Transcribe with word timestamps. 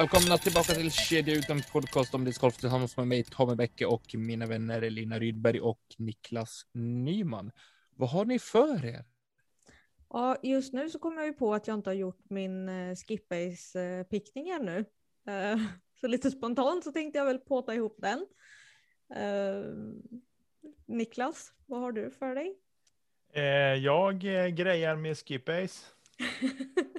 Välkomna 0.00 0.38
tillbaka 0.38 0.72
till 0.72 0.90
Kedja 0.90 1.34
ut 1.34 1.50
en 1.50 1.62
podcast 1.72 2.14
om 2.14 2.24
discgolf 2.24 2.56
tillsammans 2.56 2.96
med 2.96 3.08
mig 3.08 3.24
Tommy 3.24 3.54
Bäcke 3.54 3.86
och 3.86 4.14
mina 4.14 4.46
vänner 4.46 4.82
Elina 4.82 5.18
Rydberg 5.18 5.60
och 5.60 5.80
Niklas 5.98 6.66
Nyman. 6.72 7.50
Vad 7.96 8.10
har 8.10 8.24
ni 8.24 8.38
för 8.38 8.84
er? 8.84 9.04
Ja, 10.08 10.36
just 10.42 10.72
nu 10.72 10.90
så 10.90 10.98
kommer 10.98 11.16
jag 11.16 11.26
ju 11.26 11.32
på 11.32 11.54
att 11.54 11.66
jag 11.66 11.74
inte 11.74 11.90
har 11.90 11.94
gjort 11.94 12.30
min 12.30 12.68
uh, 12.68 12.94
skipbase-pickning 12.94 14.48
ännu. 14.48 14.78
Uh, 15.28 15.66
så 16.00 16.06
lite 16.06 16.30
spontant 16.30 16.84
så 16.84 16.92
tänkte 16.92 17.18
jag 17.18 17.26
väl 17.26 17.38
påta 17.38 17.74
ihop 17.74 17.96
den. 17.98 18.26
Niklas, 20.86 21.52
vad 21.66 21.80
har 21.80 21.92
du 21.92 22.10
för 22.10 22.34
dig? 22.34 22.58
Eh, 23.32 23.44
jag 23.74 24.24
eh, 24.24 24.46
grejar 24.46 24.96
med 24.96 25.18
skipbase. 25.18 25.86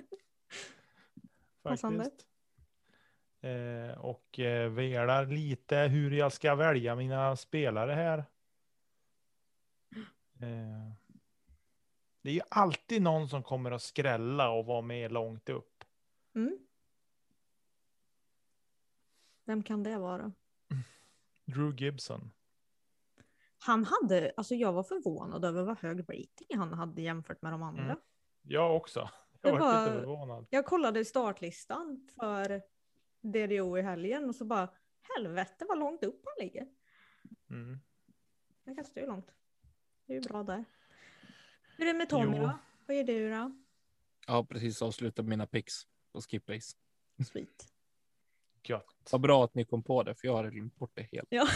Passande. 1.63 2.09
Eh, 3.41 3.97
och 3.97 4.39
eh, 4.39 4.69
velar 4.69 5.25
lite 5.25 5.77
hur 5.77 6.11
jag 6.11 6.33
ska 6.33 6.55
välja 6.55 6.95
mina 6.95 7.35
spelare 7.35 7.91
här. 7.91 8.17
Eh, 10.39 10.91
det 12.21 12.29
är 12.29 12.33
ju 12.33 12.41
alltid 12.49 13.01
någon 13.01 13.29
som 13.29 13.43
kommer 13.43 13.71
att 13.71 13.81
skrälla 13.81 14.49
och 14.49 14.65
vara 14.65 14.81
med 14.81 15.11
långt 15.11 15.49
upp. 15.49 15.83
Mm. 16.35 16.57
Vem 19.45 19.63
kan 19.63 19.83
det 19.83 19.97
vara? 19.97 20.31
Drew 21.45 21.75
Gibson. 21.75 22.31
Han 23.57 23.85
hade, 23.85 24.33
alltså 24.37 24.55
jag 24.55 24.73
var 24.73 24.83
förvånad 24.83 25.45
över 25.45 25.63
vad 25.63 25.79
hög 25.79 25.99
rating 25.99 26.57
han 26.57 26.73
hade 26.73 27.01
jämfört 27.01 27.41
med 27.41 27.53
de 27.53 27.63
andra. 27.63 27.83
Mm. 27.83 27.97
Jag 28.41 28.75
också. 28.75 29.09
Jag 29.41 29.51
var 29.51 29.59
var- 29.59 29.85
lite 29.85 29.99
förvånad. 29.99 30.47
Jag 30.49 30.65
kollade 30.65 31.05
startlistan 31.05 32.09
för 32.15 32.61
DDO 33.21 33.77
i 33.77 33.81
helgen 33.81 34.29
och 34.29 34.35
så 34.35 34.45
bara 34.45 34.69
helvete 35.15 35.65
vad 35.69 35.79
långt 35.79 36.03
upp 36.03 36.21
han 36.25 36.45
ligger. 36.45 36.67
Mm. 37.49 37.79
Han 38.65 38.75
kastar 38.75 39.01
ju 39.01 39.07
långt. 39.07 39.31
Det 40.05 40.13
är 40.13 40.21
ju 40.21 40.21
bra 40.29 40.43
där. 40.43 40.65
Hur 41.77 41.87
är 41.87 41.93
det 41.93 41.97
med 41.97 42.09
Tommy 42.09 42.37
Jo. 42.37 42.43
då? 42.43 42.59
Vad 42.87 42.97
är 42.97 43.03
du 43.03 43.29
då? 43.29 43.51
Jag 44.27 44.33
har 44.33 44.43
precis 44.43 44.81
avslutat 44.81 45.25
mina 45.25 45.47
picks 45.47 45.73
på 46.13 46.21
skipbase. 46.21 46.77
Sweet. 47.27 47.67
Gött. 48.63 49.09
Vad 49.11 49.21
bra 49.21 49.43
att 49.43 49.55
ni 49.55 49.65
kom 49.65 49.83
på 49.83 50.03
det, 50.03 50.15
för 50.15 50.27
jag 50.27 50.33
har 50.35 50.49
glömt 50.51 50.75
bort 50.75 50.91
det 50.93 51.01
helt. 51.11 51.27
Ja. 51.31 51.47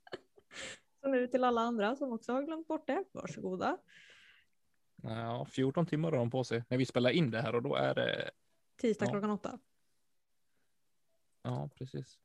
så 1.00 1.08
nu 1.08 1.26
till 1.26 1.44
alla 1.44 1.60
andra 1.60 1.96
som 1.96 2.12
också 2.12 2.32
har 2.32 2.42
glömt 2.42 2.66
bort 2.68 2.86
det. 2.86 3.04
Varsågoda. 3.12 3.78
Ja, 5.02 5.46
14 5.50 5.86
timmar 5.86 6.10
har 6.10 6.18
de 6.18 6.30
på 6.30 6.44
sig 6.44 6.64
när 6.68 6.78
vi 6.78 6.86
spelar 6.86 7.10
in 7.10 7.30
det 7.30 7.40
här 7.42 7.54
och 7.54 7.62
då 7.62 7.74
är 7.74 7.94
det. 7.94 8.30
Tisdag 8.76 9.04
Ja. 9.04 9.10
klockan 9.10 9.30
åtta. 9.30 9.58
Ja, 11.50 11.70
precis. 11.78 12.18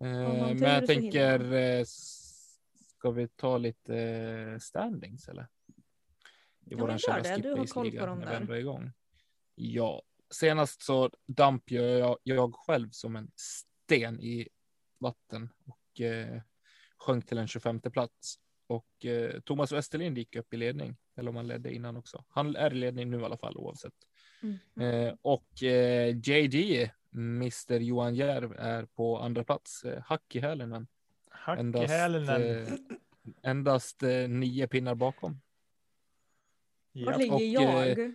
Eh, 0.00 0.54
men 0.54 0.62
jag 0.62 0.86
tänker, 0.86 1.52
eh, 1.52 1.84
ska 2.98 3.10
vi 3.10 3.28
ta 3.28 3.58
lite 3.58 3.96
eh, 3.96 4.58
standings 4.58 5.28
eller? 5.28 5.46
I 6.66 6.74
men 6.74 6.78
våran 6.78 6.98
kära 6.98 7.22
det. 7.22 7.36
Du 7.36 7.52
har 7.52 7.66
koll 7.66 7.90
på 7.90 8.06
dem 8.06 8.20
där. 8.20 8.54
igång. 8.54 8.92
Ja, 9.54 10.02
senast 10.30 10.82
så 10.82 11.10
damp 11.26 11.70
jag, 11.70 12.18
jag 12.22 12.54
själv 12.54 12.90
som 12.90 13.16
en 13.16 13.30
sten 13.36 14.20
i 14.20 14.48
vatten 14.98 15.52
och 15.64 16.00
eh, 16.00 16.42
sjönk 16.98 17.26
till 17.26 17.38
en 17.38 17.48
25 17.48 17.80
plats. 17.80 18.38
Och 18.66 19.06
eh, 19.06 19.40
Thomas 19.40 19.72
Westerlind 19.72 20.18
gick 20.18 20.36
upp 20.36 20.54
i 20.54 20.56
ledning, 20.56 20.96
eller 21.16 21.30
om 21.30 21.36
han 21.36 21.46
ledde 21.46 21.74
innan 21.74 21.96
också. 21.96 22.24
Han 22.28 22.56
är 22.56 22.72
i 22.72 22.76
ledning 22.76 23.10
nu 23.10 23.20
i 23.20 23.24
alla 23.24 23.38
fall 23.38 23.56
oavsett. 23.56 23.94
Mm. 24.42 24.58
Eh, 24.80 25.14
och 25.22 25.62
eh, 25.62 26.16
JG, 26.16 26.90
Mr 27.18 27.80
Johan 27.80 28.14
Järv, 28.14 28.52
är 28.58 28.84
på 28.84 29.18
andra 29.18 29.44
plats. 29.44 29.84
Eh, 29.84 30.02
hack 30.02 30.36
i 30.36 30.40
hälen, 30.40 30.68
men 30.68 30.86
Hack 31.30 31.58
i 31.58 31.60
endast, 31.60 31.88
hälen. 31.92 32.28
eh, 32.28 32.72
endast 33.42 34.02
eh, 34.02 34.28
nio 34.28 34.68
pinnar 34.68 34.94
bakom. 34.94 35.40
Var 36.92 37.12
Ja. 37.12 37.18
ligger 37.18 37.34
och, 37.34 37.40
jag? 37.42 37.88
eh, 38.00 38.10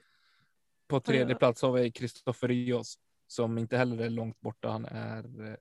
På 0.87 0.99
tredje 0.99 1.35
plats 1.35 1.61
har 1.61 1.71
vi 1.71 1.91
Kristoffer 1.91 2.47
Rios 2.47 2.99
som 3.27 3.57
inte 3.57 3.77
heller 3.77 4.03
är 4.05 4.09
långt 4.09 4.41
borta. 4.41 4.69
Han 4.69 4.85
är 4.85 5.49
eh, 5.51 5.55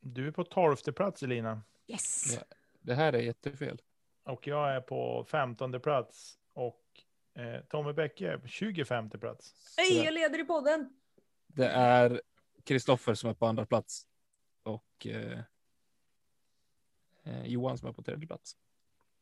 Du 0.00 0.26
är 0.28 0.32
på 0.32 0.44
tolfte 0.44 0.92
plats 0.92 1.22
Elina. 1.22 1.62
Yes! 1.86 2.36
Ja. 2.36 2.42
det 2.80 2.94
här 2.94 3.12
är 3.12 3.18
jättefel. 3.18 3.80
Och 4.24 4.46
jag 4.46 4.74
är 4.76 4.80
på 4.80 5.24
femtonde 5.24 5.80
plats. 5.80 6.38
Och 6.52 6.81
eh, 7.34 7.60
Tommy 7.68 7.92
Bäcke 7.92 8.32
är 8.32 8.38
på 8.38 8.48
25 8.48 9.10
plats. 9.10 9.74
Hej, 9.76 10.04
jag 10.04 10.14
leder 10.14 10.38
i 10.38 10.44
podden! 10.44 10.96
Det 11.46 11.66
är 11.68 12.22
Kristoffer 12.64 13.14
som 13.14 13.30
är 13.30 13.34
på 13.34 13.46
andra 13.46 13.66
plats 13.66 14.06
och 14.62 15.06
eh, 15.06 15.40
eh, 17.24 17.46
Johan 17.46 17.78
som 17.78 17.88
är 17.88 17.92
på 17.92 18.02
tredje 18.02 18.26
plats. 18.26 18.56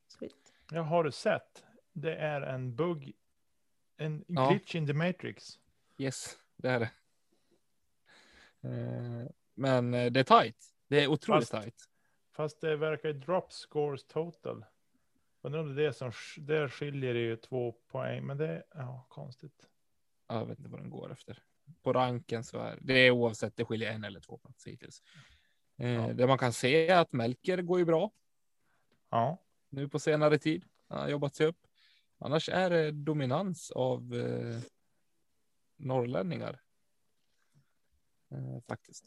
Sweet. 0.09 0.33
Jag 0.71 0.83
har 0.83 1.05
du 1.05 1.13
sett? 1.13 1.65
Det 1.93 2.17
är 2.17 2.41
en 2.41 2.77
bugg. 2.77 3.13
En 3.97 4.25
Ja. 4.29 4.51
glitch 4.51 4.75
in 4.75 4.87
the 4.87 4.93
matrix. 4.93 5.59
Yes, 5.99 6.39
det 6.57 6.69
är 6.69 6.81
det. 6.81 6.91
Eh, 8.69 9.29
men 9.55 9.95
eh, 9.95 10.13
det 10.13 10.21
är 10.21 10.25
tajt. 10.25 10.75
Det 10.89 11.05
är 11.05 11.09
otroligt 11.09 11.49
Fast- 11.49 11.63
tajt. 11.63 11.85
Fast 12.33 12.61
det 12.61 12.77
verkar 12.77 13.13
drop 13.13 13.53
scores 13.53 14.05
total. 14.05 14.65
Undrar 15.43 15.61
om 15.61 15.75
det 15.75 15.83
är 15.83 15.87
det 15.87 15.93
som, 15.93 16.13
där 16.37 16.69
skiljer 16.69 17.15
det 17.15 17.21
ju 17.21 17.37
två 17.37 17.73
poäng. 17.73 18.27
Men 18.27 18.37
det 18.37 18.47
är, 18.49 18.65
ja, 18.75 19.07
konstigt. 19.09 19.69
Jag 20.29 20.47
vet 20.47 20.59
inte 20.59 20.71
vad 20.71 20.81
den 20.81 20.91
går 20.91 21.13
efter. 21.13 21.39
På 21.83 21.93
ranken 21.93 22.45
så 22.45 22.59
är 22.59 22.79
det 22.81 22.93
är 22.95 23.11
oavsett. 23.11 23.57
Det 23.57 23.65
skiljer 23.65 23.93
en 23.93 24.05
eller 24.05 24.21
två 24.21 24.39
platser 24.39 24.71
hittills. 24.71 25.03
Eh, 25.77 25.91
Ja. 25.91 26.13
Det 26.13 26.27
man 26.27 26.39
kan 26.39 26.53
se 26.53 26.89
är 26.89 26.99
att 26.99 27.13
Melker 27.13 27.63
går 27.63 27.79
ju 27.79 27.85
bra 27.85 28.11
Ja, 29.11 29.39
nu 29.69 29.89
på 29.89 29.99
senare 29.99 30.39
tid. 30.39 30.65
Han 30.89 30.99
har 30.99 31.09
jobbat 31.09 31.35
sig 31.35 31.47
upp. 31.47 31.67
Annars 32.19 32.49
är 32.49 32.71
det 32.71 32.91
dominans 32.91 33.71
av 33.71 34.15
eh, 34.15 34.61
norrlänningar. 35.77 36.61
Eh, 38.31 38.61
faktiskt. 38.69 39.05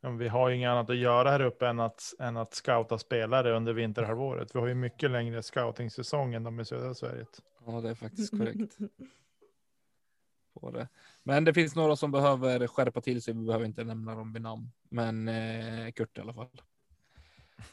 Vi 0.00 0.28
har 0.28 0.48
ju 0.48 0.56
inget 0.56 0.68
annat 0.68 0.90
att 0.90 0.96
göra 0.96 1.30
här 1.30 1.40
uppe 1.40 1.66
än 1.68 1.80
att, 1.80 2.14
än 2.18 2.36
att 2.36 2.54
scouta 2.54 2.98
spelare 2.98 3.56
under 3.56 3.72
vinterhalvåret. 3.72 4.54
Vi 4.54 4.58
har 4.58 4.66
ju 4.66 4.74
mycket 4.74 5.10
längre 5.10 5.42
scouting-säsong 5.42 6.34
än 6.34 6.44
de 6.44 6.60
i 6.60 6.64
södra 6.64 6.94
Sverige. 6.94 7.26
Ja, 7.66 7.80
det 7.80 7.90
är 7.90 7.94
faktiskt 7.94 8.30
korrekt. 8.38 8.78
På 10.60 10.70
det. 10.70 10.88
Men 11.22 11.44
det 11.44 11.54
finns 11.54 11.74
några 11.76 11.96
som 11.96 12.10
behöver 12.10 12.66
skärpa 12.66 13.00
till 13.00 13.22
sig. 13.22 13.34
Vi 13.34 13.44
behöver 13.46 13.64
inte 13.66 13.84
nämna 13.84 14.14
dem 14.14 14.32
vid 14.32 14.42
namn, 14.42 14.70
men 14.88 15.28
eh, 15.28 15.92
Kurt 15.92 16.18
i 16.18 16.20
alla 16.20 16.34
fall. 16.34 16.62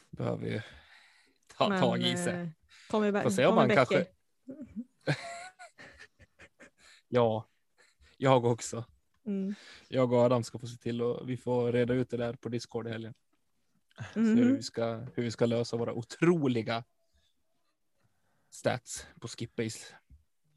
Behöver 0.09 0.47
ju 0.47 0.61
ta 1.57 1.69
Men, 1.69 1.81
tag 1.81 1.99
i 2.01 2.17
sig. 2.17 2.33
eh, 2.41 2.47
Tommy, 2.89 3.11
Bä- 3.11 3.23
Får 3.23 3.29
se 3.29 3.45
om 3.45 3.55
Tommy 3.55 3.67
Bäcke. 3.67 3.75
kanske- 3.75 4.05
Ja, 7.09 7.47
jag 8.17 8.45
också. 8.45 8.85
Mm. 9.27 9.55
Jag 9.87 10.13
och 10.13 10.19
Adam 10.19 10.43
ska 10.43 10.59
få 10.59 10.67
se 10.67 10.77
till 10.77 11.01
och 11.01 11.29
vi 11.29 11.37
får 11.37 11.71
reda 11.71 11.93
ut 11.93 12.09
det 12.09 12.17
där 12.17 12.33
på 12.33 12.49
Discord 12.49 12.87
i 12.87 12.91
helgen. 12.91 13.13
Så 14.13 14.19
hur, 14.19 14.35
Mhm. 14.45 14.55
vi 14.55 14.63
ska, 14.63 14.93
hur 15.15 15.23
vi 15.23 15.31
ska 15.31 15.45
lösa 15.45 15.77
våra 15.77 15.93
otroliga 15.93 16.83
stats 18.49 19.07
på 19.21 19.27
skipbase. 19.27 19.95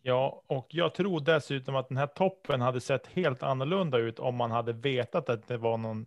Ja, 0.03 0.43
och 0.47 0.67
jag 0.71 0.95
tror 0.95 1.21
dessutom 1.21 1.77
att 1.77 1.89
den 1.89 1.97
här 1.97 2.07
toppen 2.07 2.61
hade 2.61 2.81
sett 2.81 3.07
helt 3.07 3.43
annorlunda 3.43 3.99
ut 3.99 4.19
om 4.19 4.37
man 4.37 4.51
hade 4.51 4.73
vetat 4.73 5.29
att 5.29 5.49
det 5.49 5.57
var 5.57 5.77
någon, 5.79 6.07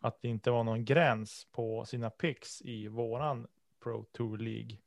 att 0.00 0.22
det 0.22 0.28
inte 0.28 0.50
var 0.50 0.64
någon 0.64 0.84
gräns 0.84 1.46
på 1.52 1.84
sina 1.84 2.10
picks 2.10 2.62
i 2.62 2.88
våran 2.88 3.46
Pro 3.82 4.04
Tour 4.04 4.38
League. 4.38 4.78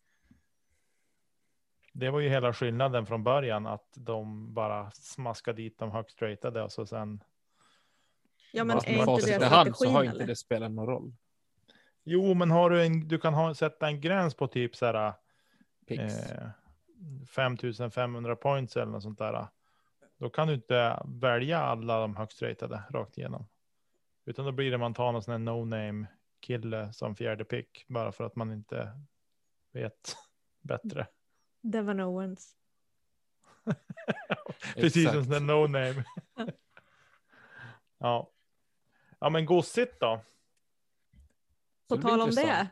Det 2.00 2.10
var 2.10 2.20
ju 2.20 2.30
hela 2.30 2.54
skillnaden 2.54 3.06
från 3.06 3.24
början 3.24 3.68
att 3.68 3.88
de 3.96 4.54
bara 4.54 4.92
smaskade 4.92 5.62
dit 5.62 5.80
de 5.80 5.92
högst 5.92 6.22
ratade 6.22 6.64
och 6.64 6.72
så 6.72 6.86
sen. 6.86 7.24
Ja 8.54 8.64
men 8.64 8.78
är 8.78 9.10
inte 9.10 9.40
det 9.40 9.46
hand 9.46 9.68
så 9.70 9.74
strategin 9.76 9.96
har 9.96 10.04
inte 10.04 10.26
det 10.26 10.36
spelat 10.36 10.72
någon 10.72 10.88
roll. 10.88 11.14
Jo, 12.04 12.34
men 12.34 12.52
har 12.52 12.70
du 12.70 12.86
en, 12.86 13.08
du 13.08 13.18
kan 13.20 13.34
ha, 13.34 13.54
sätta 13.54 13.88
en 13.88 14.02
gräns 14.02 14.36
på 14.36 14.48
typ 14.48 14.76
så 14.76 14.86
här. 14.86 15.14
Eh, 15.88 16.50
5500 17.36 18.36
points 18.36 18.78
eller 18.78 18.92
något 18.92 19.04
sånt 19.04 19.20
där. 19.20 19.48
Då 20.18 20.30
kan 20.30 20.48
du 20.48 20.54
inte 20.54 21.04
välja 21.06 21.60
alla 21.60 22.00
de 22.00 22.16
högst 22.16 22.42
ratade 22.42 22.84
rakt 22.90 23.18
igenom. 23.18 23.48
Utan 24.26 24.46
då 24.46 24.52
blir 24.52 24.72
det 24.72 24.78
man 24.78 24.94
tar 24.94 25.12
någon 25.12 25.24
sån 25.24 25.32
här 25.32 25.40
no 25.40 25.66
name 25.66 26.08
kille 26.40 26.94
som 26.94 27.16
fjärde 27.16 27.46
pick 27.46 27.86
bara 27.88 28.12
för 28.12 28.24
att 28.24 28.36
man 28.36 28.52
inte 28.52 28.92
vet 29.72 30.16
bättre. 30.62 31.08
Devon 31.62 32.00
Owens. 32.00 32.56
Precis 34.76 35.12
som 35.12 35.48
no 35.48 35.68
name. 35.68 36.04
ja. 37.98 38.32
Ja 39.20 39.30
men 39.30 39.46
gossigt 39.46 40.00
då. 40.00 40.20
Så 41.90 41.96
På 41.96 42.02
tal 42.02 42.22
om 42.22 42.30
det. 42.30 42.70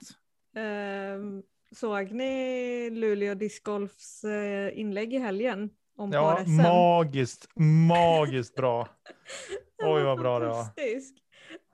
Ehm, 0.55 1.43
såg 1.71 2.11
ni 2.11 2.89
Luleå 2.89 3.33
Discgolfs 3.33 4.23
eh, 4.23 4.79
inlägg 4.79 5.13
i 5.13 5.17
helgen 5.17 5.69
om 5.97 6.11
Ja, 6.11 6.43
magiskt, 6.47 7.47
magiskt 7.87 8.55
bra. 8.55 8.87
Oj, 9.83 10.03
vad 10.03 10.19
bra 10.19 10.39
det 10.39 10.47
var. 10.47 10.65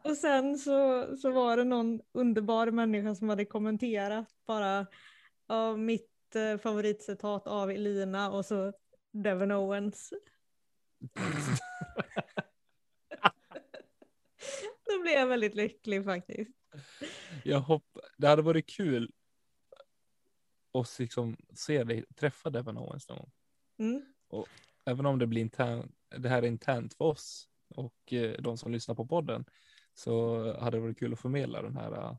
Och 0.03 0.17
sen 0.17 0.57
så, 0.57 1.07
så 1.17 1.31
var 1.31 1.57
det 1.57 1.63
någon 1.63 2.01
underbar 2.13 2.71
människa 2.71 3.15
som 3.15 3.29
hade 3.29 3.45
kommenterat 3.45 4.27
bara 4.47 4.87
ja, 5.47 5.75
mitt 5.75 6.10
eh, 6.35 6.57
favoritcitat 6.57 7.47
av 7.47 7.71
Elina 7.71 8.31
och 8.31 8.45
så 8.45 8.73
Devon 9.11 9.51
Owens. 9.51 10.13
Då 14.85 15.01
blev 15.01 15.13
jag 15.13 15.27
väldigt 15.27 15.55
lycklig 15.55 16.05
faktiskt. 16.05 16.51
Jag 17.43 17.59
hopp... 17.59 17.97
Det 18.17 18.27
hade 18.27 18.41
varit 18.41 18.69
kul 18.69 19.11
att 20.73 20.99
liksom 20.99 21.37
se 21.53 21.83
dig 21.83 22.05
träffa 22.15 22.49
Devon 22.49 22.77
Owens 22.77 23.09
någon 23.09 23.17
gång. 23.17 23.31
Mm. 23.79 24.05
Även 24.85 25.05
om 25.05 25.19
det 25.19 25.27
blir 25.27 25.41
internt, 25.41 25.95
det 26.17 26.29
här 26.29 26.43
är 26.43 26.47
internt 26.47 26.93
för 26.93 27.05
oss 27.05 27.49
och 27.75 28.13
eh, 28.13 28.41
de 28.41 28.57
som 28.57 28.71
lyssnar 28.71 28.95
på 28.95 29.07
podden 29.07 29.45
så 29.93 30.43
hade 30.59 30.77
det 30.77 30.81
varit 30.81 30.99
kul 30.99 31.13
att 31.13 31.19
förmedla 31.19 31.61
den 31.61 31.75
här 31.75 31.91
eh, 31.91 32.15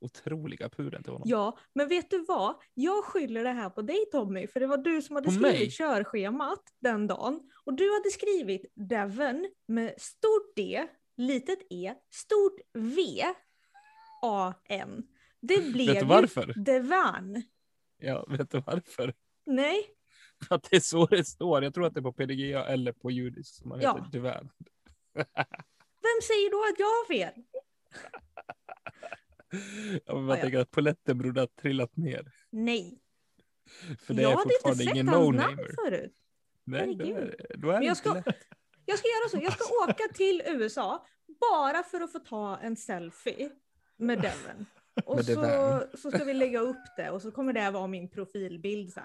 otroliga 0.00 0.68
pudeln 0.68 1.02
till 1.02 1.12
honom. 1.12 1.28
Ja, 1.28 1.58
men 1.74 1.88
vet 1.88 2.10
du 2.10 2.24
vad? 2.24 2.54
Jag 2.74 3.04
skyller 3.04 3.44
det 3.44 3.50
här 3.50 3.70
på 3.70 3.82
dig 3.82 4.04
Tommy, 4.12 4.46
för 4.46 4.60
det 4.60 4.66
var 4.66 4.76
du 4.76 5.02
som 5.02 5.16
hade 5.16 5.24
På 5.26 5.32
skrivit 5.32 5.58
mig? 5.58 5.70
körschemat 5.70 6.62
den 6.80 7.06
dagen. 7.06 7.50
Och 7.64 7.74
du 7.74 7.92
hade 7.92 8.10
skrivit 8.10 8.72
Devon 8.74 9.50
med 9.68 9.94
stort 9.98 10.56
D, 10.56 10.86
litet 11.16 11.58
E, 11.70 11.94
stort 12.10 12.60
V, 12.74 13.24
A, 14.22 14.54
N. 14.68 15.02
Det 15.40 15.72
blev 15.72 15.86
Vet 15.94 16.00
du 16.00 16.06
varför? 16.06 16.52
Devan. 16.56 17.42
Ja, 17.98 18.26
vet 18.28 18.50
du 18.50 18.60
varför? 18.66 19.14
Nej, 19.46 19.86
För 20.48 20.54
att 20.54 20.70
det 20.70 20.76
är 20.76 20.80
så 20.80 21.06
det 21.06 21.24
står. 21.24 21.64
Jag 21.64 21.74
tror 21.74 21.86
att 21.86 21.94
det 21.94 22.00
är 22.00 22.02
på 22.02 22.12
PDGA 22.12 22.64
eller 22.66 22.92
på 22.92 23.10
judisk 23.10 23.54
som 23.54 23.68
man 23.68 23.80
Ja. 23.80 23.96
heter 23.96 24.10
tyvärr. 24.12 24.48
vem 26.02 26.18
säger 26.22 26.50
då 26.50 26.58
att 26.72 26.78
jag 26.78 26.86
har 26.86 27.06
fel? 27.06 27.44
Jag 30.06 30.24
bara 30.26 30.36
Ja, 30.36 30.42
tänker 30.42 30.58
att 30.58 30.70
polletten 30.70 31.18
borde 31.18 31.40
ha 31.40 31.48
trillat 31.60 31.96
ner. 31.96 32.32
Nej, 32.50 32.98
För 34.00 34.14
det 34.14 34.22
jag 34.22 34.32
är 34.32 34.36
hade 34.36 34.42
inte 34.42 34.54
fortfarande 34.54 34.84
sett 34.84 34.94
ingen 34.94 35.08
hans 35.08 35.36
namn 35.36 35.56
no-namer. 35.58 35.74
förut. 35.84 36.12
Nej, 36.64 36.94
då 36.96 37.04
är, 37.04 37.36
då 37.58 37.68
är 37.70 37.72
Men 37.78 37.82
jag 37.82 37.96
ska- 37.96 38.14
lätt. 38.14 38.26
Jag 38.84 38.98
ska 38.98 39.08
göra 39.08 39.28
så, 39.30 39.38
jag 39.44 39.52
ska 39.52 39.64
åka 39.90 40.14
till 40.14 40.42
USA 40.46 41.06
bara 41.40 41.82
för 41.82 42.00
att 42.00 42.12
få 42.12 42.18
ta 42.18 42.58
en 42.58 42.76
selfie 42.76 43.50
med 43.96 44.18
Devon. 44.20 44.66
Och 45.04 45.16
Med 45.16 45.24
så, 45.24 45.82
så 45.98 46.10
ska 46.10 46.24
vi 46.24 46.34
lägga 46.34 46.60
upp 46.60 46.76
det 46.96 47.10
och 47.10 47.22
så 47.22 47.30
kommer 47.30 47.52
det 47.52 47.70
vara 47.70 47.86
min 47.86 48.10
profilbild 48.10 48.92
sen. 48.92 49.02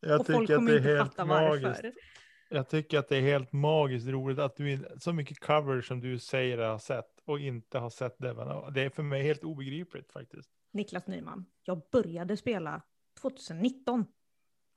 Jag 0.00 0.20
och 0.20 0.26
folk 0.26 0.38
tycker 0.40 0.54
att 0.54 0.58
kommer 0.58 0.70
det 0.72 0.76
är 0.76 0.78
inte 0.80 0.90
helt 0.90 1.08
fatta 1.14 1.24
magiskt. 1.24 1.64
varför. 1.64 1.92
Jag 2.48 2.68
tycker 2.68 2.98
att 2.98 3.08
det 3.08 3.16
är 3.16 3.20
helt 3.20 3.52
magiskt 3.52 4.06
roligt 4.08 4.38
att 4.38 4.56
du 4.56 4.78
så 4.98 5.12
mycket 5.12 5.38
cover 5.40 5.80
som 5.80 6.00
du 6.00 6.18
säger 6.18 6.58
har 6.58 6.78
sett 6.78 7.13
och 7.24 7.40
inte 7.40 7.78
har 7.78 7.90
sett 7.90 8.18
Devon. 8.18 8.72
Det 8.72 8.82
är 8.82 8.90
för 8.90 9.02
mig 9.02 9.22
helt 9.22 9.44
obegripligt 9.44 10.12
faktiskt. 10.12 10.50
Niklas 10.72 11.06
Nyman, 11.06 11.46
jag 11.62 11.82
började 11.92 12.36
spela 12.36 12.82
2019. 13.20 14.06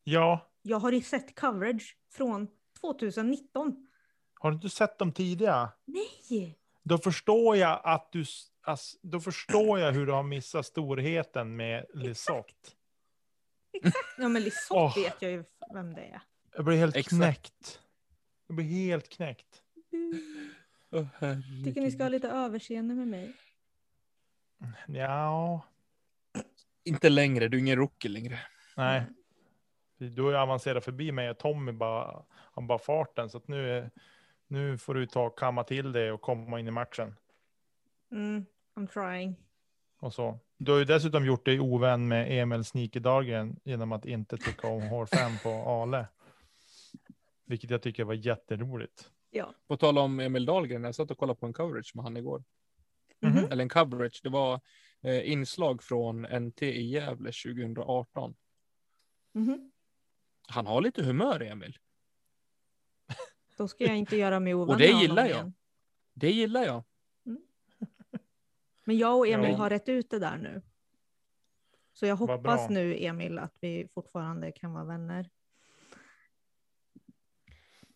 Ja, 0.03 0.51
Jag 0.61 0.79
har 0.79 0.91
ju 0.91 1.01
sett 1.01 1.35
coverage 1.39 1.97
från 2.11 2.47
2019. 2.81 3.87
har 4.33 4.51
du 4.51 4.55
inte 4.55 4.69
sett 4.69 4.97
dem 4.99 5.11
tidiga? 5.13 5.71
Nej! 5.85 6.59
Då 6.83 6.97
förstår 6.97 7.55
jag 7.57 7.81
att 7.83 8.11
du, 8.11 8.25
ass, 8.61 8.95
då 9.01 9.19
förstår 9.19 9.79
jag 9.79 9.91
hur 9.91 10.05
du 10.05 10.11
har 10.11 10.23
missat 10.23 10.65
storheten 10.65 11.55
med 11.55 11.85
Lisotte. 11.93 12.53
Ja 14.17 14.29
men 14.29 14.43
Lisotte 14.43 14.79
Åh. 14.79 14.95
vet 15.03 15.21
jag 15.21 15.31
ju 15.31 15.43
vem 15.73 15.93
det 15.93 16.01
är. 16.01 16.21
Jag 16.55 16.65
blir 16.65 16.77
helt 16.77 16.95
Exakt. 16.95 17.15
knäckt. 17.15 17.81
Jag 18.47 18.55
blir 18.55 18.65
helt 18.65 19.09
knäckt. 19.09 19.63
Åh, 20.91 21.05
Tycker 21.65 21.81
ni 21.81 21.91
ska 21.91 22.03
ha 22.03 22.09
lite 22.09 22.29
överseende 22.29 22.95
med 22.95 23.07
mig. 23.07 23.33
Ja, 24.87 25.61
Inte 26.83 27.09
längre, 27.09 27.47
du 27.47 27.57
är 27.57 27.61
ingen 27.61 27.77
rookie 27.77 28.11
längre. 28.11 28.39
nej. 28.77 29.03
Du 29.99 30.21
har 30.21 30.29
ju 30.29 30.37
avancerat 30.37 30.83
förbi 30.85 31.11
mig 31.11 31.29
och 31.29 31.37
Tommy 31.37 31.71
bara, 31.71 32.25
har 32.29 32.61
bara 32.63 32.79
farten. 32.79 33.29
Så 33.29 33.37
att 33.37 33.47
nu, 33.47 33.89
nu 34.47 34.77
får 34.77 34.93
du 34.93 35.05
ta 35.05 35.29
kamma 35.29 35.63
till 35.63 35.91
det 35.91 36.11
och 36.11 36.21
komma 36.21 36.59
in 36.59 36.67
i 36.67 36.71
matchen. 36.71 37.15
Mm, 38.11 38.45
I'm 38.75 38.87
trying. 38.87 39.35
Och 39.99 40.13
så. 40.13 40.39
Du 40.57 40.71
har 40.71 40.79
ju 40.79 40.85
dessutom 40.85 41.25
gjort 41.25 41.45
dig 41.45 41.59
ovän 41.59 42.07
med 42.07 42.41
Emil 42.41 42.63
Sneaker 42.63 42.99
Dahlgren 42.99 43.59
genom 43.63 43.91
att 43.91 44.05
inte 44.05 44.37
tycka 44.37 44.67
om 44.67 44.81
H5 44.81 45.43
på 45.43 45.49
Ale. 45.69 46.05
Vilket 47.45 47.69
jag 47.69 47.81
tycker 47.81 48.03
var 48.03 48.13
jätteroligt. 48.13 49.11
Ja. 49.29 49.53
På 49.67 49.77
tal 49.77 49.97
om 49.97 50.19
Emil 50.19 50.45
Dahlgren, 50.45 50.83
jag 50.83 50.95
satt 50.95 51.11
och 51.11 51.17
kollade 51.17 51.39
på 51.39 51.45
en 51.45 51.53
coverage 51.53 51.91
med 51.95 52.03
han 52.03 52.17
igår. 52.17 52.43
Mhm. 53.19 53.37
Eller 53.51 53.61
en 53.61 53.69
coverage, 53.69 54.19
det 54.23 54.29
var 54.29 54.61
eh, 55.01 55.31
inslag 55.31 55.83
från 55.83 56.21
NT 56.21 56.61
i 56.61 56.81
Gävle 56.87 57.31
2018. 57.31 58.35
Mhm. 59.31 59.71
Han 60.47 60.67
har 60.67 60.81
lite 60.81 61.03
humör, 61.03 61.41
Emil. 61.41 61.77
Då 63.57 63.67
ska 63.67 63.83
jag 63.83 63.97
inte 63.97 64.17
göra 64.17 64.39
mig 64.39 64.53
ovän 64.53 64.69
Och 64.73 64.77
det 64.77 64.87
gillar 65.01 65.25
jag. 65.25 65.31
igen. 65.35 65.53
Det 66.13 66.31
gillar 66.31 66.63
jag. 66.63 66.83
Men 68.83 68.97
jag 68.97 69.17
och 69.17 69.27
Emil 69.27 69.49
Ja. 69.51 69.57
har 69.57 69.69
rätt 69.69 69.89
ut 69.89 70.09
det 70.09 70.19
där 70.19 70.37
nu. 70.37 70.61
Så 71.93 72.05
jag 72.05 72.15
hoppas 72.15 72.69
nu 72.69 72.97
Emil 73.05 73.39
att 73.39 73.53
vi 73.59 73.87
fortfarande 73.93 74.51
kan 74.51 74.73
vara 74.73 74.83
vänner 74.83 75.29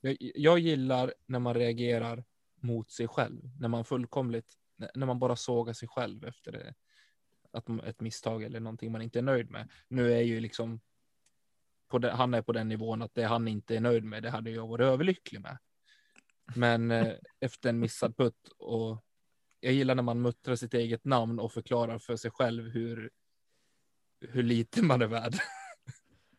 jag. 0.01 0.17
Jag 0.19 0.59
gillar 0.59 1.13
när 1.25 1.39
man 1.39 1.53
reagerar 1.53 2.23
mot 2.55 2.91
sig 2.91 3.07
själv. 3.07 3.49
När 3.59 3.67
man 3.67 3.85
fullkomligt, 3.85 4.53
när 4.95 5.05
man 5.05 5.19
bara 5.19 5.35
sågar 5.35 5.73
sig 5.73 5.87
själv 5.87 6.25
efter 6.25 6.51
det, 6.51 6.73
att 7.51 7.69
ett 7.69 7.99
misstag 7.99 8.43
eller 8.43 8.59
någonting 8.59 8.91
man 8.91 9.01
inte 9.01 9.19
är 9.19 9.23
nöjd 9.23 9.49
med. 9.49 9.69
Nu 9.87 10.13
är 10.13 10.21
ju 10.21 10.39
liksom, 10.39 10.81
på 11.87 11.97
det, 11.99 12.11
han 12.11 12.33
är 12.33 12.41
på 12.41 12.51
den 12.51 12.69
nivån 12.69 13.01
att 13.01 13.15
det 13.15 13.23
han 13.23 13.47
inte 13.47 13.75
är 13.75 13.79
nöjd 13.79 14.03
med, 14.03 14.23
det 14.23 14.29
hade 14.29 14.51
jag 14.51 14.67
varit 14.67 14.85
överlycklig 14.85 15.41
med. 15.41 15.57
Men 16.55 16.91
eh, 16.91 17.13
efter 17.39 17.69
en 17.69 17.79
missad 17.79 18.17
putt 18.17 18.47
och 18.57 19.05
jag 19.59 19.73
gillar 19.73 19.95
när 19.95 20.03
man 20.03 20.21
muttrar 20.21 20.55
sitt 20.55 20.73
eget 20.73 21.05
namn 21.05 21.39
och 21.39 21.51
förklarar 21.51 21.99
för 21.99 22.15
sig 22.15 22.31
själv 22.31 22.69
hur, 22.69 23.11
hur 24.19 24.43
lite 24.43 24.81
man 24.81 25.01
är 25.01 25.07
värd. 25.07 25.33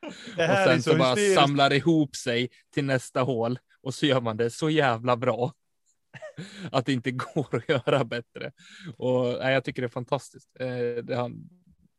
Och 0.07 0.13
sen 0.37 0.83
så, 0.83 0.91
så 0.91 0.97
bara 0.97 1.17
samlar 1.17 1.73
ihop 1.73 2.17
sig 2.17 2.51
till 2.75 2.85
nästa 2.85 3.21
hål 3.21 3.59
och 3.83 3.95
så 3.95 4.07
gör 4.07 4.21
man 4.21 4.37
det 4.37 4.51
så 4.51 4.71
jävla 4.71 5.17
bra. 5.17 5.53
Att 6.73 6.87
det 6.87 6.93
inte 6.93 7.11
går 7.11 7.57
att 7.57 7.69
göra 7.69 8.05
bättre. 8.05 8.53
Och 8.97 9.25
nej, 9.25 9.55
jag 9.55 9.65
tycker 9.65 9.83
det 9.83 9.87
är 9.87 9.89
fantastiskt. 9.89 10.49
Eh, 10.61 11.05
det, 11.05 11.17
han, 11.17 11.49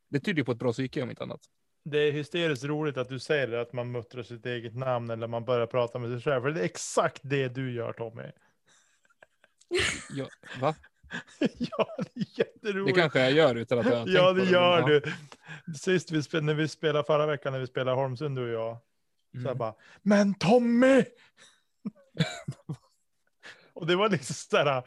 det 0.10 0.20
tyder 0.20 0.44
på 0.44 0.52
ett 0.52 0.60
bra 0.60 0.72
psyke 0.72 1.02
om 1.04 1.10
inte 1.10 1.24
annat. 1.24 1.42
Det 1.86 1.98
är 1.98 2.12
hysteriskt 2.12 2.64
roligt 2.64 2.98
att 2.98 3.10
du 3.10 3.20
säger 3.20 3.48
det, 3.48 3.62
att 3.62 3.74
man 3.74 3.92
muttrar 3.92 4.24
sitt 4.24 4.46
eget 4.46 4.76
namn 4.76 5.10
eller 5.10 5.28
man 5.28 5.46
börjar 5.46 5.68
prata 5.68 6.00
med 6.00 6.10
sig 6.12 6.22
själv. 6.22 6.42
För 6.42 6.52
det 6.52 6.60
är 6.60 6.66
exakt 6.66 7.22
det 7.24 7.48
du 7.48 7.74
gör 7.74 7.94
Tommy. 7.94 8.24
Ja, 10.10 10.28
va? 10.62 10.76
ja, 11.40 11.96
det 11.98 12.22
är 12.22 12.40
jätteroligt. 12.40 12.96
Det 12.96 13.02
kanske 13.02 13.20
jag 13.20 13.32
gör 13.32 13.56
utan 13.56 13.80
att 13.80 13.86
jag 13.86 13.96
har 13.98 14.08
Ja, 14.08 14.34
det 14.34 14.44
gör 14.44 14.88
du. 14.88 15.02
Sist 15.78 16.12
vi 16.12 16.24
spelade, 16.24 16.46
när 16.46 16.54
vi 16.54 16.68
spelade 16.68 17.06
förra 17.06 17.26
veckan, 17.26 17.54
när 17.54 17.60
vi 17.60 17.68
spelade 17.68 17.98
Holmsund 17.98 18.36
du 18.38 18.42
och 18.44 18.64
jag. 18.64 18.78
Så 19.32 19.38
jag 19.38 19.46
Mm. 19.46 19.58
bara, 19.58 19.76
men 20.02 20.34
Tommy! 20.34 21.04
och 23.74 23.88
det 23.88 23.96
var 23.96 24.10
liksom 24.10 24.34
sådär, 24.34 24.84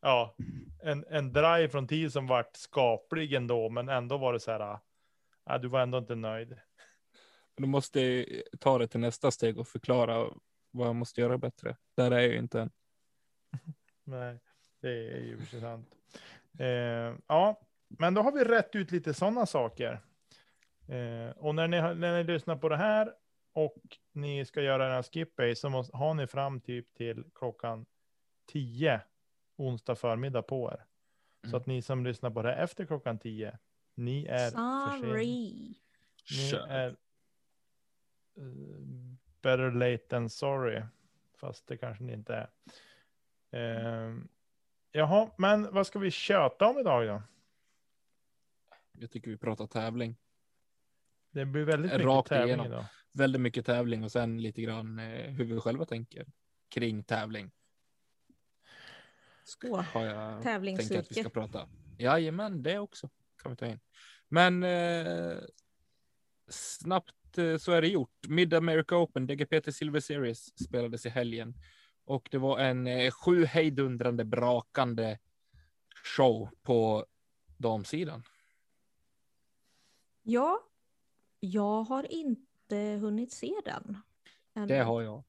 ja, 0.00 0.36
en, 0.82 1.04
en 1.10 1.32
drive 1.32 1.68
från 1.68 1.88
tid 1.88 2.12
som 2.12 2.26
vart 2.26 2.56
skaplig 2.56 3.32
ändå, 3.32 3.68
men 3.68 3.88
ändå 3.88 4.18
var 4.18 4.32
det 4.32 4.40
så 4.40 4.50
här, 4.50 4.78
ja, 5.46 5.58
du 5.58 5.68
var 5.68 5.80
ändå 5.80 5.98
inte 5.98 6.14
nöjd. 6.14 6.58
Du 7.56 7.66
måste 7.66 8.26
ta 8.60 8.78
det 8.78 8.88
till 8.88 9.00
nästa 9.00 9.30
steg 9.30 9.58
och 9.58 9.68
förklara 9.68 10.30
vad 10.70 10.88
jag 10.88 10.96
måste 10.96 11.20
göra 11.20 11.38
bättre. 11.38 11.76
Där 11.96 12.10
är 12.10 12.20
jag 12.20 12.28
ju 12.32 12.38
inte 12.38 12.60
än. 12.60 12.70
Nej, 14.04 14.38
det 14.80 14.88
är 15.12 15.20
ju 15.20 15.38
för 15.38 15.46
sig 15.46 15.60
sant. 15.60 15.94
Eh, 16.58 17.14
ja, 17.26 17.60
men 17.88 18.14
då 18.14 18.22
har 18.22 18.32
vi 18.32 18.44
rätt 18.44 18.74
ut 18.74 18.90
lite 18.90 19.14
sådana 19.14 19.46
saker. 19.46 20.00
Eh, 20.88 21.30
och 21.36 21.54
när 21.54 21.68
ni, 21.68 21.80
när 21.80 22.16
ni 22.16 22.24
lyssnar 22.24 22.56
på 22.56 22.68
det 22.68 22.76
här 22.76 23.14
och 23.52 23.76
ni 24.12 24.44
ska 24.44 24.62
göra 24.62 24.96
en 24.96 25.02
skip 25.02 25.36
base 25.36 25.54
så 25.56 25.68
måste, 25.70 25.96
har 25.96 26.14
ni 26.14 26.26
fram 26.26 26.60
typ 26.60 26.94
till 26.94 27.24
klockan 27.34 27.86
10 28.46 29.00
onsdag 29.56 29.96
förmiddag 29.96 30.42
på 30.42 30.70
er. 30.72 30.84
Så 31.42 31.48
Mm. 31.48 31.60
att 31.60 31.66
ni 31.66 31.82
som 31.82 32.04
lyssnar 32.04 32.30
på 32.30 32.42
det 32.42 32.48
här 32.48 32.62
efter 32.64 32.84
klockan 32.86 33.18
10, 33.18 33.58
ni 33.94 34.26
är. 34.26 34.50
Sorry. 34.50 35.74
Ni 36.30 36.52
är 36.68 36.88
eh, 38.36 38.44
better 39.42 39.70
late 39.70 39.98
than 40.08 40.30
sorry. 40.30 40.82
Fast 41.36 41.66
det 41.66 41.76
kanske 41.76 42.04
ni 42.04 42.12
inte 42.12 42.48
är. 43.50 44.06
Eh, 44.06 44.14
jaha, 44.92 45.30
men 45.38 45.74
vad 45.74 45.86
ska 45.86 45.98
vi 45.98 46.10
köta 46.10 46.66
om 46.66 46.78
idag 46.78 47.06
då? 47.06 47.22
Jag 48.92 49.10
tycker 49.10 49.30
vi 49.30 49.36
pratar 49.36 49.66
tävling. 49.66 50.16
Det 51.30 51.44
blir 51.44 51.64
väldigt 51.64 51.92
mycket 51.92 52.06
Rakt 52.06 52.28
tävling 52.28 52.48
igenom. 52.48 52.66
idag. 52.66 52.84
Väldigt 53.12 53.40
mycket 53.40 53.66
tävling 53.66 54.04
och 54.04 54.12
sen 54.12 54.42
lite 54.42 54.62
grann 54.62 54.98
eh, 54.98 55.30
hur 55.30 55.44
vi 55.44 55.60
själva 55.60 55.84
tänker 55.84 56.26
kring 56.68 57.04
tävling. 57.04 57.50
Åh, 59.64 59.80
har 59.80 60.04
jag 60.04 60.42
tänkt 60.42 60.96
att 60.96 61.10
vi 61.10 61.14
ska 61.14 61.28
prata. 61.28 61.68
Jajamän, 61.98 62.62
det 62.62 62.78
också 62.78 63.08
kan 63.42 63.52
vi 63.52 63.56
ta 63.56 63.66
in. 63.66 63.80
Men 64.28 64.62
eh, 64.62 65.38
snabbt 66.48 67.38
eh, 67.38 67.56
så 67.56 67.72
är 67.72 67.80
det 67.80 67.88
gjort. 67.88 68.26
Mid 68.28 68.54
America 68.54 68.96
Open, 68.96 69.26
DGPT 69.26 69.74
Silver 69.74 70.00
Series 70.00 70.64
spelades 70.64 71.06
i 71.06 71.08
helgen 71.08 71.54
och 72.06 72.28
det 72.30 72.38
var 72.38 72.58
en 72.58 72.86
eh, 72.86 73.10
sju 73.10 73.44
hejdundrande 73.44 74.24
brakande 74.24 75.18
show 76.04 76.48
på 76.62 77.06
damsidan. 77.56 78.22
Ja, 80.22 80.60
jag 81.40 81.82
har 81.82 82.12
inte 82.12 82.76
hunnit 82.76 83.32
se 83.32 83.52
den. 83.64 83.98
ännu. 84.54 84.66
Det 84.66 84.82
har 84.82 85.02
jag. 85.02 85.24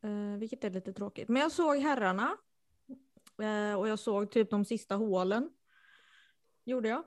Eh, 0.00 0.38
vilket 0.38 0.64
är 0.64 0.70
lite 0.70 0.92
tråkigt. 0.92 1.28
Men 1.28 1.42
jag 1.42 1.52
såg 1.52 1.76
herrarna. 1.76 2.36
Eh, 3.42 3.78
och 3.78 3.88
jag 3.88 3.98
såg 3.98 4.30
typ 4.30 4.50
de 4.50 4.64
sista 4.64 4.96
hålen. 4.96 5.50
Gjorde 6.64 6.88
jag. 6.88 7.04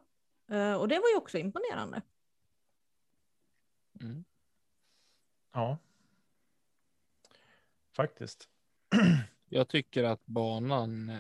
Eh, 0.47 0.73
och 0.73 0.87
det 0.87 0.99
var 0.99 1.09
ju 1.09 1.17
också 1.17 1.37
imponerande. 1.37 2.01
Mm. 4.01 4.25
Ja. 5.53 5.77
Faktiskt. 7.95 8.49
Jag 9.49 9.67
tycker 9.67 10.03
att 10.03 10.25
banan 10.25 11.11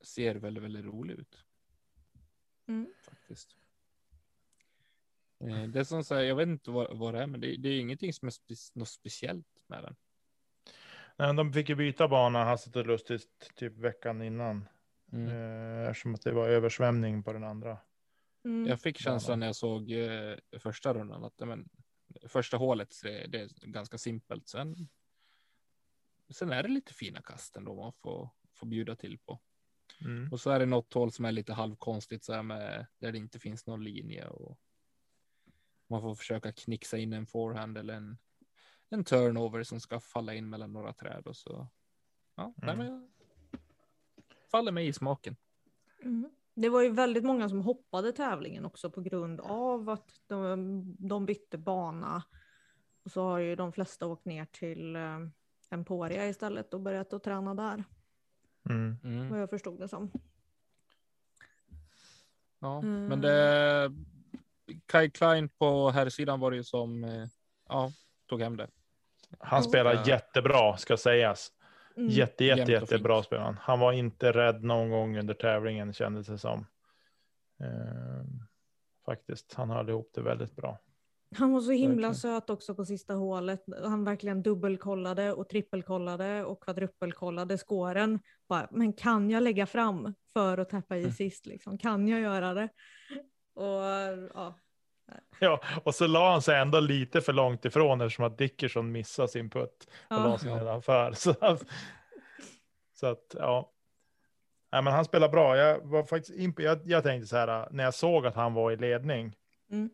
ser 0.00 0.34
väldigt, 0.34 0.64
väldigt 0.64 0.84
rolig 0.84 1.14
ut. 1.14 1.44
Mm. 2.68 2.86
faktiskt. 3.02 3.56
Eh, 5.40 5.62
Det 5.62 5.80
är 5.80 5.84
som 5.84 6.04
säger, 6.04 6.28
jag 6.28 6.36
vet 6.36 6.48
inte 6.48 6.70
vad, 6.70 6.98
vad 6.98 7.14
det 7.14 7.22
är, 7.22 7.26
men 7.26 7.40
det, 7.40 7.56
det 7.56 7.68
är 7.68 7.80
ingenting 7.80 8.12
som 8.12 8.28
är 8.28 8.32
spe, 8.32 8.54
något 8.74 8.88
speciellt 8.88 9.46
med 9.66 9.82
den. 9.82 9.96
Nej, 11.16 11.34
de 11.34 11.52
fick 11.52 11.68
ju 11.68 11.74
byta 11.74 12.08
bana 12.08 12.44
hastigt 12.44 12.76
och 12.76 12.86
lustigt 12.86 13.52
typ 13.54 13.78
veckan 13.78 14.22
innan. 14.22 14.68
Mm. 15.12 15.28
Eh, 15.28 15.90
eftersom 15.90 16.14
att 16.14 16.22
det 16.22 16.32
var 16.32 16.48
översvämning 16.48 17.22
på 17.22 17.32
den 17.32 17.44
andra. 17.44 17.78
Mm. 18.44 18.66
Jag 18.66 18.80
fick 18.80 18.98
känslan 18.98 19.40
när 19.40 19.46
jag 19.46 19.56
såg 19.56 19.90
eh, 19.90 20.36
första 20.58 20.94
rundan 20.94 21.24
att 21.24 21.38
men, 21.38 21.68
första 22.28 22.56
hålet 22.56 22.94
det, 23.02 23.26
det 23.26 23.40
är 23.40 23.48
ganska 23.66 23.98
simpelt. 23.98 24.48
Sen, 24.48 24.88
sen 26.30 26.52
är 26.52 26.62
det 26.62 26.68
lite 26.68 26.94
fina 26.94 27.22
kast 27.22 27.56
ändå 27.56 27.74
man 27.74 27.92
får, 27.92 28.30
får 28.52 28.66
bjuda 28.66 28.96
till 28.96 29.18
på. 29.18 29.40
Mm. 30.00 30.32
Och 30.32 30.40
så 30.40 30.50
är 30.50 30.58
det 30.58 30.66
något 30.66 30.92
hål 30.92 31.12
som 31.12 31.24
är 31.24 31.32
lite 31.32 31.52
halvkonstigt 31.52 32.24
så 32.24 32.32
här 32.32 32.42
med 32.42 32.86
där 32.98 33.12
det 33.12 33.18
inte 33.18 33.38
finns 33.38 33.66
någon 33.66 33.84
linje 33.84 34.26
och 34.28 34.58
man 35.86 36.00
får 36.00 36.14
försöka 36.14 36.52
knixa 36.52 36.98
in 36.98 37.12
en 37.12 37.26
forehand 37.26 37.78
eller 37.78 37.94
en, 37.94 38.18
en 38.88 39.04
turnover 39.04 39.62
som 39.62 39.80
ska 39.80 40.00
falla 40.00 40.34
in 40.34 40.48
mellan 40.48 40.72
några 40.72 40.92
träd 40.92 41.26
och 41.26 41.36
så. 41.36 41.68
Ja, 42.34 42.54
Mm. 42.62 43.08
faller 44.50 44.72
mig 44.72 44.86
i 44.86 44.92
smaken. 44.92 45.36
Mm. 46.02 46.30
Det 46.58 46.68
var 46.68 46.82
ju 46.82 46.90
väldigt 46.90 47.24
många 47.24 47.48
som 47.48 47.60
hoppade 47.60 48.12
tävlingen 48.12 48.64
också 48.64 48.90
på 48.90 49.00
grund 49.00 49.40
av 49.40 49.90
att 49.90 50.10
de, 50.26 50.82
de 50.98 51.26
bytte 51.26 51.58
bana. 51.58 52.22
Och 53.04 53.10
så 53.10 53.22
har 53.22 53.38
ju 53.38 53.56
de 53.56 53.72
flesta 53.72 54.06
åkt 54.06 54.24
ner 54.24 54.44
till 54.44 54.96
eh, 54.96 55.18
Emporia 55.70 56.28
istället 56.28 56.74
och 56.74 56.80
börjat 56.80 57.12
att 57.12 57.24
träna 57.24 57.54
där. 57.54 57.84
Mm. 58.70 58.96
Mm. 59.04 59.28
Vad 59.30 59.40
jag 59.40 59.50
förstod 59.50 59.80
det 59.80 59.88
som. 59.88 60.10
Ja, 62.58 62.78
Mm. 62.78 63.06
men 63.06 63.20
det. 63.20 63.92
Kai 64.86 65.10
Klein 65.10 65.48
på 65.48 65.90
här 65.90 66.08
sidan 66.08 66.40
var 66.40 66.50
det 66.50 66.56
ju 66.56 66.64
som. 66.64 67.04
eh, 67.04 67.26
Ja, 67.68 67.92
tog 68.26 68.40
hem 68.42 68.56
det. 68.56 68.68
Han 69.38 69.62
spelar 69.62 70.08
jättebra 70.08 70.76
ska 70.76 70.96
sägas. 70.96 71.52
Mm. 71.96 72.08
Jätte, 72.08 72.44
jätte, 72.44 72.72
jättebra 72.72 73.16
fint. 73.16 73.26
spelar 73.26 73.42
han. 73.44 73.56
Han 73.60 73.80
var 73.80 73.92
inte 73.92 74.32
rädd 74.32 74.64
någon 74.64 74.90
gång 74.90 75.18
under 75.18 75.34
tävlingen 75.34 75.92
kändes 75.92 76.26
det 76.26 76.38
som. 76.38 76.66
Ehm, 77.60 78.42
faktiskt, 79.04 79.54
han 79.54 79.70
höll 79.70 79.88
ihop 79.88 80.10
det 80.14 80.22
väldigt 80.22 80.56
bra. 80.56 80.78
Han 81.36 81.52
var 81.52 81.60
så 81.60 81.70
himla 81.72 82.08
Verkligen. 82.08 82.14
söt 82.14 82.50
också 82.50 82.74
på 82.74 82.84
sista 82.84 83.14
hålet. 83.14 83.64
Han 83.84 84.04
verkligen 84.04 84.42
dubbelkollade 84.42 85.32
och 85.32 85.48
trippelkollade 85.48 86.44
och 86.44 86.62
kvadruppelkollade 86.62 87.58
skåren. 87.58 88.20
Bara, 88.48 88.68
men 88.70 88.92
kan 88.92 89.30
jag 89.30 89.42
lägga 89.42 89.66
fram 89.66 90.14
för 90.32 90.58
att 90.58 90.68
täppa 90.68 90.96
i 90.96 91.00
Mm. 91.00 91.12
sist? 91.12 91.46
Liksom? 91.46 91.78
Kan 91.78 92.08
jag 92.08 92.20
göra 92.20 92.54
det? 92.54 92.68
Och 93.54 93.82
ja, 94.34 94.54
Ja, 95.38 95.60
och 95.84 95.94
så 95.94 96.06
la 96.06 96.30
han 96.30 96.42
sig 96.42 96.58
ändå 96.58 96.80
lite 96.80 97.20
för 97.20 97.32
långt 97.32 97.64
ifrån 97.64 98.00
eftersom 98.00 98.24
att 98.24 98.38
Dickerson 98.38 98.92
missade 98.92 99.28
sin 99.28 99.50
putt 99.50 99.86
och 99.90 100.16
ja. 100.16 100.24
la 100.24 100.38
sig 100.38 100.54
nedanför. 100.54 101.12
Så 101.16 101.30
att, 101.40 101.64
så 102.94 103.06
att 103.06 103.34
ja. 103.38 103.72
Nej, 104.72 104.82
men 104.82 104.92
han 104.92 105.04
spelar 105.04 105.28
bra. 105.28 105.56
Jag 105.56 105.80
var 105.86 106.04
faktiskt 106.04 106.38
imp- 106.38 106.60
jag, 106.62 106.80
jag 106.84 107.02
tänkte 107.02 107.26
så 107.26 107.36
här 107.36 107.68
när 107.70 107.84
jag 107.84 107.94
såg 107.94 108.26
att 108.26 108.34
han 108.34 108.54
var 108.54 108.70
i 108.72 108.76
ledning 108.76 109.36
Mm. 109.70 109.90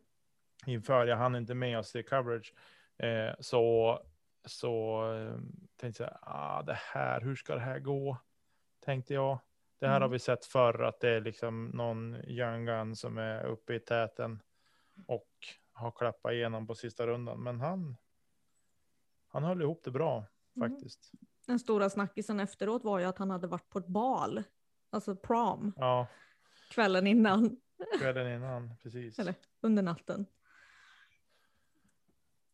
inför, 0.66 1.07
jag 1.07 1.16
hann 1.16 1.37
inte 1.37 1.54
med 1.54 1.78
oss 1.78 1.97
i 1.97 2.02
coverage, 2.02 2.52
eh, 2.99 3.35
så, 3.40 3.99
så 4.45 5.04
eh, 5.14 5.35
tänkte 5.81 6.02
jag, 6.02 6.19
ah, 6.23 6.62
det 6.62 6.78
här, 6.92 7.21
hur 7.21 7.35
ska 7.37 7.54
det 7.54 7.61
här 7.61 7.78
gå? 7.78 8.16
Tänkte 8.85 9.14
jag. 9.14 9.38
Det 9.81 9.87
här 9.87 9.97
Mm. 9.97 10.02
har 10.02 10.09
vi 10.09 10.19
sett 10.19 10.45
förr, 10.45 10.83
att 10.83 11.00
det 11.00 11.09
är 11.09 11.21
liksom 11.21 11.66
någon 11.66 12.16
young 12.25 12.66
gun 12.66 12.97
som 12.97 13.19
är 13.19 13.45
uppe 13.45 13.75
i 13.75 13.81
täten 13.81 14.40
och 15.07 15.29
har 15.73 15.91
klappat 15.91 16.33
igenom 16.33 16.67
på 16.67 16.75
sista 16.75 17.07
rundan. 17.07 17.43
Men 17.43 17.61
han, 17.61 17.97
han 19.29 19.45
höll 19.45 19.63
ihop 19.63 19.81
det 19.85 19.91
bra 19.91 20.27
Mm. 20.57 20.71
faktiskt. 20.71 21.11
Den 21.47 21.59
stora 21.59 21.91
snackisen 21.91 22.41
efteråt 22.41 22.85
var 22.85 22.99
ju 22.99 23.05
att 23.05 23.19
han 23.19 23.31
hade 23.31 23.47
varit 23.47 23.69
på 23.69 23.79
ett 23.79 23.87
bal, 23.87 24.43
alltså 24.91 25.17
prom, 25.17 25.73
Ja, 25.77 26.07
kvällen 26.71 27.07
innan, 27.07 27.57
kvällen 28.01 28.37
innan, 28.37 28.77
precis. 28.83 29.19
eller 29.19 29.35
under 29.61 29.83
natten. 29.83 30.27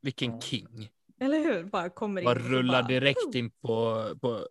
Vilken 0.01 0.33
Ja. 0.33 0.41
king. 0.41 0.89
Eller 1.21 1.39
hur? 1.39 1.65
Bara 1.65 1.91
kommer 1.91 2.21
in. 2.21 2.25
Bara 2.25 2.39
rullar 2.39 2.83
bara, 2.83 2.89
direkt 2.89 3.35
in 3.35 3.51
på, 3.51 4.05
på, 4.21 4.47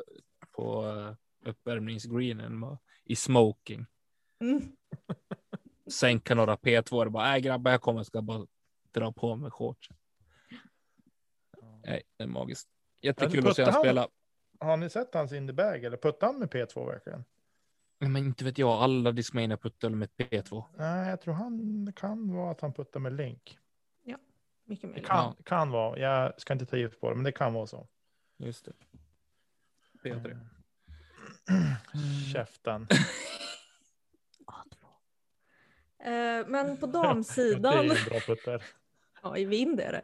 på 0.51 0.85
eh, 0.85 1.15
uppvärmningsgreenen 1.49 2.77
i 3.03 3.15
smoking. 3.15 3.85
Mm. 4.39 4.61
Sänka 5.91 6.35
några 6.35 6.55
P2 6.55 7.05
och 7.05 7.11
bara, 7.11 7.23
nej 7.23 7.41
grabbar 7.41 7.71
jag 7.71 7.81
kommer, 7.81 8.03
ska 8.03 8.21
bara 8.21 8.45
dra 8.91 9.11
på 9.11 9.35
mig 9.35 9.51
shortsen. 9.51 9.95
Nej, 11.85 12.03
det 12.17 12.23
är 12.23 12.27
magiskt. 12.27 12.69
Jättekul 13.01 13.47
att 13.47 13.55
se 13.55 13.63
han 13.63 13.73
spela. 13.73 14.07
Har 14.59 14.77
ni 14.77 14.89
sett 14.89 15.13
hans 15.13 15.31
in 15.33 15.47
the 15.47 15.53
bag 15.53 15.83
eller 15.83 15.97
puttar 15.97 16.27
han 16.27 16.39
med 16.39 16.49
P2 16.49 16.85
verkligen? 16.85 17.23
Men 17.99 18.17
inte 18.17 18.43
vet 18.45 18.57
jag, 18.57 18.69
alla 18.69 19.11
Discmania 19.11 19.57
puttar 19.57 19.89
med 19.89 20.09
ett 20.17 20.31
P2. 20.31 20.63
Nej, 20.77 21.09
jag 21.09 21.21
tror 21.21 21.33
han 21.33 21.85
det 21.85 21.91
kan 21.93 22.33
vara 22.33 22.51
att 22.51 22.61
han 22.61 22.73
puttar 22.73 22.99
med 22.99 23.13
link. 23.13 23.57
Mycket 24.69 24.81
Det 24.81 24.87
möjligt. 24.87 25.07
kan, 25.07 25.17
Ja. 25.37 25.43
kan 25.43 25.69
vara. 25.71 25.99
Jag 25.99 26.41
ska 26.41 26.53
inte 26.53 26.65
ta 26.65 26.77
gift 26.77 26.99
på 27.01 27.09
det, 27.09 27.15
men 27.15 27.23
det 27.23 27.31
kan 27.31 27.53
vara 27.53 27.67
så. 27.67 27.87
Just 28.37 28.65
det. 28.65 28.73
P3. 30.03 30.39
Käften. 32.33 32.87
Eh, 36.07 36.47
men 36.47 36.77
på 36.77 36.85
det 36.85 36.91
damsidan. 36.91 37.73
är 37.73 37.83
ju 37.83 37.89
en 37.89 38.35
bra. 38.45 38.59
Ja, 39.23 39.37
i 39.37 39.45
vind 39.45 39.79
är 39.79 39.91
det. 39.91 40.03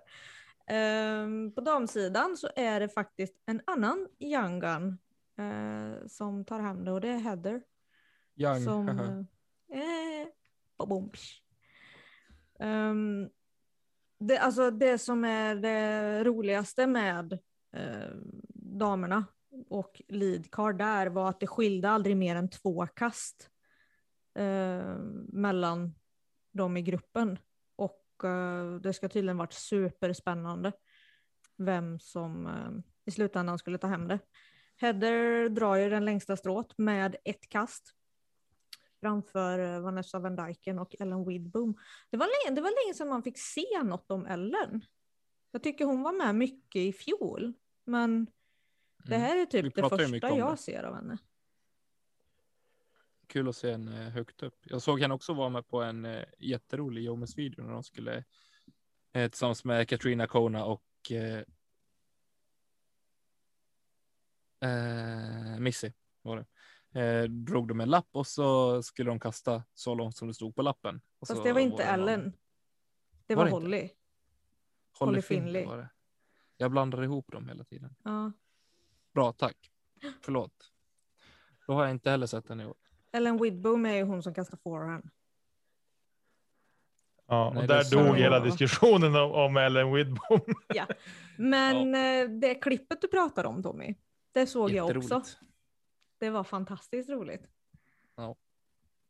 Ehm, 0.74 1.52
på 1.52 1.62
damsidan 1.62 2.38
så 2.38 2.50
är 2.56 2.80
det 2.80 2.90
faktiskt 2.90 3.34
en 3.46 3.62
annan 3.66 4.08
young 4.20 4.60
gun 4.60 4.98
eh, 5.38 6.08
som 6.08 6.46
tar 6.46 6.60
hem 6.60 6.86
det 6.86 6.92
och 6.92 7.02
det 7.02 7.08
är 7.10 7.18
Heather. 7.18 7.62
Young. 8.36 8.64
Som, 8.64 8.90
eh. 8.90 10.28
Ehm, 12.60 13.30
det, 14.20 14.38
alltså 14.38 14.72
det 14.72 14.98
som 14.98 15.24
är 15.26 15.56
det 15.56 16.24
roligaste 16.24 16.88
med 16.88 17.34
eh, 17.76 18.16
damerna 18.56 19.26
och 19.70 20.02
lead 20.08 20.52
card 20.52 20.78
där 20.78 21.08
var 21.08 21.30
att 21.30 21.40
det 21.40 21.48
skilde 21.48 21.90
aldrig 21.90 22.18
mer 22.18 22.36
än 22.36 22.50
två 22.50 22.88
kast 22.88 23.50
eh, 24.36 24.96
mellan 25.28 25.96
dem 26.52 26.78
i 26.78 26.82
gruppen. 26.82 27.40
Och 27.76 28.24
eh, 28.24 28.76
det 28.76 28.94
ska 28.94 29.10
tydligen 29.10 29.38
varit 29.38 29.54
superspännande 29.54 30.72
vem 31.58 32.00
som 32.00 32.48
eh, 32.48 32.72
i 33.06 33.12
slutändan 33.12 33.58
skulle 33.60 33.78
ta 33.78 33.88
hem 33.88 34.08
det. 34.08 34.20
Heather 34.78 35.50
drar 35.50 35.76
ju 35.76 35.90
den 35.90 36.06
längsta 36.06 36.38
strået 36.38 36.78
med 36.78 37.16
ett 37.26 37.50
kast 37.50 37.94
framför 39.02 39.60
eh, 39.60 39.80
Vanessa 39.82 40.20
Van 40.20 40.36
Dyken 40.36 40.80
och 40.80 40.96
Ellen 41.00 41.26
Widboom. 41.28 41.76
Det 42.10 42.18
var, 42.18 42.26
länge, 42.28 42.56
det 42.56 42.62
var 42.62 42.86
länge 42.86 42.94
sedan 42.94 43.08
man 43.10 43.24
fick 43.24 43.40
se 43.40 43.84
något 43.84 44.12
om 44.12 44.26
Ellen. 44.26 44.86
Jag 45.52 45.64
tycker 45.64 45.86
hon 45.86 46.02
var 46.04 46.12
med 46.12 46.36
mycket 46.36 46.80
i 46.80 46.94
fjol, 46.94 47.54
men 47.86 48.26
det 49.06 49.16
Mm. 49.16 49.22
här 49.28 49.42
är 49.42 49.46
typ 49.46 49.76
det 49.76 49.82
pratar 49.82 50.00
ju 50.00 50.06
första 50.08 50.30
jag 50.38 50.54
det. 50.54 50.58
ser 50.58 50.84
av 50.84 50.96
henne. 50.96 51.18
Kul 53.34 53.50
att 53.50 53.56
se 53.56 53.72
henne 53.72 54.10
högt 54.10 54.44
upp. 54.44 54.56
Jag 54.64 54.82
såg 54.82 55.00
henne 55.02 55.14
också 55.14 55.34
vara 55.34 55.50
med 55.50 55.68
på 55.68 55.82
en 55.82 56.06
eh, 56.06 56.24
jätterolig 56.40 57.04
Jomes-video 57.04 57.64
när 57.64 57.74
de 57.74 57.84
skulle 57.84 58.24
eh, 59.14 59.30
tillsammans 59.30 59.66
med 59.66 59.90
Katrina 59.90 60.28
Kona 60.28 60.66
och 60.66 60.84
eh, 61.12 61.44
eh, 64.70 65.60
Missy 65.60 65.92
var 66.22 66.38
det. 66.92 67.02
Eh, 67.02 67.24
drog 67.30 67.68
de 67.68 67.80
en 67.82 67.90
lapp 67.90 68.08
och 68.12 68.28
så 68.28 68.84
skulle 68.84 69.10
de 69.12 69.20
kasta 69.20 69.64
så 69.74 69.96
långt 69.96 70.18
som 70.18 70.28
det 70.28 70.34
stod 70.34 70.56
på 70.56 70.62
lappen. 70.62 71.02
Och 71.20 71.28
Fast 71.28 71.38
så 71.38 71.44
det 71.44 71.54
var 71.54 71.60
inte 71.60 71.96
någon- 71.96 72.10
Ellen. 72.10 72.34
Det 73.28 73.36
Var 73.36 73.44
var? 73.44 73.52
Holly. 73.52 73.78
Holly 73.78 73.90
Holly 75.00 75.22
Finley 75.22 75.44
Finley. 75.44 75.66
var 75.66 75.78
det. 75.78 75.90
Jag 76.58 76.72
blandar 76.72 77.04
ihop 77.04 77.32
dem 77.32 77.48
hela 77.48 77.64
tiden. 77.64 77.96
Ja. 78.04 78.32
Bra, 79.14 79.32
tack. 79.34 79.72
Förlåt. 80.22 80.72
Då 81.68 81.74
har 81.74 81.84
jag 81.84 81.92
inte 81.92 82.10
heller 82.10 82.28
sett 82.28 82.48
den 82.48 82.62
i 82.62 82.66
år. 82.66 82.76
Ellen 83.14 83.42
Widbom 83.42 83.86
är 83.86 83.94
ju 83.94 84.04
hon 84.04 84.24
som 84.24 84.34
kastar 84.34 84.58
forehand. 84.58 85.10
Ja, 87.28 87.52
Nej, 87.54 87.58
och 87.58 87.64
är 87.64 87.68
där 87.68 87.92
dog 87.92 88.18
hela 88.18 88.40
diskussionen 88.40 89.16
om, 89.16 89.32
om 89.32 89.58
Ellen 89.58 89.94
Widbom. 89.94 90.42
Men 91.38 91.96
eh, 91.96 92.40
det 92.40 92.56
klippet 92.56 93.02
du 93.02 93.08
pratar 93.08 93.44
om 93.44 93.64
Tommy, 93.64 93.96
det 94.32 94.48
såg 94.48 94.72
jag 94.72 94.98
också. 94.98 95.22
Det 96.20 96.30
var 96.30 96.44
fantastiskt 96.44 97.10
roligt. 97.10 97.48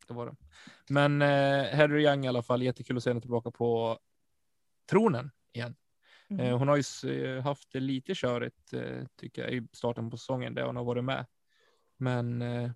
Det 0.08 0.14
var 0.14 0.26
det. 0.26 0.36
Men 0.90 1.22
eh, 1.22 1.78
Harry 1.78 2.04
Young 2.06 2.26
i 2.26 2.28
alla 2.28 2.42
fall, 2.42 2.64
jättekul 2.64 2.98
att 2.98 3.04
se 3.04 3.10
henne 3.10 3.22
tillbaka 3.22 3.52
på 3.52 4.00
tronen 4.90 5.32
igen. 5.54 5.76
Mhm. 6.28 6.40
Eh, 6.40 6.58
hon 6.58 6.68
har 6.68 6.78
ju 6.78 7.36
eh, 7.38 7.44
haft 7.44 7.72
det 7.72 7.80
lite 7.80 8.16
körigt 8.16 8.74
eh, 8.74 9.06
tycker 9.16 9.42
jag 9.42 9.52
i 9.52 9.68
starten 9.72 10.10
på 10.10 10.18
säsongen 10.18 10.54
där 10.54 10.66
hon 10.66 10.76
har 10.76 10.84
varit 10.84 11.04
med. 11.04 11.26
Men 11.98 12.42
eh, 12.42 12.72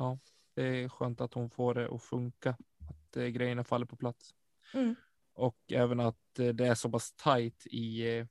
ja, 0.00 0.18
det 0.54 0.62
är 0.62 0.88
skönt 0.88 1.20
att 1.20 1.34
hon 1.34 1.50
får 1.50 1.74
det 1.74 1.94
att 1.94 2.02
funka, 2.02 2.56
att 2.88 3.16
eh, 3.16 3.26
grejerna 3.26 3.64
faller 3.64 3.86
på 3.86 3.96
plats. 3.96 4.34
Mm. 4.74 4.94
Och 5.32 5.72
även 5.72 6.00
att 6.00 6.38
eh, 6.38 6.48
det 6.48 6.66
är 6.66 6.74
så 6.74 6.90
pass 6.90 7.12
tajt 7.12 7.66
i, 7.66 8.18
eh, 8.18 8.26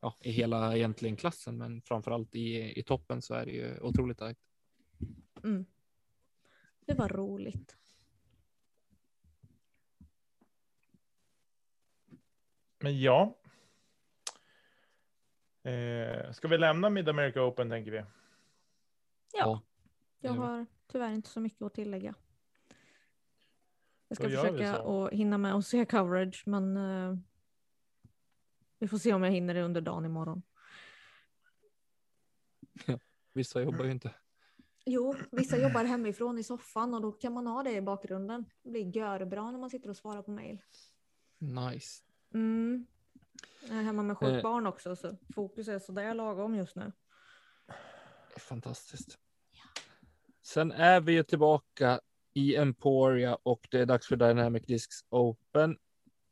ja, 0.00 0.16
i 0.20 0.30
hela 0.30 0.76
egentligen 0.76 1.16
klassen, 1.16 1.58
men 1.58 1.82
framförallt 1.82 2.34
i, 2.34 2.78
i 2.78 2.82
toppen 2.82 3.22
så 3.22 3.34
är 3.34 3.46
det 3.46 3.52
ju 3.52 3.80
otroligt 3.80 4.18
tajt. 4.18 4.38
Mm. 5.44 5.66
Det 6.86 6.94
var 6.94 7.08
roligt. 7.08 7.76
Men 12.78 13.00
ja. 13.00 13.38
Eh, 15.62 16.32
ska 16.32 16.48
vi 16.48 16.58
lämna 16.58 16.90
Mid 16.90 17.08
America 17.08 17.42
Open 17.42 17.70
tänker 17.70 17.90
vi? 17.90 18.04
Ja, 19.32 19.62
jag 20.22 20.32
har 20.32 20.66
tyvärr 20.86 21.10
inte 21.12 21.28
så 21.28 21.40
mycket 21.40 21.62
att 21.62 21.74
tillägga. 21.74 22.14
Jag 24.08 24.16
ska 24.16 24.24
försöka 24.24 24.76
att 24.82 25.12
hinna 25.12 25.38
med 25.38 25.54
och 25.54 25.64
se 25.64 25.84
coverage, 25.84 26.42
men 26.46 26.76
eh, 26.76 27.16
vi 28.78 28.88
får 28.88 28.98
se 28.98 29.12
om 29.12 29.22
jag 29.22 29.30
hinner 29.30 29.54
det 29.54 29.62
under 29.62 29.80
dagen 29.80 30.04
imorgon. 30.04 30.42
Vissa 33.32 33.62
jobbar 33.62 33.84
ju 33.84 33.90
inte. 33.90 34.14
Jo, 34.84 35.14
vissa 35.30 35.58
jobbar 35.58 35.84
hemifrån 35.84 36.38
i 36.38 36.44
soffan 36.44 36.94
och 36.94 37.00
då 37.00 37.12
kan 37.12 37.32
man 37.32 37.46
ha 37.46 37.62
det 37.62 37.72
i 37.72 37.80
bakgrunden. 37.80 38.44
Det 38.62 38.70
blir 38.70 38.96
görbra 38.96 39.50
när 39.50 39.58
man 39.58 39.70
sitter 39.70 39.90
och 39.90 39.96
svarar 39.96 40.22
på 40.22 40.30
mejl. 40.30 40.62
Nice. 41.38 42.02
Mm. 42.34 42.86
Jag 43.68 43.78
är 43.78 43.82
hemma 43.82 44.02
med 44.02 44.18
sjukt 44.18 44.32
Eh. 44.32 44.42
barn 44.42 44.66
också, 44.66 44.96
så 44.96 45.16
fokus 45.34 45.68
är 45.68 45.78
sådär 45.78 46.14
lagom 46.14 46.54
just 46.54 46.76
nu. 46.76 46.92
Fantastiskt. 48.36 49.18
Sen 50.52 50.72
är 50.72 51.00
vi 51.00 51.12
ju 51.12 51.22
tillbaka 51.22 52.00
i 52.32 52.56
Emporia 52.56 53.38
och 53.42 53.68
det 53.70 53.78
är 53.78 53.86
dags 53.86 54.08
för 54.08 54.16
Dynamic 54.16 54.66
Discs 54.66 55.04
Open. 55.08 55.78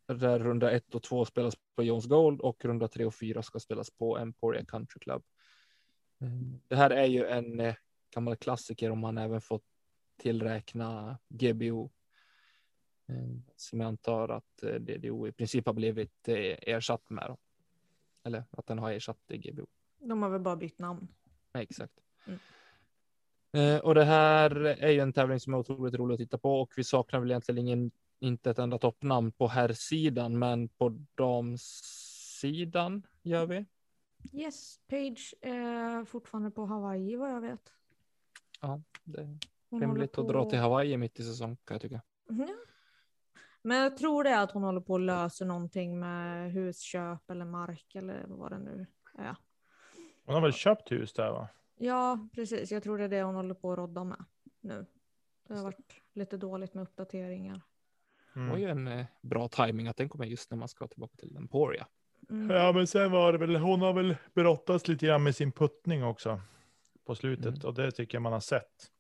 Där 0.06 0.38
runda 0.38 0.70
1 0.70 0.94
och 0.94 1.02
2 1.02 1.24
spelas 1.24 1.54
på 1.76 1.82
Jones 1.82 2.06
Gold 2.06 2.40
och 2.40 2.64
runda 2.64 2.88
3 2.88 3.04
och 3.04 3.14
4 3.14 3.42
ska 3.42 3.60
spelas 3.60 3.90
på 3.90 4.18
Emporia 4.18 4.64
Country 4.64 4.98
Club. 5.00 5.22
Det 6.68 6.76
här 6.76 6.90
är 6.90 7.04
ju 7.04 7.26
en 7.26 7.60
eh, 7.60 7.74
gammal 8.14 8.36
klassiker 8.36 8.90
om 8.90 8.98
man 8.98 9.18
även 9.18 9.40
fått 9.40 9.64
tillräkna 10.16 11.18
GBO. 11.28 11.90
Eh, 13.08 13.28
Som 13.56 13.80
jag 13.80 13.88
antar 13.88 14.28
att 14.28 14.62
eh, 14.62 14.74
DDO 14.74 15.28
i 15.28 15.32
princip 15.32 15.66
har 15.66 15.74
blivit 15.74 16.28
ersatt 16.28 17.10
med. 17.10 17.36
Eller 18.24 18.44
att 18.50 18.66
den 18.66 18.78
har 18.78 18.92
ersatt 18.92 19.28
GBO. 19.28 19.66
De 19.98 20.22
har 20.22 20.30
väl 20.30 20.40
bara 20.40 20.56
bytt 20.56 20.78
namn. 20.78 21.08
Exakt. 21.52 21.94
Mm. 22.26 22.38
Eh, 23.52 23.78
och 23.78 23.94
det 23.94 24.04
här 24.04 24.56
är 24.56 24.90
ju 24.90 25.00
en 25.00 25.12
tävling 25.12 25.40
som 25.40 25.54
är 25.54 25.58
otroligt 25.58 25.94
rolig 25.94 26.14
att 26.14 26.20
titta 26.20 26.38
på 26.38 26.60
och 26.60 26.72
vi 26.76 26.84
saknar 26.84 27.20
väl 27.20 27.30
egentligen 27.30 27.58
ingen, 27.58 27.90
inte 28.18 28.50
ett 28.50 28.58
enda 28.58 28.78
toppnamn 28.78 29.32
på 29.32 29.48
här 29.48 29.72
sidan 29.72 30.38
men 30.38 30.68
på 30.68 30.88
damsidan 31.14 33.06
gör 33.22 33.46
vi. 33.46 33.64
Yes, 34.32 34.80
Page 34.88 35.34
är 35.40 36.04
fortfarande 36.04 36.50
på 36.50 36.66
Hawaii 36.66 37.16
vad 37.16 37.30
jag 37.30 37.40
vet. 37.40 37.72
Det 39.04 39.20
är 39.20 39.80
rimligt 39.80 40.18
att 40.18 40.28
dra 40.28 40.50
till 40.50 40.58
Hawaii 40.58 40.96
mitt 40.96 41.20
i 41.20 41.24
säsong 41.24 41.56
kan 41.64 41.74
jag 41.74 41.82
tycka. 41.82 42.02
Ja. 42.28 42.48
Men 43.62 43.78
jag 43.78 43.96
tror 43.96 44.24
det 44.24 44.30
är 44.30 44.42
att 44.42 44.52
hon 44.52 44.62
håller 44.62 44.80
på 44.80 44.94
att 44.94 45.00
lösa 45.00 45.44
någonting 45.44 46.00
med 46.00 46.52
husköp 46.52 47.30
eller 47.30 47.44
mark 47.44 47.94
eller 47.94 48.24
vad 48.26 48.52
det 48.52 48.58
nu 48.58 48.86
är. 49.18 49.36
Hon 50.24 50.34
har 50.34 50.42
väl 50.42 50.52
köpt 50.52 50.92
hus 50.92 51.12
där 51.12 51.30
va? 51.30 51.48
Ja, 51.82 52.28
precis. 52.34 52.72
Jag 52.72 52.82
tror 52.82 52.98
det 52.98 53.04
är 53.04 53.08
det 53.08 53.22
hon 53.22 53.34
håller 53.34 53.54
på 53.54 53.72
att 53.72 53.78
rodda 53.78 54.04
med 54.04 54.24
nu. 54.60 54.86
Det 55.48 55.54
har 55.54 55.62
varit 55.64 55.94
lite 56.12 56.36
dåligt 56.36 56.74
med 56.74 56.82
uppdateringar. 56.82 57.60
Det 58.34 58.40
var 58.40 58.46
Mm. 58.46 58.60
ju 58.60 58.68
en 58.68 58.88
eh, 58.88 59.06
bra 59.22 59.48
timing 59.48 59.88
att 59.88 59.96
den 59.96 60.08
kommer 60.08 60.24
just 60.26 60.50
när 60.50 60.58
man 60.58 60.68
ska 60.68 60.86
tillbaka 60.86 61.16
till 61.16 61.36
Emporia. 61.36 61.86
Mm. 62.30 62.56
Ja 62.56 62.72
men 62.72 62.86
sen 62.86 63.10
var 63.12 63.32
det 63.32 63.38
väl, 63.38 63.56
hon 63.56 63.80
har 63.80 63.92
väl 63.92 64.16
brottats 64.34 64.88
lite 64.88 65.06
grann 65.06 65.22
med 65.22 65.36
sin 65.36 65.52
puttning 65.52 66.04
också. 66.04 66.40
På 67.04 67.14
slutet 67.14 67.46
Mm. 67.46 67.60
och 67.64 67.74
det 67.74 67.90
tycker 67.90 68.16
jag 68.16 68.22
man 68.22 68.32
har 68.32 68.40
sett. 68.40 68.90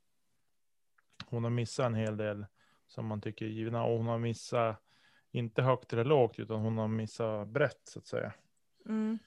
Hon 1.26 1.44
har 1.44 1.50
missat 1.50 1.86
en 1.86 1.94
hel 1.94 2.16
del 2.16 2.46
som 2.86 3.06
man 3.06 3.20
tycker 3.20 3.44
är 3.46 3.50
givna 3.50 3.84
och 3.84 3.96
hon 3.96 4.06
har 4.06 4.18
missat, 4.18 4.76
inte 5.30 5.62
högt 5.62 5.92
eller 5.92 6.04
lågt 6.04 6.38
utan 6.38 6.60
hon 6.60 6.78
har 6.78 6.88
missat 6.88 7.48
brett 7.48 7.80
så 7.84 7.98
att 7.98 8.06
säga. 8.06 8.32
Mm. 8.86 9.18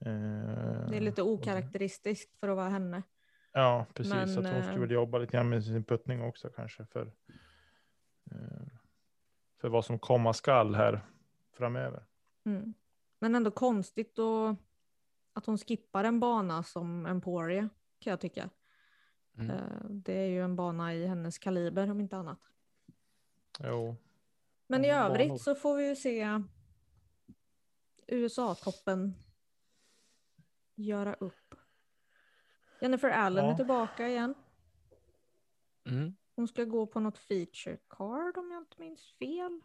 Eh, 0.00 0.88
Det 0.90 0.96
är 0.96 1.00
lite 1.00 1.22
okaraktäristiskt 1.22 2.40
för 2.40 2.48
att 2.48 2.56
vara 2.56 2.68
henne. 2.68 3.02
Ja, 3.52 3.86
precis. 3.94 4.14
Men, 4.14 4.28
att 4.28 4.34
hon 4.36 4.46
eh, 4.46 4.62
skulle 4.66 4.80
väl 4.80 4.90
jobba 4.90 5.18
lite 5.18 5.32
grann 5.32 5.48
med 5.48 5.64
sin 5.64 5.84
puttning 5.84 6.22
också 6.22 6.48
kanske 6.48 6.86
för, 6.86 7.12
eh, 8.30 8.66
för 9.60 9.68
vad 9.68 9.84
som 9.84 9.98
komma 9.98 10.32
skall 10.32 10.74
här 10.74 11.00
framöver. 11.52 12.04
Mm. 12.44 12.74
Men 13.18 13.34
ändå 13.34 13.50
konstigt 13.50 14.16
då 14.16 14.56
att 15.32 15.46
hon 15.46 15.58
skippar 15.58 16.04
en 16.04 16.20
bana 16.20 16.62
som 16.62 17.06
Emporia 17.06 17.68
kan 17.98 18.10
jag 18.10 18.20
tycka. 18.20 18.50
Mm. 19.38 19.50
Eh, 19.50 19.84
Det 19.90 20.12
är 20.12 20.26
ju 20.26 20.42
en 20.42 20.56
bana 20.56 20.94
i 20.94 21.06
hennes 21.06 21.38
kaliber 21.38 21.90
om 21.90 22.00
inte 22.00 22.16
annat. 22.16 22.40
Jo, 23.60 23.96
Men 24.66 24.84
i 24.84 24.90
övrigt 24.90 25.40
så 25.40 25.54
får 25.54 25.76
vi 25.76 25.88
ju 25.88 25.96
se 25.96 26.42
USA-toppen 28.06 29.14
göra 30.76 31.14
upp. 31.14 31.54
Jennifer 32.80 33.10
Allen 33.10 33.44
är 33.44 33.48
Ja. 33.50 33.56
tillbaka 33.56 34.08
igen. 34.08 34.34
Mm. 35.84 36.16
Hon 36.36 36.48
ska 36.48 36.64
gå 36.64 36.86
på 36.86 37.00
något 37.00 37.18
feature 37.18 37.76
card 37.88 38.36
om 38.38 38.50
jag 38.50 38.62
inte 38.62 38.80
minns 38.80 39.12
fel. 39.18 39.60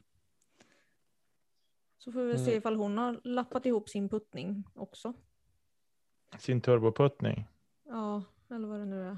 Så 1.98 2.12
får 2.12 2.22
vi 2.24 2.38
se 2.38 2.44
Mm. 2.44 2.58
ifall 2.58 2.76
hon 2.76 2.98
har 2.98 3.22
lappat 3.24 3.66
ihop 3.66 3.90
sin 3.90 4.10
puttning 4.10 4.64
också. 4.76 5.14
sin 6.40 6.62
turboputtning. 6.62 7.46
Ja, 7.84 8.24
eller 8.50 8.68
vad 8.68 8.80
det 8.80 8.86
nu 8.86 9.04
är. 9.08 9.18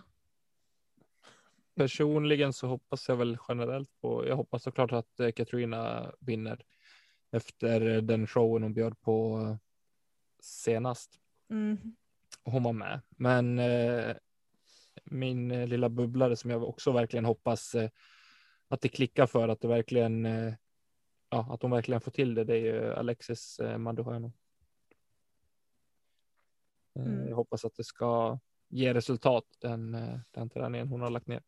Personligen 1.76 2.54
så 2.54 2.68
hoppas 2.68 3.10
jag 3.10 3.16
väl 3.16 3.38
generellt 3.48 4.02
på, 4.02 4.28
jag 4.28 4.36
hoppas 4.36 4.64
såklart 4.64 4.92
att 4.92 5.20
eh, 5.20 5.32
Katrina 5.32 6.12
vinner 6.20 6.66
efter 7.32 8.02
den 8.02 8.28
showen 8.28 8.64
hon 8.64 8.74
bjöd 8.74 9.02
på 9.02 9.40
eh, 9.40 9.56
senast. 10.40 11.20
Mm. 11.54 11.96
hon 12.44 12.64
var 12.64 12.74
med. 12.74 13.02
Men 13.10 13.60
eh, 13.60 14.16
min 15.04 15.52
eh, 15.52 15.68
lilla 15.68 15.90
bubblare 15.90 16.36
som 16.36 16.50
jag 16.52 16.64
också 16.64 16.92
verkligen 16.92 17.26
hoppas 17.26 17.76
eh, 17.76 17.90
att 18.68 18.82
det 18.82 18.90
klickar 18.90 19.28
för 19.28 19.48
att 19.48 19.62
det 19.62 19.68
verkligen, 19.68 20.26
eh, 20.26 20.54
ja, 21.30 21.54
att 21.54 21.62
hon 21.62 21.72
verkligen 21.72 22.02
får 22.02 22.12
till 22.12 22.36
det. 22.36 22.44
Det 22.44 22.54
är 22.54 22.60
ju 22.62 22.94
Alexis 22.94 23.60
eh, 23.60 23.78
Manduhano. 23.78 24.28
Eh, 24.28 24.34
Mm. 27.06 27.28
Jag 27.28 27.36
hoppas 27.36 27.66
att 27.66 27.76
det 27.76 27.84
ska 27.84 28.40
ge 28.70 28.94
resultat 28.94 29.46
den, 29.60 29.96
eh, 29.96 30.20
den 30.32 30.50
träningen 30.50 30.88
hon 30.88 31.02
har 31.02 31.10
lagt 31.10 31.28
ner. 31.28 31.44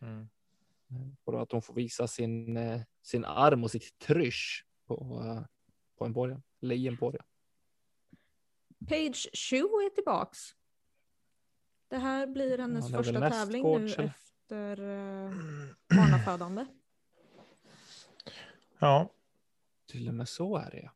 Mm. 0.00 0.28
Och 1.24 1.42
att 1.42 1.52
hon 1.52 1.62
får 1.62 1.74
visa 1.74 2.06
sin, 2.06 2.58
sin 3.02 3.24
arm 3.24 3.64
och 3.64 3.70
sitt 3.70 3.98
trysch 3.98 4.66
på, 4.86 4.96
på 5.98 6.04
en 6.04 6.12
borgen, 6.12 6.42
eller 6.62 6.74
i 6.74 6.88
en 6.88 6.96
borgen. 6.96 7.24
Page 8.86 9.28
Shu 9.32 9.56
är 9.56 9.94
tillbaks. 9.94 10.38
Det 11.88 11.98
här 11.98 12.26
blir 12.26 12.58
hennes 12.58 12.90
Ja, 12.90 12.98
första 12.98 13.30
tävling 13.30 13.62
nu 13.62 13.74
eller? 13.74 14.04
efter 14.04 14.80
uh, 14.80 15.32
barnafödande. 15.96 16.66
Ja, 18.78 19.10
Till 19.86 20.08
och 20.08 20.14
med 20.14 20.28
så 20.28 20.56
är 20.56 20.70
det 20.70 20.80
ja. 20.82 20.90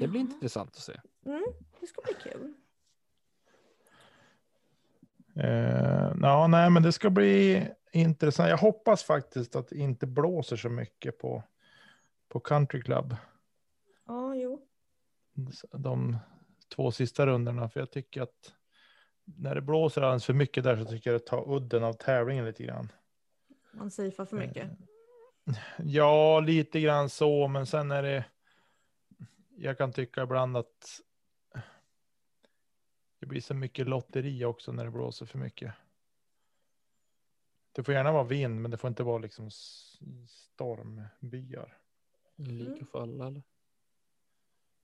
Det 0.00 0.08
blir 0.08 0.20
intressant 0.20 0.70
att 0.70 0.82
se. 0.82 1.00
Mm, 1.26 1.44
det 1.80 1.86
ska 1.86 2.02
bli 2.02 2.14
kul. 2.32 2.54
Eh, 5.36 6.12
ja, 6.22 6.46
nej, 6.46 6.70
men 6.70 6.82
det 6.82 6.92
ska 6.92 7.10
bli 7.10 7.66
intressant. 7.92 8.48
Jag 8.50 8.58
hoppas 8.58 9.02
faktiskt 9.04 9.56
att 9.56 9.68
det 9.68 9.76
inte 9.76 10.06
blåser 10.06 10.56
så 10.56 10.68
mycket 10.68 11.18
på, 11.18 11.42
på 12.28 12.40
Country 12.40 12.82
Club. 12.82 13.16
Ja, 14.06 14.34
jo. 14.34 14.66
De 15.70 16.18
två 16.74 16.90
sista 16.90 17.26
rundorna. 17.26 17.68
För 17.68 17.80
jag 17.80 17.90
tycker 17.90 18.22
att 18.22 18.54
när 19.24 19.54
det 19.54 19.60
blåser 19.60 20.02
alldeles 20.02 20.24
för 20.24 20.34
mycket 20.34 20.64
där 20.64 20.76
så 20.76 20.84
tycker 20.84 21.10
jag 21.12 21.20
det 21.20 21.26
tar 21.26 21.54
udden 21.56 21.84
av 21.84 21.92
tävlingen 21.92 22.44
lite 22.44 22.62
grann. 22.64 22.92
Man 23.72 23.90
safear 23.90 24.26
för 24.26 24.36
mycket. 24.36 24.70
Eh, 24.70 24.74
Ja, 25.78 26.40
lite 26.40 26.80
grann 26.80 27.08
så, 27.08 27.48
men 27.48 27.66
sen 27.66 27.90
är 27.90 28.02
det. 28.02 28.24
Jag 29.56 29.78
kan 29.78 29.92
tycka 29.92 30.22
ibland 30.22 30.56
att. 30.56 31.00
Det 33.20 33.26
blir 33.26 33.40
så 33.40 33.54
mycket 33.54 33.88
lotteri 33.88 34.44
också 34.44 34.72
när 34.72 34.84
det 34.84 34.90
blåser 34.90 35.26
för 35.26 35.38
mycket. 35.38 35.74
Det 37.72 37.82
får 37.82 37.94
gärna 37.94 38.12
vara 38.12 38.24
vind, 38.24 38.60
men 38.60 38.70
det 38.70 38.76
får 38.76 38.88
inte 38.88 39.02
vara 39.02 39.18
liksom 39.18 39.50
stormbyar. 40.28 41.78
Lika 42.36 42.84
för 42.86 43.02
alla 43.02 43.26
eller? 43.26 43.42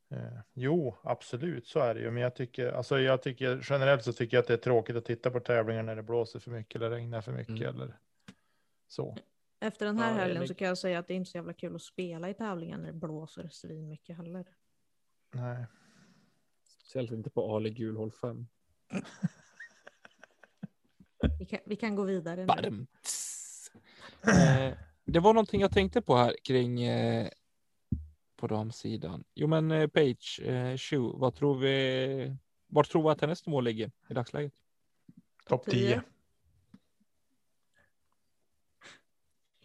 Eh, 0.08 0.38
jo, 0.52 0.96
absolut, 1.02 1.66
så 1.66 1.80
är 1.80 1.94
det 1.94 2.00
ju. 2.00 2.10
Men 2.10 2.22
jag 2.22 2.34
tycker, 2.34 2.72
alltså 2.72 2.98
jag 3.00 3.22
tycker 3.22 3.66
generellt 3.70 4.04
så 4.04 4.12
tycker 4.12 4.36
jag 4.36 4.42
att 4.42 4.48
det 4.48 4.54
är 4.54 4.58
tråkigt 4.58 4.96
att 4.96 5.04
titta 5.04 5.30
på 5.30 5.40
tävlingar 5.40 5.82
när 5.82 5.96
det 5.96 6.02
blåser 6.02 6.38
för 6.38 6.50
mycket 6.50 6.76
eller 6.76 6.90
regnar 6.90 7.20
för 7.20 7.32
mycket 7.32 7.50
Mm. 7.68 7.74
eller 7.74 7.98
så. 8.88 9.16
Efter 9.60 9.86
den 9.86 9.98
här 9.98 10.10
Ja, 10.12 10.16
helgen 10.18 10.48
så 10.48 10.54
kan 10.54 10.68
jag 10.68 10.78
säga 10.78 10.98
att 10.98 11.06
det 11.08 11.14
är 11.14 11.16
inte 11.16 11.30
så 11.30 11.38
jävla 11.38 11.52
kul 11.52 11.74
att 11.76 11.82
spela 11.82 12.30
i 12.30 12.34
tävlingar 12.34 12.78
när 12.78 12.86
det 12.86 12.92
blåser 12.92 13.48
svin 13.48 13.88
mycket 13.88 14.16
heller. 14.16 14.46
Nej. 15.34 15.66
Speciellt 16.64 17.10
inte 17.12 17.30
på 17.30 17.56
Ali 17.56 17.70
gul 17.70 17.96
håll 17.96 18.12
5. 18.12 18.46
Vi 21.38 21.46
kan, 21.46 21.58
vi 21.64 21.76
kan 21.76 21.96
gå 21.96 22.02
vidare 22.02 22.46
nu. 22.70 22.86
Eh, 24.32 24.74
det 25.04 25.20
var 25.20 25.34
någonting 25.34 25.60
jag 25.60 25.72
tänkte 25.72 26.02
på 26.02 26.16
här 26.16 26.34
kring 26.44 26.82
eh, 26.82 27.28
på 28.36 28.46
damsidan. 28.46 29.24
Jo, 29.34 29.46
men 29.46 29.70
eh, 29.70 29.86
Page, 29.88 30.40
eh, 30.44 30.76
Shu, 30.76 30.98
vad 31.14 31.34
tror 31.34 31.58
vi? 31.58 32.36
Var 32.66 32.82
tror 32.84 33.02
vi 33.02 33.08
att 33.08 33.20
hennes 33.20 33.46
mål 33.46 33.64
ligger 33.64 33.90
i 34.08 34.14
dagsläget? 34.14 34.52
Topp 35.46 35.64
10. 35.70 36.02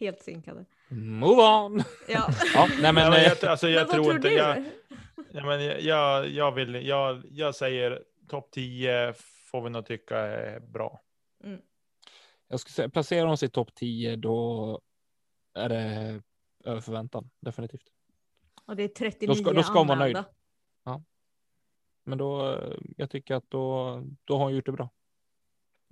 Helt 0.00 0.22
synkade. 0.22 0.64
Move 0.88 1.42
on! 1.42 1.82
Ja. 2.08 2.28
Ja, 2.54 2.66
nej 2.80 2.92
men, 2.92 2.94
Nej, 2.94 3.10
men 3.10 3.12
eh, 3.12 3.22
jag, 3.42 3.44
alltså, 3.44 3.68
jag 3.68 3.78
Men 3.80 3.86
vad 3.86 4.04
tror 4.04 4.16
inte. 4.16 4.28
Jag, 4.28 4.64
ja, 5.32 5.44
men 5.46 5.84
jag- 5.86 6.28
jag, 6.28 6.52
vill, 6.52 6.74
jag, 6.86 7.22
jag 7.30 7.54
säger 7.54 8.04
topp 8.28 8.50
10 8.52 9.14
får 9.50 9.62
vi 9.62 9.70
nog 9.70 9.86
tycka 9.86 10.16
är 10.18 10.60
bra. 10.60 11.00
jag 12.48 12.60
skulle 12.60 12.72
säga 12.72 12.88
placera 12.88 13.30
oss 13.32 13.42
i 13.42 13.48
topp 13.48 13.74
10 13.74 14.16
då 14.16 14.80
är 15.54 15.68
det 15.68 16.22
över 16.64 16.80
förväntan, 16.80 17.30
definitivt. 17.40 17.92
Och 18.72 18.76
det 18.76 18.82
är 18.82 18.88
39 18.88 19.26
Då 19.28 19.34
ska- 19.34 19.52
då 19.52 19.62
ska 19.62 19.74
man 19.74 19.86
vara 19.86 19.98
nöjd. 19.98 20.16
anmälda. 20.16 21.04
Men 22.04 22.18
då, 22.18 22.50
eh, 22.52 22.78
jag 22.96 23.10
tycker 23.10 23.34
att 23.34 23.50
då, 23.50 24.02
då 24.24 24.36
har 24.36 24.44
hon 24.44 24.54
gjort 24.54 24.66
det 24.66 24.72
bra. 24.72 24.90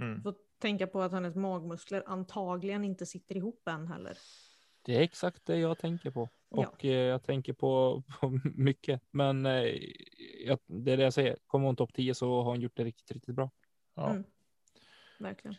Mm. 0.01 0.23
Får 0.23 0.35
tänka 0.59 0.87
på 0.87 1.03
att 1.03 1.13
hennes 1.13 1.35
magmuskler 1.37 2.03
antagligen 2.07 2.85
inte 2.85 3.07
sitter 3.07 3.37
ihop 3.37 3.69
än 3.69 3.87
heller. 3.89 4.19
Det 4.83 4.97
är 4.97 5.01
exakt 5.01 5.47
det 5.47 5.57
jag 5.57 5.79
tänker 5.79 6.11
på. 6.11 6.29
Ja. 6.49 6.59
Och 6.69 6.85
eh, 6.85 6.91
jag 6.93 7.23
tänker 7.23 7.53
på, 7.53 8.03
på 8.21 8.41
mycket. 8.55 9.03
Men 9.11 9.47
eh, 9.47 9.53
jag, 10.47 10.59
det 10.67 10.93
är 10.93 10.97
det 10.97 11.03
jag 11.03 11.15
säger. 11.15 11.37
Kommer 11.47 11.67
hon 11.67 11.77
topp 11.77 11.93
10 11.95 12.15
så 12.15 12.43
har 12.43 12.51
hon 12.51 12.61
gjort 12.61 12.77
det 12.77 12.85
riktigt, 12.85 13.11
riktigt 13.11 13.35
bra. 13.35 13.51
Ja. 13.95 14.11
Mm. 14.11 14.25
Verkligen. 15.19 15.57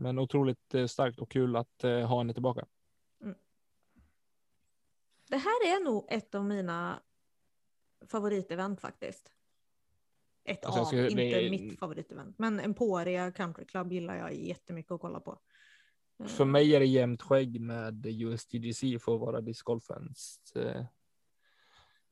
Men 0.00 0.18
otroligt 0.18 0.74
starkt 0.88 1.18
och 1.18 1.30
kul 1.30 1.56
att 1.56 1.82
ha 1.82 2.18
henne 2.18 2.32
tillbaka. 2.32 2.66
Det 5.32 5.38
här 5.38 5.66
är 5.76 5.84
nog 5.84 6.06
ett 6.08 6.34
av 6.34 6.44
mina 6.44 7.02
favoritevent 8.06 8.80
faktiskt. 8.80 9.32
Ett 10.44 10.64
Alltså, 10.64 10.80
av, 10.80 10.84
skulle- 10.84 11.10
inte 11.10 11.40
det- 11.40 11.50
mitt 11.50 11.78
favoritevent. 11.78 12.38
Men 12.38 12.60
Emporia 12.60 13.32
Country 13.32 13.64
Club 13.64 13.92
gillar 13.92 14.16
jag 14.16 14.34
jättemycket 14.34 14.92
att 14.92 15.00
kolla 15.00 15.20
på. 15.20 15.38
Eh, 16.18 16.26
För 16.26 16.44
mig 16.44 16.74
är 16.76 16.80
det 16.80 16.86
jämnt 16.86 17.22
skägg 17.22 17.60
med 17.60 18.06
USDGC 18.06 18.98
för 18.98 19.14
att 19.14 19.20
vara 19.20 19.40
discgolfens 19.40 20.40
eh, 20.56 20.84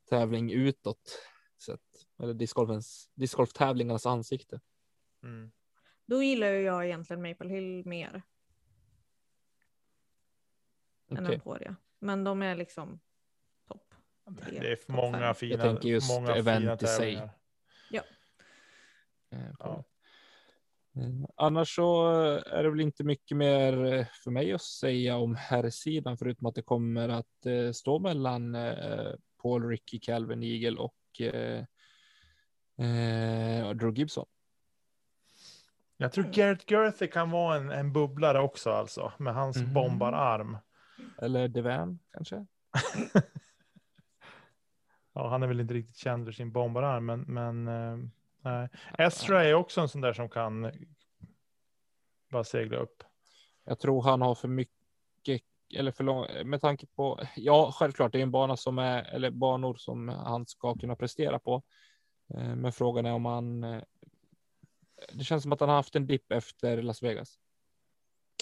tävling 0.09 0.51
utåt. 0.53 1.19
Sett. 1.59 2.07
Eller 2.23 2.35
discgolfens, 2.35 3.11
discgolftävlingarnas 3.15 4.07
ansikte. 4.07 4.61
Mm. 5.23 5.53
Då 6.07 6.23
gillar 6.23 6.47
ju 6.53 6.61
jag 6.61 6.87
egentligen 6.87 7.23
Maple 7.23 7.49
Hill 7.49 7.87
mer 7.87 8.23
än 11.09 11.25
Okej. 11.25 11.35
Emporia. 11.35 11.77
Men 11.99 12.25
de 12.25 12.43
är 12.43 12.55
liksom. 12.57 13.01
Tre, 14.45 14.59
Det 14.61 14.73
är 14.73 14.79
många 14.93 15.35
fina, 15.35 15.63
tänker 15.63 15.89
just 15.89 16.21
många 16.21 16.35
event 16.37 16.83
i 16.83 16.87
sig. 16.87 16.97
tävlingar. 16.97 17.31
Eh, 19.33 19.39
Ja. 19.59 19.85
Eh, 20.97 21.29
Annars 21.37 21.75
så 21.75 22.11
eh, 22.13 22.43
är 22.59 22.63
det 22.63 22.71
väl 22.71 22.81
inte 22.81 23.05
mycket 23.05 23.37
mer 23.37 24.07
för 24.25 24.31
mig 24.31 24.53
att 24.53 24.63
säga 24.63 25.17
om 25.17 25.35
herrsidan 25.35 26.19
förutom 26.19 26.47
att 26.47 26.55
det 26.55 26.63
kommer 26.63 27.09
att 27.09 27.47
stå 27.77 27.99
mellan 27.99 28.57
Paul 29.43 29.69
Ricky 29.69 29.99
Calvin 30.01 30.43
Eagle 30.43 30.79
och 30.79 30.97
Drew 33.77 33.95
Gibson. 33.95 34.27
Jag 35.97 36.13
tror 36.13 36.25
Garrett 36.25 36.71
Gerthy 36.71 37.07
kan 37.07 37.31
vara 37.31 37.57
en, 37.57 37.71
en 37.71 37.93
bubblare 37.93 38.41
också 38.41 38.71
alltså. 38.71 39.13
Med 39.19 39.35
hans 39.35 39.57
Mhm. 39.57 39.75
bombararm. 39.75 40.57
Eller 41.23 41.49
Devan 41.49 41.99
kanske. 42.13 42.47
Ja, 45.13 45.29
han 45.29 45.43
är 45.43 45.47
väl 45.47 45.61
inte 45.61 45.75
riktigt 45.75 45.97
känd 45.97 46.25
för 46.25 46.33
sin 46.33 46.53
bombararm, 46.53 47.07
men, 47.07 47.21
men 47.21 47.69
eh, 47.69 48.09
nej. 48.41 48.69
Estra 48.99 49.45
är 49.45 49.55
också 49.55 49.81
en 49.81 49.89
sån 49.89 50.01
där 50.01 50.13
som 50.13 50.29
kan 50.29 50.73
bara 52.31 52.45
segla 52.45 52.77
upp. 52.77 53.03
Jag 53.65 53.79
tror 53.79 54.03
han 54.03 54.23
har 54.23 54.35
för 54.35 54.49
mycket 54.49 55.43
eller 55.77 55.93
för 55.93 56.05
lång 56.05 56.27
med 56.45 56.61
tanke 56.61 56.87
på. 56.87 57.21
Ja, 57.37 57.73
självklart, 57.75 58.13
det 58.13 58.19
är 58.19 58.23
en 58.23 58.31
bana 58.31 58.57
som 58.57 58.79
är 58.79 59.03
eller 59.03 59.31
banor 59.31 59.75
som 59.75 60.09
han 60.09 60.47
ska 60.47 60.75
kunna 60.75 60.97
prestera 60.97 61.39
på. 61.39 61.63
Eh, 62.35 62.55
Men 62.57 62.73
frågan 62.73 63.07
är 63.07 63.13
om 63.13 63.25
han. 63.25 63.65
eh, 63.65 63.83
Det 65.13 65.25
känns 65.25 65.43
som 65.43 65.53
att 65.53 65.61
han 65.61 65.69
har 65.69 65.77
haft 65.77 65.97
en 65.97 66.07
dipp 66.07 66.33
efter 66.33 66.83
Las 66.83 67.03
Vegas 67.03 67.39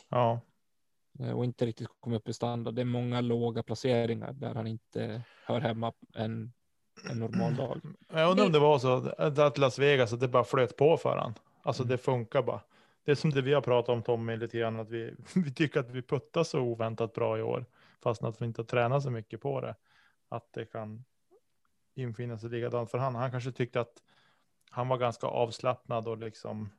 Ja, 0.08 0.40
och 1.34 1.44
inte 1.44 1.66
riktigt 1.66 1.88
kommit 2.00 2.20
upp 2.20 2.28
i 2.28 2.32
standard. 2.32 2.74
Det 2.74 2.80
är 2.80 2.84
många 2.84 3.20
låga 3.20 3.62
placeringar 3.62 4.32
där 4.32 4.54
han 4.54 4.66
inte 4.66 5.22
hör 5.46 5.60
hemma 5.60 5.92
en, 6.14 6.52
en 7.10 7.18
normal 7.18 7.54
dag. 7.56 7.80
jag 8.08 8.30
undrar 8.30 8.46
om 8.46 8.52
det 8.52 8.58
var 8.58 8.78
så 8.78 8.92
att- 8.92 9.38
att 9.38 9.58
Las 9.58 9.78
Vegas, 9.78 10.12
att 10.12 10.20
det 10.20 10.28
bara 10.28 10.44
flöt 10.44 10.76
på 10.76 10.96
för 10.96 11.16
han. 11.16 11.34
Alltså 11.62 11.82
Mm. 11.82 11.90
det 11.90 11.98
funkar 11.98 12.42
bara. 12.42 12.60
Det 13.04 13.10
är 13.10 13.14
som 13.14 13.30
det 13.30 13.42
vi 13.42 13.54
har 13.54 13.60
pratat 13.60 13.88
om 13.88 14.02
Tommy 14.02 14.36
lite 14.36 14.58
grann, 14.58 14.80
att 14.80 14.90
vi, 14.90 15.14
vi 15.34 15.54
tycker 15.54 15.80
att 15.80 15.90
vi 15.90 16.02
puttar 16.02 16.44
så 16.44 16.60
oväntat 16.60 17.12
bra 17.14 17.38
i 17.38 17.42
år, 17.42 17.64
fast 18.02 18.22
att 18.24 18.42
vi 18.42 18.46
inte 18.46 18.60
har 18.60 18.66
tränat 18.66 19.02
så 19.02 19.10
mycket 19.10 19.40
på 19.40 19.60
det. 19.60 19.74
Att 20.28 20.52
det 20.52 20.64
kan 20.64 21.04
infinna 21.94 22.38
sig 22.38 22.50
likadant 22.50 22.90
för 22.90 22.98
han. 22.98 23.14
Han 23.14 23.30
kanske 23.30 23.52
tyckte 23.52 23.80
att 23.80 24.02
han 24.70 24.88
var 24.88 24.98
ganska 24.98 25.26
avslappnad 25.26 26.08
och 26.08 26.18
liksom 26.18 26.70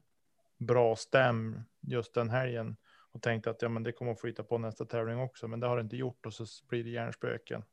bra 0.57 0.95
stäm 0.95 1.61
just 1.81 2.13
den 2.13 2.29
helgen 2.29 2.75
och 3.11 3.21
tänkte 3.21 3.49
att 3.49 3.61
ja, 3.61 3.69
men 3.69 3.83
det 3.83 3.91
kommer 3.91 4.11
att 4.11 4.19
flyta 4.21 4.43
på 4.43 4.57
nästa 4.57 4.85
tävling 4.85 5.19
också, 5.19 5.47
men 5.47 5.59
det 5.59 5.67
har 5.67 5.75
det 5.75 5.81
inte 5.81 5.97
gjort 5.97 6.25
och 6.25 6.33
så 6.33 6.45
blir 6.67 6.83
det 6.83 6.89
hjärnspöken. 6.89 7.63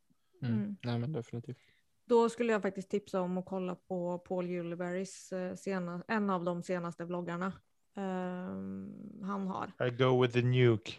Mm. 0.41 0.53
Mm. 0.53 0.77
Nej, 0.83 0.97
men 0.99 1.11
definitivt. 1.13 1.57
Då 2.07 2.29
skulle 2.29 2.51
jag 2.51 2.61
faktiskt 2.61 2.89
tipsa 2.89 3.21
om 3.21 3.37
att 3.37 3.45
kolla 3.45 3.75
på 3.75 4.17
Paul 4.19 4.45
Juleberrys 4.45 5.31
eh, 5.31 5.55
sena, 5.55 6.03
en 6.07 6.29
av 6.29 6.43
de 6.43 6.63
senaste 6.63 7.05
vloggarna. 7.05 7.53
Ehm, 7.95 8.93
han 9.21 9.47
har. 9.47 9.71
I 9.87 9.89
go 9.89 10.21
with 10.21 10.33
the 10.33 10.41
nuke. 10.41 10.91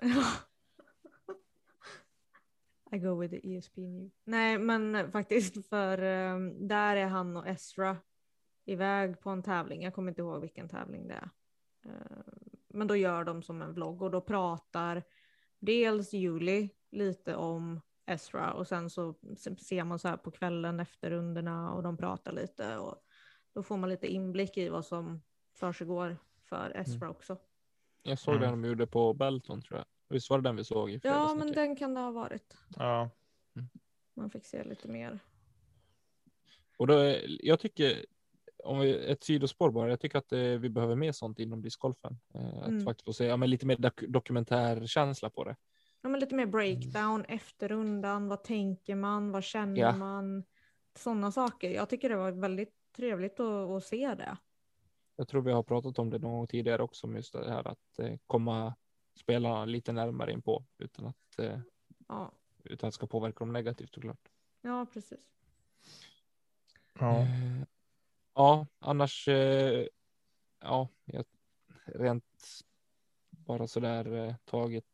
I 2.92 2.98
go 2.98 3.20
with 3.20 3.34
the 3.34 3.56
ESP 3.56 3.76
new. 3.76 4.10
Nej, 4.24 4.58
men 4.58 5.12
faktiskt 5.12 5.68
för 5.68 5.98
ehm, 5.98 6.68
där 6.68 6.96
är 6.96 7.06
han 7.06 7.36
och 7.36 7.48
Ezra 7.48 7.96
iväg 8.64 9.20
på 9.20 9.30
en 9.30 9.42
tävling. 9.42 9.82
Jag 9.82 9.94
kommer 9.94 10.10
inte 10.10 10.22
ihåg 10.22 10.40
vilken 10.40 10.68
tävling 10.68 11.08
det 11.08 11.14
är. 11.14 11.30
Ehm, 11.84 12.22
men 12.68 12.86
då 12.86 12.96
gör 12.96 13.24
de 13.24 13.42
som 13.42 13.62
en 13.62 13.74
vlogg 13.74 14.02
och 14.02 14.10
då 14.10 14.20
pratar 14.20 15.02
dels 15.58 16.12
Julie 16.12 16.68
lite 16.90 17.36
om 17.36 17.80
Ezra 18.06 18.52
och 18.52 18.66
sen 18.68 18.90
så 18.90 19.14
ser 19.58 19.84
man 19.84 19.98
så 19.98 20.08
här 20.08 20.16
på 20.16 20.30
kvällen 20.30 20.80
efter 20.80 21.10
rundorna 21.10 21.72
och 21.72 21.82
de 21.82 21.96
pratar 21.96 22.32
lite 22.32 22.76
och 22.76 23.04
då 23.54 23.62
får 23.62 23.76
man 23.76 23.90
lite 23.90 24.06
inblick 24.06 24.56
i 24.56 24.68
vad 24.68 24.86
som 24.86 25.22
försiggår 25.54 26.16
för 26.44 26.72
Ezra 26.76 27.10
också. 27.10 27.36
Jag 28.02 28.18
såg 28.18 28.34
Mm. 28.34 28.50
den 28.50 28.62
de 28.62 28.68
gjorde 28.68 28.86
på 28.86 29.14
Belton 29.14 29.62
tror 29.62 29.78
jag. 29.78 29.86
Visst 30.08 30.30
var 30.30 30.38
det 30.38 30.48
den 30.48 30.56
vi 30.56 30.64
såg 30.64 30.90
i 30.90 31.00
Ja, 31.02 31.34
men 31.34 31.52
den 31.52 31.76
kan 31.76 31.94
det 31.94 32.00
ha 32.00 32.10
varit. 32.10 32.56
Ja, 32.76 33.10
Man 34.14 34.30
fick 34.30 34.44
se 34.46 34.64
lite 34.64 34.88
mer. 34.88 35.18
Och 36.78 36.86
då, 36.86 36.94
är- 36.94 37.46
jag 37.46 37.60
tycker 37.60 38.06
om 38.64 38.78
vi, 38.80 39.06
ett 39.10 39.24
sidospår 39.24 39.70
bara. 39.70 39.90
Jag 39.90 40.00
tycker 40.00 40.18
att 40.18 40.32
eh, 40.32 40.38
vi 40.40 40.68
behöver 40.70 40.96
mer 40.96 41.12
sånt 41.12 41.38
inom 41.38 41.62
discgolfen. 41.62 42.18
Eh, 42.34 42.58
att 42.58 42.68
Mm. 42.68 42.84
faktiskt 42.84 43.04
få 43.04 43.12
se 43.12 43.24
ja, 43.24 43.36
men 43.36 43.50
lite 43.50 43.66
mer 43.66 43.76
dok 43.76 44.02
dokumentärkänsla 44.08 45.30
på 45.30 45.44
det. 45.44 45.56
Ja, 46.02 46.08
men 46.08 46.20
lite 46.20 46.34
mer 46.34 46.46
breakdown 46.46 47.24
efter 47.24 47.68
rundan. 47.68 48.28
Vad 48.28 48.44
tänker 48.44 48.94
man? 48.94 49.30
Vad 49.32 49.44
känner 49.44 49.80
Ja. 49.80 49.96
man? 49.96 50.44
Sådana 50.94 51.32
saker. 51.32 51.70
Jag 51.70 51.88
tycker 51.88 52.08
det 52.08 52.16
var 52.16 52.32
väldigt 52.32 52.74
trevligt 52.96 53.40
att, 53.40 53.70
att 53.70 53.84
se 53.84 54.14
det. 54.14 54.36
Jag 55.16 55.28
tror 55.28 55.42
vi 55.42 55.52
har 55.52 55.62
pratat 55.62 55.98
om 55.98 56.10
det 56.10 56.18
någon 56.18 56.32
gång 56.32 56.46
tidigare 56.46 56.82
också, 56.82 57.06
om 57.06 57.16
just 57.16 57.32
det 57.32 57.50
här 57.50 57.68
att 57.68 57.98
eh, 57.98 58.16
komma 58.26 58.74
spela 59.14 59.64
lite 59.64 59.92
närmare 59.92 60.32
in 60.32 60.42
på 60.42 60.64
utan 60.78 61.06
att, 61.06 61.38
eh, 61.38 61.60
Ja, 62.08 62.32
utan 62.64 62.88
att 62.88 62.94
ska 62.94 63.06
påverka 63.06 63.38
dem 63.38 63.52
negativt 63.52 63.94
såklart. 63.94 64.28
ja 64.60 64.86
precis. 64.92 65.28
Ja. 66.98 67.18
Eh, 67.18 67.62
ja, 68.34 68.66
annars. 68.78 69.28
Eh, 69.28 69.86
ja, 70.60 70.88
jag, 71.04 71.24
rent 71.84 72.24
bara 73.30 73.66
så 73.68 73.80
där 73.80 74.34
taget 74.44 74.84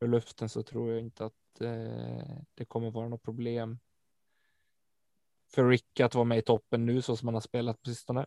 ur 0.00 0.08
luften 0.08 0.48
så 0.48 0.62
tror 0.62 0.90
jag 0.92 1.00
inte 1.00 1.24
att 1.24 1.60
eh, 1.60 2.36
det 2.54 2.64
kommer 2.64 2.90
vara 2.90 3.08
något 3.08 3.22
problem. 3.22 3.78
För 5.54 5.68
Rick 5.68 6.00
att 6.00 6.14
vara 6.14 6.24
med 6.24 6.38
i 6.38 6.42
toppen 6.42 6.86
nu 6.86 7.02
så 7.02 7.16
som 7.16 7.28
han 7.28 7.34
har 7.34 7.40
spelat 7.40 7.82
på 7.82 7.88
sistone. 7.90 8.26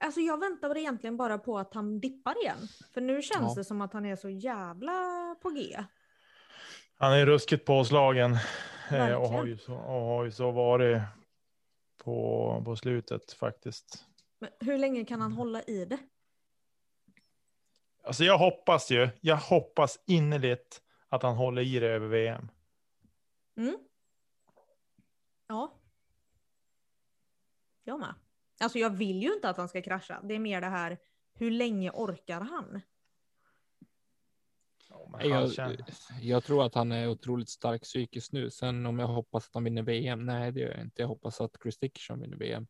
Alltså 0.00 0.20
jag 0.20 0.40
väntar 0.40 0.76
egentligen 0.76 1.16
bara 1.16 1.38
på 1.38 1.58
att 1.58 1.74
han 1.74 2.00
dippar 2.00 2.42
igen. 2.42 2.58
För 2.94 3.00
nu 3.00 3.22
känns 3.22 3.48
Ja. 3.48 3.54
det 3.54 3.64
som 3.64 3.80
att 3.80 3.92
han 3.92 4.06
är 4.06 4.16
så 4.16 4.28
jävla 4.28 4.92
på 5.42 5.50
G. 5.50 5.78
Han 6.94 7.12
är 7.12 7.26
ruskigt 7.26 7.64
påslagen. 7.66 8.32
eh, 8.32 8.38
Och 8.88 8.92
Verkligen. 8.92 9.32
har, 9.34 9.46
ju 9.46 9.58
så, 9.58 9.74
och 9.74 10.00
har 10.02 10.24
ju 10.24 10.30
så 10.32 10.50
varit 10.50 11.02
på, 12.04 12.62
på 12.64 12.76
slutet 12.76 13.32
faktiskt. 13.32 14.04
Men 14.38 14.50
hur 14.60 14.78
länge 14.78 15.04
kan 15.04 15.20
han 15.20 15.32
hålla 15.32 15.62
i 15.62 15.84
det? 15.84 15.98
Alltså 18.10 18.24
jag 18.24 18.38
hoppas 18.38 18.90
ju, 18.90 19.08
jag 19.20 19.36
hoppas 19.36 19.98
innerligt 20.06 20.82
att 21.08 21.22
han 21.22 21.36
håller 21.36 21.62
i 21.62 21.78
det 21.78 21.86
över 21.86 22.06
VM. 22.06 22.50
Mm. 23.56 23.78
Ja. 25.46 25.80
Jag 27.84 28.00
med. 28.00 28.14
Alltså 28.60 28.78
jag 28.78 28.90
vill 28.90 29.22
ju 29.22 29.34
inte 29.34 29.48
att 29.48 29.56
han 29.56 29.68
ska 29.68 29.82
krascha. 29.82 30.20
Det 30.22 30.34
är 30.34 30.38
mer 30.38 30.60
det 30.60 30.66
här, 30.66 30.98
hur 31.34 31.50
länge 31.50 31.90
orkar 31.90 32.40
han? 32.40 32.80
Jag, 35.20 35.50
jag 36.20 36.44
tror 36.44 36.66
att 36.66 36.74
han 36.74 36.92
är 36.92 37.08
otroligt 37.08 37.48
stark 37.48 37.82
psykiskt 37.82 38.32
nu. 38.32 38.50
Sen 38.50 38.86
om 38.86 38.98
jag 38.98 39.06
hoppas 39.06 39.48
att 39.48 39.54
han 39.54 39.64
vinner 39.64 39.82
VM? 39.82 40.26
Nej, 40.26 40.52
det 40.52 40.60
gör 40.60 40.70
jag 40.70 40.80
inte. 40.80 41.02
Jag 41.02 41.08
hoppas 41.08 41.40
att 41.40 41.56
Chris 41.62 41.78
Dickerson 41.78 42.20
vinner 42.20 42.36
VM. 42.36 42.66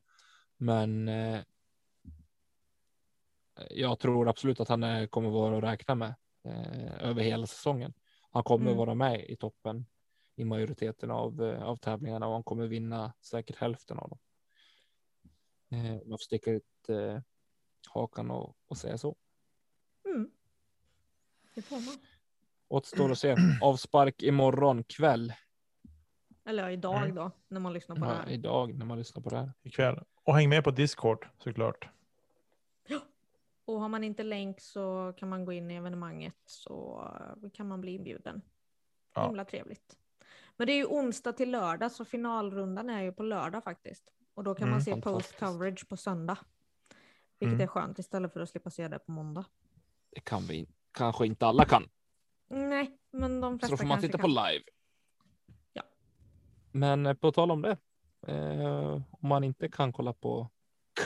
Men 0.57 1.09
eh, 1.09 1.41
jag 3.71 3.99
tror 3.99 4.29
absolut 4.29 4.61
att 4.61 4.69
han 4.69 4.83
är, 4.83 5.07
kommer 5.07 5.31
vara 5.31 5.57
att 5.59 5.65
räkna 5.65 5.95
med 5.95 6.15
eh, 6.45 7.03
över 7.09 7.23
hela 7.23 7.47
säsongen. 7.47 7.93
Han 8.31 8.43
kommer 8.43 8.67
Mm. 8.67 8.77
vara 8.79 8.95
med 8.95 9.25
i 9.31 9.37
toppen 9.37 9.87
i 10.37 10.45
majoriteten 10.45 11.11
av, 11.11 11.43
eh, 11.43 11.63
av 11.63 11.77
tävlingarna 11.77 12.27
och 12.27 12.33
han 12.33 12.43
kommer 12.43 12.67
vinna 12.67 13.13
säkert 13.21 13.57
hälften 13.57 13.99
av 13.99 14.09
dem. 14.09 14.19
Eh, 15.71 15.95
jag 15.95 16.09
får 16.09 16.17
sticka 16.25 16.51
ut 16.51 16.89
eh, 16.89 17.21
hakan 17.95 18.31
och, 18.31 18.57
och 18.69 18.77
säga 18.77 18.99
så. 18.99 19.17
Mm. 20.05 20.31
Det 21.55 21.63
får 21.63 21.77
man. 21.77 21.95
Återstår 22.69 23.11
att 23.13 23.19
se. 23.19 23.37
Avspark 23.63 24.23
imorgon 24.23 24.85
kväll. 24.85 25.33
Eller 26.45 26.63
ja, 26.63 26.71
idag 26.71 27.15
då, 27.15 27.31
när 27.49 27.61
man 27.61 27.73
lyssnar 27.73 27.97
på 27.97 28.05
det 28.05 28.11
Ja, 28.11 28.15
här. 28.15 28.31
idag 28.31 28.75
när 28.75 28.87
man 28.87 28.99
lyssnar 28.99 29.23
på 29.23 29.31
det 29.31 29.37
här. 29.37 29.53
ikväll. 29.63 30.05
Och 30.25 30.35
häng 30.37 30.49
med 30.49 30.65
på 30.65 30.71
Discord 30.71 31.29
såklart. 31.39 31.89
Och 33.71 33.81
har 33.81 33.89
man 33.89 34.05
inte 34.05 34.23
länk 34.23 34.61
så 34.61 35.13
kan 35.17 35.29
man 35.29 35.45
gå 35.45 35.53
in 35.53 35.71
i 35.71 35.75
evenemanget 35.75 36.35
så 36.45 37.05
kan 37.53 37.69
man 37.69 37.81
bli 37.81 37.93
inbjuden. 37.93 38.43
Ja. 39.15 39.27
Himla 39.27 39.45
trevligt. 39.45 39.97
Men 40.57 40.67
det 40.67 40.73
är 40.73 40.77
ju 40.77 40.85
onsdag 40.87 41.33
till 41.33 41.51
lördag 41.51 41.93
så 41.93 42.05
finalrundan 42.05 42.91
är 42.91 43.03
ju 43.03 43.13
på 43.13 43.23
lördag 43.23 43.65
faktiskt. 43.65 44.09
Och 44.35 44.45
då 44.45 44.55
kan 44.55 44.69
man 44.71 44.81
Mm, 44.81 44.85
se 44.85 45.01
post 45.01 45.39
coverage 45.39 45.89
på 45.89 45.97
söndag. 45.97 46.39
Vilket 47.39 47.53
Mm. 47.55 47.61
är 47.61 47.67
skönt 47.67 47.99
istället 47.99 48.33
för 48.33 48.41
att 48.41 48.51
slippa 48.51 48.71
se 48.71 48.89
det 48.89 48.99
på 48.99 49.13
måndag. 49.13 49.45
Det 50.11 50.21
kan 50.21 50.43
vi 50.43 50.69
kanske 50.93 51.27
inte 51.27 51.47
alla 51.47 51.65
kan. 51.65 51.89
Nej, 52.49 52.99
men 53.11 53.41
de 53.41 53.53
Så 53.55 53.59
flesta 53.59 53.73
då 53.73 53.77
får 53.77 53.87
man 53.87 54.01
titta 54.01 54.13
kan. 54.19 54.21
på 54.21 54.27
live. 54.29 54.65
Ja. 55.73 55.83
Men 56.73 57.07
eh, 57.07 57.15
på 57.15 57.33
tal 57.33 57.51
om 57.51 57.63
det. 57.63 57.77
Eh, 58.27 59.03
om 59.11 59.29
man 59.29 59.45
inte 59.45 59.69
kan 59.69 59.93
kolla 59.93 60.13
på 60.13 60.49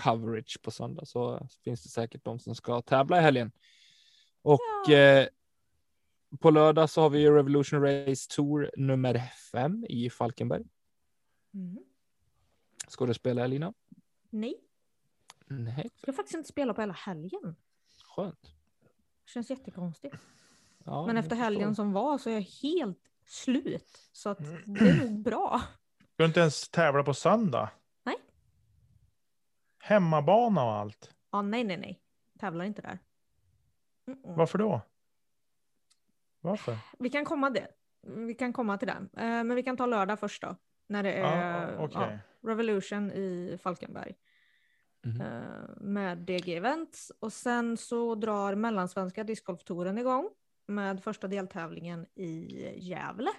coverage 0.02 0.62
på 0.62 0.70
söndag 0.70 1.04
så 1.06 1.48
finns 1.64 1.82
det 1.82 1.88
säkert 1.88 2.24
de 2.24 2.38
som 2.38 2.54
ska 2.54 2.82
tävla 2.82 3.18
i 3.18 3.22
helgen. 3.22 3.52
Och 4.42 4.60
Ja. 4.86 4.94
eh, 4.94 5.28
på 6.40 6.50
lördag 6.50 6.90
så 6.90 7.00
har 7.00 7.10
vi 7.10 7.18
ju 7.20 7.34
Revolution 7.34 7.80
Race 7.82 8.30
Tour 8.30 8.70
nummer 8.76 9.18
fem 9.52 9.86
i 9.88 10.10
Falkenberg. 10.10 10.62
Mm. 11.54 11.78
Ska 12.88 13.06
du 13.06 13.14
spela 13.14 13.44
Elina? 13.44 13.74
Nej, 14.30 14.60
Nej, 15.46 15.74
jag 15.92 16.00
ska 16.02 16.12
faktiskt 16.12 16.34
inte 16.36 16.48
spela 16.48 16.74
på 16.74 16.80
hela 16.80 16.92
helgen. 16.92 17.56
skönt. 18.16 18.42
Det 19.24 19.30
känns 19.30 19.50
jättekonstigt. 19.50 20.16
Ja, 20.84 21.06
Men 21.06 21.16
efter 21.16 21.36
helgen 21.36 21.68
förstår. 21.70 21.84
som 21.84 21.92
var 21.92 22.18
så 22.18 22.30
är 22.30 22.34
jag 22.34 22.40
helt 22.62 22.98
slut. 23.26 24.08
Så 24.12 24.28
att 24.28 24.40
Mm. 24.40 24.62
det 24.66 24.88
är 24.88 24.96
nog 25.08 25.22
bra. 25.22 25.62
Ska 25.98 26.22
du 26.22 26.24
inte 26.24 26.40
ens 26.40 26.68
tävla 26.68 27.02
på 27.02 27.14
söndag? 27.14 27.70
Hemmabana 29.88 30.64
och 30.64 30.72
allt. 30.72 31.14
Ja, 31.32 31.42
nej, 31.42 31.64
nej, 31.64 31.76
nej. 31.76 32.00
Tävlar 32.38 32.64
inte 32.64 32.82
där. 32.82 32.98
Mm-mm. 34.06 34.36
Varför 34.36 34.58
då? 34.58 34.80
Varför? 36.40 36.76
Vi 36.98 37.10
kan 37.10 37.24
komma 37.24 37.50
det. 37.50 37.68
Vi 38.02 38.34
kan 38.34 38.52
komma 38.52 38.78
till 38.78 38.88
den. 38.88 39.02
Eh, 39.16 39.22
Men 39.44 39.54
vi 39.54 39.62
kan 39.62 39.76
ta 39.76 39.86
lördag 39.86 40.20
först 40.20 40.42
då. 40.42 40.56
När 40.86 41.02
det 41.02 41.12
är 41.12 41.24
Ah, 41.24 41.84
Okej. 41.84 42.18
ja, 42.42 42.48
Revolution 42.50 43.12
i 43.12 43.58
Falkenberg. 43.62 44.14
Mhm. 45.04 45.20
eh, 45.20 45.76
Med 45.80 46.18
DG 46.18 46.48
Events. 46.56 47.12
Och 47.20 47.32
sen 47.32 47.76
så 47.76 48.14
drar 48.14 48.54
Mellansvenska 48.54 49.24
discgolftouren 49.24 49.98
igång. 49.98 50.30
Med 50.66 51.02
första 51.02 51.28
deltävlingen 51.28 52.06
i 52.14 52.58
Gävle. 52.88 53.30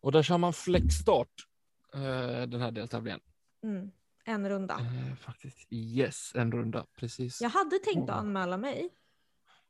Och 0.00 0.12
där 0.12 0.22
kör 0.22 0.38
man 0.38 0.52
flexstart. 0.52 1.46
Eh, 1.94 2.42
den 2.46 2.60
här 2.60 2.70
deltävlingen. 2.70 3.20
Mm. 3.62 3.90
En 4.30 4.48
runda. 4.48 4.74
Eh, 4.74 5.14
faktiskt. 5.16 5.66
Yes, 5.70 6.32
en 6.34 6.52
runda. 6.52 6.86
Precis. 6.96 7.40
Jag 7.40 7.50
hade 7.50 7.78
tänkt 7.78 8.10
att 8.10 8.16
anmäla 8.16 8.56
mig. 8.56 8.88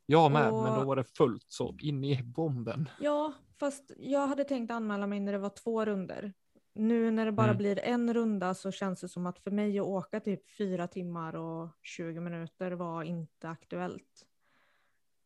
Jag 0.07 0.33
med, 0.33 0.51
Och- 0.53 0.63
men 0.63 0.79
då 0.81 0.85
var 0.85 0.97
det 0.97 1.05
fullt 1.05 1.45
så 1.49 1.77
in 1.81 2.05
i 2.05 2.23
bomben. 2.23 2.89
Ja, 3.01 3.33
fast 3.61 3.91
jag 3.99 4.27
hade 4.27 4.45
tänkt 4.45 4.71
anmäla 4.71 5.07
mig 5.07 5.21
när 5.21 5.33
det 5.33 5.39
var 5.39 5.49
två 5.51 5.85
runder. 5.85 6.33
Nu 6.75 7.11
när 7.11 7.27
det 7.27 7.33
bara 7.33 7.47
Mm. 7.47 7.57
blir 7.59 7.79
en 7.79 8.15
runda 8.15 8.55
så 8.55 8.73
känns 8.73 9.01
det 9.01 9.09
som 9.09 9.27
att 9.27 9.39
för 9.39 9.51
mig 9.51 9.79
att 9.79 9.87
åka 9.87 10.21
typ 10.21 10.51
fyra 10.51 10.87
timmar 10.89 11.37
och 11.37 11.69
20 11.83 12.21
minuter 12.21 12.71
var 12.73 13.03
inte 13.03 13.49
aktuellt. 13.49 14.27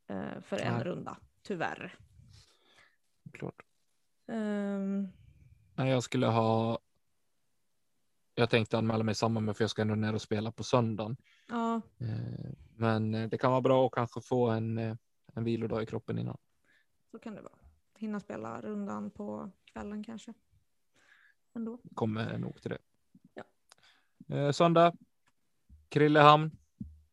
eh, 0.08 0.40
för 0.42 0.56
en 0.56 0.74
Nej. 0.74 0.84
runda, 0.84 1.16
tyvärr. 1.42 1.98
Klart. 3.32 3.62
Ehm, 4.28 5.08
Nej, 5.74 5.90
jag 5.90 6.02
skulle 6.02 6.26
ha. 6.26 6.78
Jag 8.34 8.50
tänkte 8.50 8.78
anmäla 8.78 9.04
mig 9.04 9.12
i 9.12 9.14
samband 9.14 9.46
med 9.46 9.56
för 9.56 9.64
jag 9.64 9.70
ska 9.70 9.82
ändå 9.82 9.94
ner 9.94 10.14
och 10.14 10.22
spela 10.22 10.52
på 10.52 10.64
söndagen. 10.64 11.16
ja, 11.48 11.80
Eh, 11.98 12.52
Men 12.76 13.14
eh, 13.14 13.28
det 13.28 13.38
kan 13.38 13.50
vara 13.50 13.60
bra 13.60 13.86
att 13.86 13.92
kanske 13.92 14.20
få 14.20 14.46
en, 14.50 14.78
eh, 14.78 14.96
en 15.34 15.44
vilodag 15.44 15.82
i 15.82 15.86
kroppen 15.86 16.18
innan. 16.18 16.36
så 17.10 17.18
kan 17.18 17.34
det 17.34 17.42
vara. 17.42 17.52
Hinna 17.98 18.20
spela 18.20 18.60
rundan 18.60 19.10
på 19.10 19.50
kvällen 19.64 20.04
kanske. 20.04 20.34
Ändå. 21.54 21.80
Kommer 21.94 22.38
nog 22.38 22.62
till 22.62 22.70
det. 22.70 22.78
Ja. 24.26 24.52
Söndag. 24.52 24.92
Krillehamn. 25.88 26.50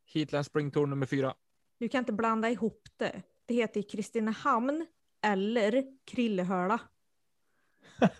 Heatland 0.04 0.46
Spring 0.46 0.70
Tour 0.70 0.86
nummer 0.86 1.06
fyra. 1.06 1.34
Du 1.78 1.88
kan 1.88 1.98
inte 1.98 2.12
blanda 2.12 2.50
ihop 2.50 2.88
det. 2.96 3.22
Det 3.46 3.54
heter 3.54 3.82
Kristinehamn 3.82 4.86
eller 5.20 5.84
Krillehöla. 6.04 6.80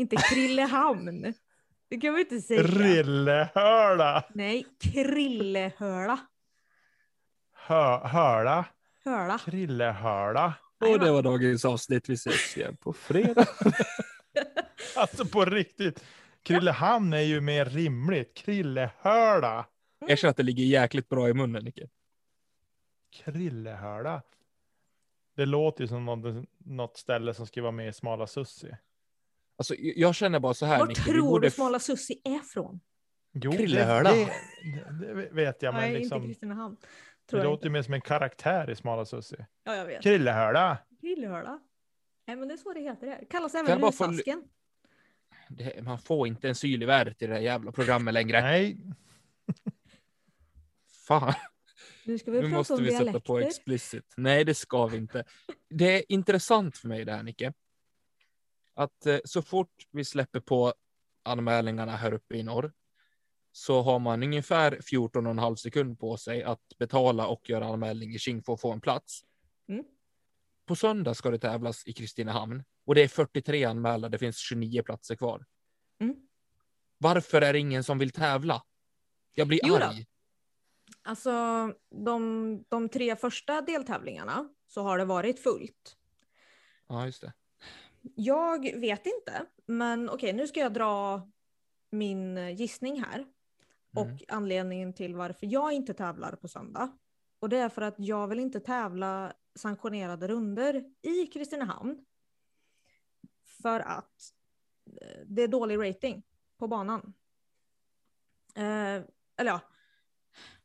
inte 0.00 0.16
Krillehamn. 0.16 1.34
Det 1.88 2.00
kan 2.00 2.14
vi 2.14 2.20
inte 2.20 2.40
säga. 2.40 2.62
Rillehöla. 2.62 4.24
Nej, 4.34 4.66
Krillehöla. 4.80 6.18
Hö, 7.52 8.08
höla. 8.08 8.64
Höla. 9.04 9.38
Krillehöla. 9.38 10.54
Och 10.80 11.00
det 11.00 11.10
var 11.10 11.22
dagens 11.22 11.64
avsnitt. 11.64 12.08
Vi 12.08 12.14
ses 12.14 12.56
igen 12.56 12.76
på 12.76 12.92
fredag. 12.92 13.46
Alltså 14.96 15.24
på 15.26 15.44
riktigt. 15.44 16.04
Krillehamn 16.42 17.12
är 17.12 17.20
ju 17.20 17.40
mer 17.40 17.64
rimligt. 17.64 18.34
Krillehöla. 18.34 19.66
Jag 20.06 20.18
känner 20.18 20.30
att 20.30 20.36
det 20.36 20.42
ligger 20.42 20.64
jäkligt 20.64 21.08
bra 21.08 21.28
i 21.28 21.34
munnen, 21.34 21.64
Nicke. 21.64 21.88
Krillehöla. 23.12 24.22
Det 25.36 25.46
låter 25.46 25.84
ju 25.84 25.88
som 25.88 26.04
något, 26.04 26.46
något 26.58 26.96
ställe 26.96 27.34
som 27.34 27.46
ska 27.46 27.62
vara 27.62 27.72
med 27.72 27.88
i 27.88 27.92
Smala 27.92 28.26
Sussi. 28.26 28.70
Alltså, 29.60 29.74
jag 29.78 30.14
känner 30.14 30.40
bara 30.40 30.54
så 30.54 30.66
här, 30.66 30.78
Var 30.78 30.86
tror 30.86 31.22
borde 31.22 31.46
du 31.46 31.50
Smala 31.50 31.78
Sussi 31.78 32.20
är 32.24 32.38
från? 32.38 32.80
Jo, 33.32 33.52
Krillehörda. 33.52 34.10
Det, 34.12 34.24
det, 34.90 35.14
det 35.14 35.30
vet 35.32 35.62
jag, 35.62 35.74
men 35.74 35.82
Nej, 35.82 35.94
liksom, 36.00 36.16
inte 36.16 36.28
Kristinehamn. 36.28 36.76
det 36.80 36.86
Tror 37.30 37.42
jag 37.42 37.50
låter 37.50 37.64
ju 37.66 37.70
mer 37.70 37.82
som 37.82 37.94
en 37.94 38.00
karaktär 38.00 38.70
i 38.70 38.76
Smala 38.76 39.04
Sussi. 39.04 39.36
Ja, 39.64 39.76
jag 39.76 39.86
vet. 39.86 40.02
Krillehörda! 40.02 40.78
Grillhörda. 41.02 41.60
Nej, 42.26 42.36
men 42.36 42.48
det 42.48 42.54
är 42.54 42.56
så 42.56 42.72
det 42.72 42.80
heter. 42.80 43.06
Det. 43.06 43.24
Kallas 43.30 43.54
även 43.54 43.80
få- 43.80 43.86
lusasken. 43.86 44.44
Det, 45.48 45.84
man 45.84 45.98
får 45.98 46.26
inte 46.28 46.48
en 46.48 46.54
syl 46.54 46.82
i 46.82 46.86
värdet 46.86 47.22
i 47.22 47.26
det 47.26 47.34
här 47.34 47.40
jävla 47.40 47.72
programmet 47.72 48.14
längre. 48.14 48.40
Nej, 48.40 48.76
Fan, 51.06 51.34
Nu 52.04 52.18
ska 52.18 52.30
vi 52.30 52.36
nu 52.36 52.42
prata 52.42 52.56
måste 52.56 52.74
om 52.74 52.82
vi 52.82 52.90
sätta 52.90 53.20
på 53.20 53.38
dialekter. 53.38 53.48
explicit. 53.48 54.14
Nej, 54.16 54.44
det 54.44 54.54
ska 54.54 54.86
vi 54.86 54.96
inte. 54.96 55.24
Det 55.70 55.98
är 55.98 56.02
intressant 56.08 56.76
för 56.78 56.88
mig 56.88 57.04
det 57.04 57.12
här, 57.12 57.22
Nicke. 57.22 57.52
Att 58.74 59.06
eh, 59.06 59.18
så 59.24 59.42
fort 59.42 59.86
vi 59.90 60.04
släpper 60.04 60.40
på 60.40 60.74
anmälningarna 61.22 61.96
här 61.96 62.12
uppe 62.12 62.36
i 62.36 62.42
norr 62.42 62.72
så 63.52 63.82
har 63.82 63.98
man 63.98 64.22
ungefär 64.22 64.80
14 64.80 65.26
och 65.26 65.30
en 65.30 65.38
halv 65.38 65.56
sekund 65.56 65.98
på 65.98 66.16
sig 66.16 66.42
att 66.42 66.78
betala 66.78 67.26
och 67.26 67.50
göra 67.50 67.66
anmälning 67.66 68.14
i 68.14 68.18
King 68.18 68.42
för 68.42 68.52
att 68.52 68.60
få 68.60 68.72
en 68.72 68.80
plats. 68.80 69.24
Mm. 69.68 69.84
På 70.66 70.76
söndag 70.76 71.14
ska 71.14 71.30
det 71.30 71.38
tävlas 71.38 71.86
i 71.86 71.92
Kristinehamn 71.92 72.64
och 72.84 72.94
det 72.94 73.02
är 73.02 73.08
43 73.08 73.64
anmälda. 73.64 74.08
Det 74.08 74.18
finns 74.18 74.36
29 74.36 74.82
platser 74.82 75.14
kvar. 75.14 75.46
Mm. 76.00 76.16
Varför 76.98 77.42
är 77.42 77.52
det 77.52 77.58
ingen 77.58 77.84
som 77.84 77.98
vill 77.98 78.10
tävla? 78.10 78.62
Jag 79.34 79.48
blir 79.48 79.60
Jo 79.62 79.76
då. 79.78 79.84
arg. 79.84 80.06
Alltså, 81.02 81.32
de, 81.90 82.64
de 82.68 82.88
tre 82.88 83.16
första 83.16 83.62
deltävlingarna 83.62 84.48
så 84.66 84.82
har 84.82 84.98
det 84.98 85.04
varit 85.04 85.42
fullt. 85.42 85.96
Ja, 86.88 87.06
just 87.06 87.20
det. 87.20 87.32
Jag 88.14 88.80
vet 88.80 89.06
inte, 89.06 89.46
men 89.66 90.10
okej, 90.10 90.32
nu 90.32 90.46
ska 90.46 90.60
jag 90.60 90.72
dra 90.72 91.28
min 91.90 92.56
gissning 92.56 93.02
här. 93.02 93.26
Och 93.96 94.06
Mm. 94.06 94.18
anledningen 94.28 94.92
till 94.92 95.14
varför 95.14 95.46
jag 95.46 95.72
inte 95.72 95.94
tävlar 95.94 96.36
på 96.36 96.48
söndag. 96.48 96.98
Och 97.38 97.48
det 97.48 97.56
är 97.56 97.68
för 97.68 97.82
att 97.82 97.94
jag 97.98 98.28
vill 98.28 98.40
inte 98.40 98.60
tävla 98.60 99.32
sanktionerade 99.54 100.28
runder 100.28 100.84
i 101.02 101.26
Kristinehamn. 101.26 102.04
För 103.62 103.80
att 103.80 104.32
eh, 105.02 105.20
det 105.26 105.42
är 105.42 105.48
dålig 105.48 105.78
rating 105.88 106.22
på 106.58 106.68
banan. 106.68 107.12
Eh, 108.54 108.62
eller 109.36 109.50
ja, 109.50 109.60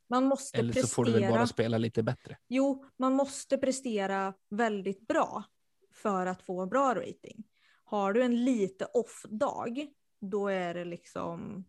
man 0.06 0.24
måste 0.24 0.58
Eller 0.58 0.72
så 0.72 0.80
prestera. 0.80 0.94
får 0.94 1.04
du 1.04 1.12
väl 1.12 1.30
bara 1.32 1.46
spela 1.46 1.78
lite 1.78 2.02
bättre. 2.02 2.38
Jo, 2.48 2.84
man 2.96 3.12
måste 3.12 3.58
prestera 3.58 4.34
väldigt 4.48 5.00
bra 5.00 5.44
för 5.96 6.26
att 6.26 6.42
få 6.42 6.66
bra 6.66 6.94
rating. 6.94 7.44
Har 7.84 8.12
du 8.12 8.22
en 8.22 8.44
lite 8.44 8.84
off-dag, 8.84 9.86
då 10.20 10.48
är 10.48 10.74
det 10.74 10.84
liksom... 10.84 11.64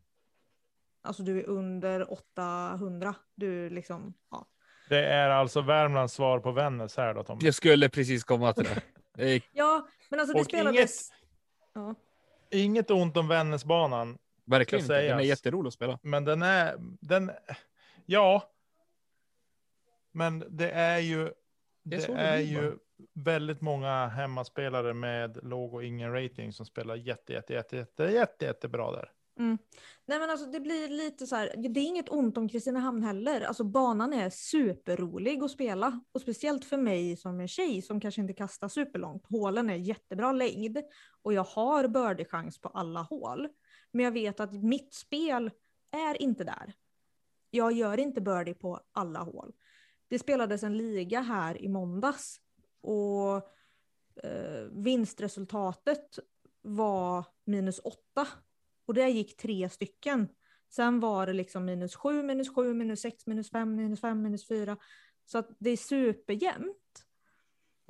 Alltså 1.01 1.23
du 1.23 1.39
är 1.39 1.49
under 1.49 2.13
800. 2.13 3.15
Du 3.35 3.69
liksom, 3.69 4.13
ja. 4.31 4.47
det 4.89 5.05
är 5.05 5.29
alltså 5.29 5.61
Värmlands 5.61 6.13
svar 6.13 6.39
på 6.39 6.51
Vännäs 6.51 6.97
här 6.97 7.13
då 7.13 7.23
Tom. 7.23 7.39
Jag 7.41 7.53
skulle 7.53 7.89
precis 7.89 8.23
komma 8.23 8.53
till 8.53 8.63
det. 8.63 8.81
Ja, 9.51 9.87
men 10.09 10.19
alltså 10.19 10.33
det 10.33 10.39
Och 10.39 10.45
spelades... 10.45 11.09
Ja. 11.73 11.95
Inget 12.51 12.91
ont 12.91 13.17
om 13.17 13.27
Vännäsbanan, 13.27 14.17
Verkligen 14.45 14.83
inte. 14.83 15.01
Den 15.01 15.19
är 15.19 15.23
jätterolig 15.23 15.67
att 15.67 15.73
spela. 15.73 15.99
men 16.01 16.25
den 16.25 16.41
är, 16.41 16.75
den, 17.01 17.31
ja. 18.05 18.51
Men 20.11 20.43
det 20.49 20.71
är 20.71 20.99
ju, 20.99 21.23
Det 21.23 21.33
det 21.83 22.13
är 22.13 22.17
är 22.17 22.37
ju 22.37 22.77
väldigt 23.13 23.61
många 23.61 24.07
hemmaspelare 24.07 24.93
med 24.93 25.39
låg 25.43 25.73
och 25.73 25.83
ingen 25.83 26.13
rating 26.13 26.53
som 26.53 26.65
spelar 26.65 26.95
jätte, 26.95 27.33
jätte, 27.33 27.53
jätte, 27.53 27.75
jätte, 27.75 28.03
jätte, 28.03 28.45
jättebra 28.45 28.91
där. 28.91 29.11
Mm. 29.39 29.57
Nej 30.05 30.19
men 30.19 30.29
alltså 30.29 30.45
det 30.45 30.59
blir 30.59 30.87
lite 30.87 31.27
så 31.27 31.35
här, 31.35 31.53
det 31.57 31.79
är 31.79 31.87
inget 31.87 32.09
ont 32.09 32.37
om 32.37 32.49
Kristinehamn 32.49 33.03
heller. 33.03 33.41
Alltså 33.41 33.63
banan 33.63 34.13
är 34.13 34.29
superrolig 34.29 35.43
att 35.43 35.51
spela. 35.51 36.01
Och 36.11 36.21
speciellt 36.21 36.65
för 36.65 36.77
mig 36.77 37.17
som 37.17 37.39
är 37.39 37.47
tjej 37.47 37.81
som 37.81 38.01
kanske 38.01 38.21
inte 38.21 38.33
kastar 38.33 38.67
superlångt. 38.67 39.25
Hålen 39.29 39.69
är 39.69 39.75
jättebra 39.75 40.31
längd 40.31 40.77
och 41.21 41.33
jag 41.33 41.43
har 41.43 41.87
birdie-chans 41.87 42.61
på 42.61 42.69
alla 42.69 43.01
hål. 43.01 43.47
Men 43.91 44.05
jag 44.05 44.11
vet 44.11 44.39
att 44.39 44.53
mitt 44.53 44.93
spel 44.93 45.51
är 45.91 46.21
inte 46.21 46.43
där. 46.43 46.73
Jag 47.49 47.71
gör 47.71 47.97
inte 47.97 48.21
birdie 48.21 48.53
på 48.53 48.79
alla 48.91 49.19
hål. 49.19 49.53
Det 50.07 50.19
spelades 50.19 50.63
en 50.63 50.77
liga 50.77 51.21
här 51.21 51.61
i 51.61 51.67
måndags 51.67 52.39
och 52.81 53.35
eh, 54.23 54.61
vinstresultatet 54.71 56.19
var 56.61 57.25
minus 57.45 57.79
åtta. 57.83 58.27
Och 58.85 58.93
det 58.93 59.09
gick 59.09 59.37
tre 59.37 59.69
stycken. 59.69 60.27
Sen 60.69 60.99
var 60.99 61.25
det 61.25 61.33
liksom 61.33 61.65
minus 61.65 61.95
sju, 61.95 62.23
minus 62.23 62.55
sju, 62.55 62.73
minus 62.73 63.01
sex, 63.01 63.25
minus 63.27 63.49
fem, 63.51 63.75
minus 63.75 64.01
fem, 64.01 64.21
minus 64.21 64.47
fyra. 64.47 64.77
Så 65.25 65.37
att 65.37 65.49
det 65.59 65.69
är 65.69 65.77
superjämnt. 65.77 67.05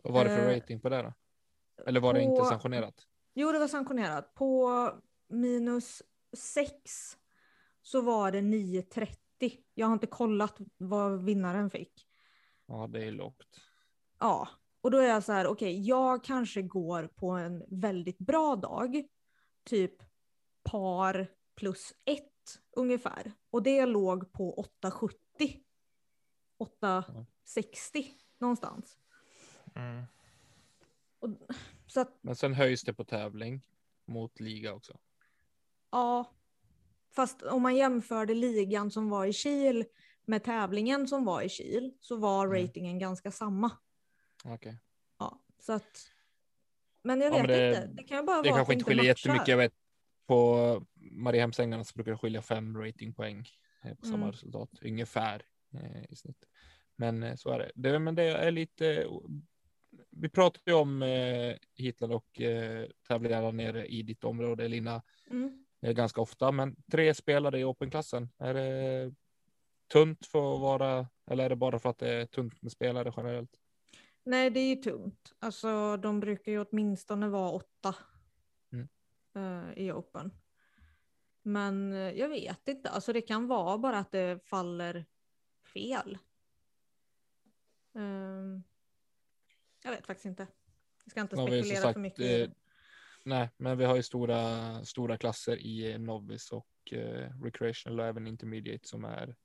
Vad 0.03 0.13
var 0.13 0.23
det 0.23 0.29
för 0.29 0.49
Eh, 0.49 0.55
rating 0.55 0.79
på 0.79 0.89
det 0.89 1.01
då? 1.01 1.13
Eller 1.85 1.99
var 1.99 2.13
det 2.13 2.21
inte 2.21 2.39
på- 2.39 2.45
sanktionerat? 2.45 3.07
Jo, 3.33 3.51
det 3.51 3.59
var 3.59 3.67
sanktionerat. 3.67 4.33
På 4.33 4.91
minus 5.29 6.03
sex 6.37 6.71
så 7.81 8.01
var 8.01 8.31
det 8.31 8.41
9,30. 8.41 9.63
Jag 9.73 9.87
har 9.87 9.93
inte 9.93 10.07
kollat 10.07 10.57
vad 10.77 11.23
vinnaren 11.23 11.69
fick. 11.69 12.07
Ja, 12.65 12.87
det 12.87 13.05
är 13.05 13.11
lågt. 13.11 13.61
Ja, 14.19 14.47
och 14.87 14.91
då 14.91 14.97
är 14.97 15.07
jag 15.07 15.23
så 15.23 15.31
här, 15.33 15.47
okej, 15.47 15.81
jag 15.87 16.23
kanske 16.23 16.61
går 16.61 17.07
på 17.07 17.29
en 17.29 17.63
väldigt 17.67 18.17
bra 18.17 18.55
dag, 18.55 19.03
typ 19.63 19.95
par 20.63 21.27
plus 21.55 21.93
ett 22.05 22.59
ungefär. 22.71 23.31
Och 23.49 23.63
det 23.63 23.85
låg 23.85 24.31
på 24.31 24.53
870. 24.59 25.17
860 26.57 28.05
någonstans. 28.39 28.97
Mm. 29.75 30.03
Och, 31.19 31.29
så 31.87 31.99
att, 32.01 32.17
Men 32.21 32.35
sen 32.35 32.53
höjs 32.53 32.81
det 32.83 32.93
på 32.93 33.03
tävling 33.03 33.61
mot 34.05 34.39
liga 34.39 34.73
också. 34.73 34.97
ja. 35.91 36.33
Fast 37.15 37.41
om 37.41 37.61
man 37.61 37.75
jämförde 37.75 38.33
ligan 38.33 38.91
som 38.91 39.09
var 39.09 39.25
i 39.25 39.33
Kil 39.33 39.85
med 40.25 40.43
tävlingen 40.43 41.07
som 41.07 41.25
var 41.25 41.41
i 41.41 41.49
Kil 41.49 41.93
så 41.99 42.15
var 42.17 42.45
Mm. 42.45 42.61
ratingen 42.61 42.99
ganska 42.99 43.31
samma. 43.31 43.71
Okej. 44.47 44.77
Ja, 45.19 45.41
så 45.59 45.73
att. 45.73 46.11
Men 47.01 47.21
jag 47.21 47.27
Ja, 47.33 47.37
vet 47.37 47.47
men 47.47 47.59
det- 47.59 47.67
inte. 47.69 47.87
Det 47.87 48.03
kan 48.03 48.25
bara 48.25 48.41
Det 48.41 48.49
vara 48.49 48.59
kanske 48.59 48.73
inte 48.73 48.85
skiljer 48.85 49.03
matchar. 49.03 49.29
jättemycket. 49.29 49.47
Jag 49.47 49.57
vet 49.57 49.73
på 50.27 50.85
Mariehemsängarna 50.95 51.83
så 51.83 51.93
brukar 51.95 52.11
det 52.11 52.17
skilja 52.17 52.41
fem 52.41 52.77
ratingpoäng 52.77 53.47
eh, 53.83 53.93
på 53.95 54.05
samma 54.05 54.17
Mm. 54.17 54.31
resultat 54.31 54.69
ungefär 54.81 55.43
eh, 55.73 56.03
i 56.09 56.15
snitt. 56.15 56.45
Men 56.95 57.23
eh, 57.23 57.35
så 57.35 57.49
är 57.49 57.59
det. 57.59 57.71
det. 57.75 57.99
Men 57.99 58.15
det 58.15 58.23
är 58.23 58.51
lite. 58.51 59.07
Vi 60.09 60.29
pratar 60.29 60.61
ju 60.65 60.73
om 60.73 61.01
eh, 61.03 61.55
Hitler 61.75 62.11
och 62.11 62.41
eh, 62.41 62.87
tävlingarna 63.07 63.51
nere 63.51 63.85
i 63.87 64.01
ditt 64.03 64.23
område, 64.23 64.67
Lina, 64.67 65.01
Mm. 65.29 65.65
eh, 65.81 65.91
ganska 65.91 66.21
ofta. 66.21 66.51
Men 66.51 66.75
tre 66.91 67.13
spelare 67.13 67.59
i 67.59 67.63
Open-klassen. 67.63 68.29
Är 68.37 68.53
det 68.53 69.13
tunt 69.91 70.25
för 70.25 70.55
att 70.55 70.61
vara, 70.61 71.07
eller 71.31 71.43
är 71.45 71.49
det 71.49 71.55
bara 71.55 71.79
för 71.79 71.89
att 71.89 71.97
det 71.97 72.09
är 72.09 72.25
tunt 72.25 72.61
med 72.61 72.71
spelare 72.71 73.13
generellt? 73.17 73.51
Nej, 74.27 74.49
det 74.49 74.59
är 74.59 74.69
ju 74.69 74.75
tungt. 74.75 75.33
Alltså, 75.39 75.97
de 75.97 76.19
brukar 76.19 76.51
ju 76.51 76.65
åtminstone 76.65 77.27
vara 77.29 77.51
åtta 77.51 77.95
Mm. 78.71 78.87
eh, 79.35 79.73
i 79.77 79.91
Open. 79.91 80.31
Men 81.41 81.93
eh, 81.93 81.99
jag 82.11 82.29
vet 82.29 82.67
inte. 82.67 82.89
Alltså, 82.89 83.13
det 83.13 83.21
kan 83.21 83.47
vara 83.47 83.77
bara 83.77 83.99
att 83.99 84.11
det 84.11 84.45
faller 84.47 85.05
fel. 85.73 86.17
Ehm, 87.95 88.63
jag 89.83 89.91
vet 89.91 90.05
faktiskt 90.05 90.25
inte. 90.25 90.47
Jag 91.03 91.11
ska 91.11 91.21
inte 91.21 91.35
Ja, 91.35 91.47
spekulera 91.47 91.81
sagt, 91.81 91.93
för 91.93 91.99
mycket. 91.99 92.49
eh. 92.49 92.55
Nej, 93.23 93.49
men 93.57 93.77
vi 93.77 93.85
har 93.85 93.95
ju 93.95 94.03
stora, 94.03 94.85
stora 94.85 95.17
klasser 95.17 95.57
i 95.57 95.91
eh, 95.91 95.99
Novice 95.99 96.51
och 96.51 96.69
eh, 96.93 97.41
Recreational 97.43 97.99
och 97.99 98.05
även 98.05 98.27
Intermediate 98.27 98.87
som 98.87 99.05
är. 99.05 99.35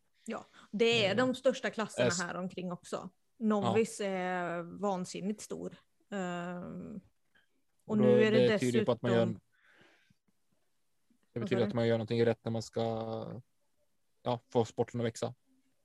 Det 0.71 1.07
är 1.07 1.11
eh, 1.11 1.17
de 1.17 1.35
största 1.35 1.71
klasserna 1.71 2.11
här 2.27 2.35
omkring 2.37 2.73
också. 2.73 3.11
Novice 3.43 4.01
är 4.01 4.63
vansinnigt 4.63 5.41
stor. 5.41 5.77
Ehm, 6.11 7.01
och 7.85 7.97
då- 7.99 8.05
nu 8.05 8.23
är 8.25 8.33
det, 8.33 8.49
det 8.49 8.59
tyder 8.59 8.85
på 8.85 8.93
att 8.93 9.03
man 9.03 9.13
gör. 9.13 9.27
dessutom- 9.27 9.41
Det 11.33 11.41
betyder 11.41 11.67
att 11.67 11.75
man 11.75 11.87
gör 11.87 11.95
någonting 11.95 12.25
rätt 12.27 12.45
när 12.45 12.53
man 12.53 12.63
ska 12.63 12.83
ja, 14.23 14.41
få 14.49 14.65
sporten 14.65 15.01
att 15.01 15.07
växa 15.07 15.35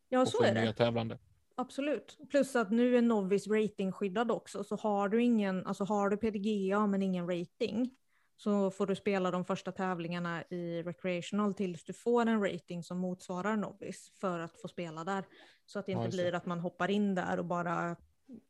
Ja, 0.09 0.21
och 0.21 0.27
så 0.27 0.37
få 0.37 0.43
är 0.43 0.55
det. 0.55 0.73
tävlande. 0.73 1.19
Absolut. 1.55 2.17
Plus 2.29 2.55
att 2.55 2.71
nu 2.71 2.97
är 2.97 3.01
Novice 3.01 3.47
ratingskyddad 3.47 4.31
också, 4.31 4.63
så 4.63 4.75
har 4.75 5.09
du 5.09 5.23
ingen, 5.23 5.65
alltså 5.65 5.83
har 5.83 6.09
du 6.09 6.17
PDGA 6.17 6.87
men 6.87 7.01
ingen 7.03 7.27
rating 7.29 7.95
så 8.37 8.71
får 8.71 8.87
du 8.87 8.95
spela 8.95 9.31
de 9.31 9.45
första 9.45 9.71
tävlingarna 9.71 10.43
i 10.49 10.83
recreational 10.83 11.53
tills 11.53 11.83
du 11.83 11.93
får 11.93 12.25
en 12.25 12.43
rating 12.43 12.83
som 12.83 12.97
motsvarar 12.97 13.57
Novice 13.57 14.11
för 14.19 14.39
att 14.39 14.61
få 14.61 14.67
spela 14.67 15.03
där. 15.03 15.23
Så 15.65 15.79
att 15.79 15.85
det 15.85 15.91
inte 15.91 16.03
det. 16.03 16.11
blir 16.11 16.33
att 16.33 16.45
man 16.45 16.59
hoppar 16.59 16.91
in 16.91 17.15
där 17.15 17.39
och 17.39 17.45
bara 17.45 17.95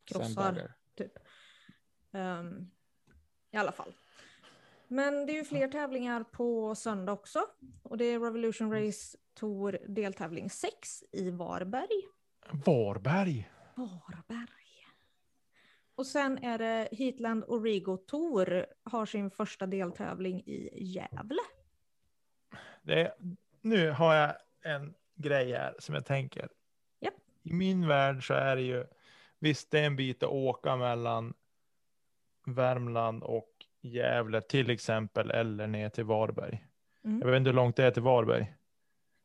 krossar. 0.03 0.73
Typ. 0.95 1.11
Ehm, 2.11 2.71
I 3.51 3.57
alla 3.57 3.71
fall. 3.71 3.93
Men 4.87 5.25
det 5.25 5.31
är 5.31 5.35
ju 5.35 5.43
fler 5.43 5.67
tävlingar 5.67 6.23
på 6.23 6.75
söndag 6.75 7.11
också. 7.11 7.39
och 7.83 7.97
det 7.97 8.05
är 8.05 8.19
Revolution 8.19 8.71
Race 8.71 9.17
Tour 9.33 9.77
deltävling 9.87 10.49
6 10.49 11.03
i 11.11 11.29
Varberg. 11.29 12.01
Varberg. 12.65 13.49
Varberg. 13.75 14.66
Och 15.97 16.05
sen 16.05 16.37
är 16.43 16.57
det 16.57 16.89
Heatland 16.91 17.43
Origo 17.47 17.97
Tour 17.97 18.65
har 18.83 19.05
sin 19.05 19.31
första 19.31 19.65
deltävling 19.65 20.43
i 20.45 20.83
Gävle. 20.83 21.41
Det 22.81 23.13
nu 23.61 23.91
har 23.91 24.15
jag 24.15 24.35
en 24.61 24.93
grej 25.15 25.51
här 25.51 25.75
som 25.79 25.95
jag 25.95 26.05
tänker. 26.05 26.49
Japp. 26.99 27.13
I 27.43 27.53
min 27.53 27.87
värld 27.87 28.27
så 28.27 28.33
är 28.33 28.55
det 28.55 28.61
ju, 28.61 28.85
visst 29.39 29.71
det 29.71 29.79
är 29.79 29.85
en 29.85 29.95
bit 29.95 30.23
att 30.23 30.29
åka 30.29 30.75
mellan 30.75 31.33
Värmland 32.45 33.23
och 33.23 33.65
Gävle 33.81 34.41
till 34.41 34.69
exempel, 34.69 35.31
eller 35.31 35.67
ner 35.67 35.89
till 35.89 36.05
Varberg. 36.05 36.67
Mm. 37.03 37.21
Jag 37.21 37.27
vet 37.27 37.37
inte 37.37 37.49
hur 37.49 37.55
långt 37.55 37.75
det 37.75 37.83
är 37.83 37.91
till 37.91 38.03
Varberg. 38.03 38.53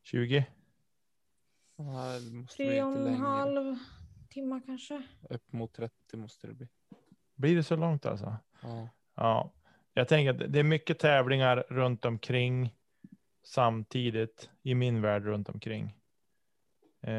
20? 0.02 0.46
Ja, 1.76 2.18
det 2.18 2.34
måste 2.34 2.56
bli 2.56 2.66
Tre 2.66 2.82
och 2.82 3.08
en 3.08 3.14
halv 3.14 3.78
timmar 4.32 4.60
kanske. 4.66 5.02
Upp 5.30 5.52
mot 5.52 5.72
30 5.72 6.16
måste 6.16 6.46
det 6.46 6.54
bli. 6.54 6.68
Blir 7.34 7.56
det 7.56 7.62
så 7.62 7.76
långt 7.76 8.06
alltså? 8.06 8.36
Ja. 8.62 8.88
Ja, 9.14 9.52
jag 9.94 10.08
tänker 10.08 10.30
att 10.44 10.52
det 10.52 10.58
är 10.58 10.64
mycket 10.64 10.98
tävlingar 10.98 11.64
runt 11.68 12.04
omkring 12.04 12.74
samtidigt 13.44 14.50
i 14.62 14.74
min 14.74 15.02
värld 15.02 15.24
runt 15.24 15.48
omkring. 15.48 15.84
Eh, 17.00 17.10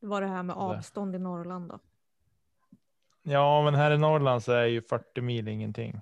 Det 0.00 0.06
var 0.06 0.20
det 0.20 0.26
här 0.26 0.42
med 0.42 0.56
avstånd 0.56 1.14
i 1.14 1.18
Norrland 1.18 1.68
då. 1.68 1.78
ja, 3.22 3.62
men 3.64 3.74
här 3.74 3.90
i 3.90 3.98
Norrland 3.98 4.42
så 4.42 4.52
är 4.52 4.64
ju 4.66 4.82
40 4.82 5.20
mil 5.20 5.48
ingenting. 5.48 6.00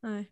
Nej. 0.00 0.30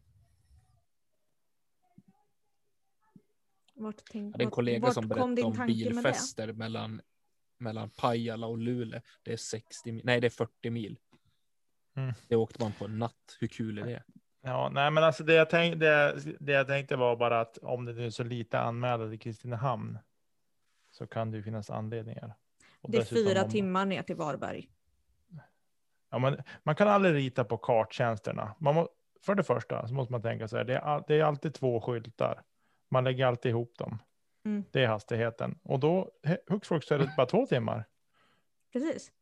Vart 3.75 4.03
tänk, 4.11 4.35
hade 4.35 4.45
en 4.45 4.49
vart- 4.49 4.55
kollega 4.55 4.87
vart 4.87 4.95
som 4.95 5.09
berättade 5.09 5.43
om 5.43 5.55
tanke 5.57 5.59
med 5.61 5.69
det? 5.69 5.91
bilfester 6.03 6.53
mellan, 6.53 7.01
mellan 7.61 7.91
Pajala 7.91 8.47
och 8.47 8.59
Luleå. 8.59 9.01
Det 9.23 9.33
är 9.33 9.37
60 9.37 9.93
mil. 9.93 10.03
Nej, 10.05 10.21
det 10.21 10.27
är 10.27 10.31
40 10.31 10.71
mil. 10.71 10.99
Mm. 11.97 12.13
Det 12.29 12.37
åkte 12.37 12.63
man 12.63 12.73
på 12.73 12.85
en 12.85 12.99
natt. 12.99 13.37
Hur 13.41 13.49
kul 13.49 13.79
är 13.79 13.85
det? 13.87 14.03
Ja, 14.43 14.71
nej, 14.73 14.91
men 14.91 15.05
alltså 15.05 15.25
det 15.25 15.35
jag, 15.35 15.51
tänk, 15.51 15.81
det, 15.81 16.21
det 16.41 16.53
jag 16.53 16.67
tänkte 16.67 16.97
var 16.97 17.17
bara 17.17 17.41
att 17.41 17.59
om 17.59 17.85
det 17.85 17.93
nu 17.93 18.07
är 18.07 18.11
så 18.11 18.25
lite 18.25 18.61
anmälda 18.61 19.13
i 19.13 19.19
Kristinehamn 19.19 19.99
så 20.91 21.07
kan 21.07 21.31
det 21.31 21.37
ju 21.37 21.43
finnas 21.43 21.71
anledningar. 21.71 22.35
Och 22.81 22.91
Det 22.91 22.99
är 22.99 23.05
fyra 23.05 23.45
om- 23.45 23.51
timmar 23.51 23.87
ner 23.87 24.03
till 24.03 24.17
Varberg. 24.17 24.69
Ja, 26.11 26.19
men 26.19 26.43
man 26.63 26.75
kan 26.75 26.89
aldrig 26.89 27.15
rita 27.15 27.45
på 27.45 27.57
karttjänsterna. 27.57 28.55
Man 28.59 28.75
må, 28.75 28.89
för 29.23 29.35
det 29.35 29.43
första 29.43 29.89
så 29.89 29.95
måste 29.95 30.13
man 30.13 30.23
tänka 30.23 30.49
så 30.49 30.57
här. 30.57 30.65
Det 30.65 30.75
är, 30.75 30.79
all, 30.81 31.03
det 31.09 31.15
är 31.21 31.25
alltid 31.25 31.55
två 31.55 31.81
skyltar. 31.81 32.43
Man 32.91 33.05
lägger 33.05 33.27
alltid 33.27 33.51
ihop 33.51 33.79
dem. 33.79 33.99
Mm. 34.45 34.65
Det 34.71 34.83
är 34.83 34.87
hastigheten. 34.87 35.59
Och 35.63 35.81
då 35.81 36.11
flux 36.63 36.87
så 36.87 36.95
är 36.95 36.99
det 36.99 37.15
bara 37.17 37.27
två 37.27 37.47
timmar. 37.47 37.85
Precis. 38.73 39.13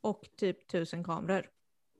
Och 0.00 0.28
typ 0.36 0.68
tusen 0.68 1.04
kameror. 1.04 1.46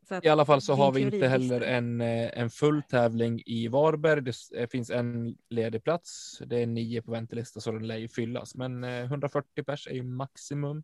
Så 0.08 0.14
att 0.14 0.24
I 0.24 0.28
alla 0.28 0.44
fall 0.44 0.60
så 0.60 0.74
har 0.74 0.92
vi 0.92 1.00
inte 1.00 1.28
heller 1.28 1.60
en, 1.60 2.00
eh, 2.00 2.38
en 2.38 2.50
full 2.50 2.82
tävling 2.82 3.42
i 3.46 3.68
Varberg. 3.68 4.22
Det 4.22 4.34
eh, 4.56 4.68
finns 4.68 4.90
en 4.90 5.36
ledig 5.48 5.84
plats. 5.84 6.38
Det 6.46 6.62
är 6.62 6.66
nio 6.66 7.02
på 7.02 7.10
väntelista 7.10 7.60
så 7.60 7.72
den 7.72 7.86
lär 7.86 7.96
ju 7.96 8.08
fyllas. 8.08 8.54
Men 8.54 8.84
eh, 8.84 9.04
140 9.04 9.64
pers 9.64 9.86
är 9.86 9.94
ju 9.94 10.02
maximum. 10.02 10.82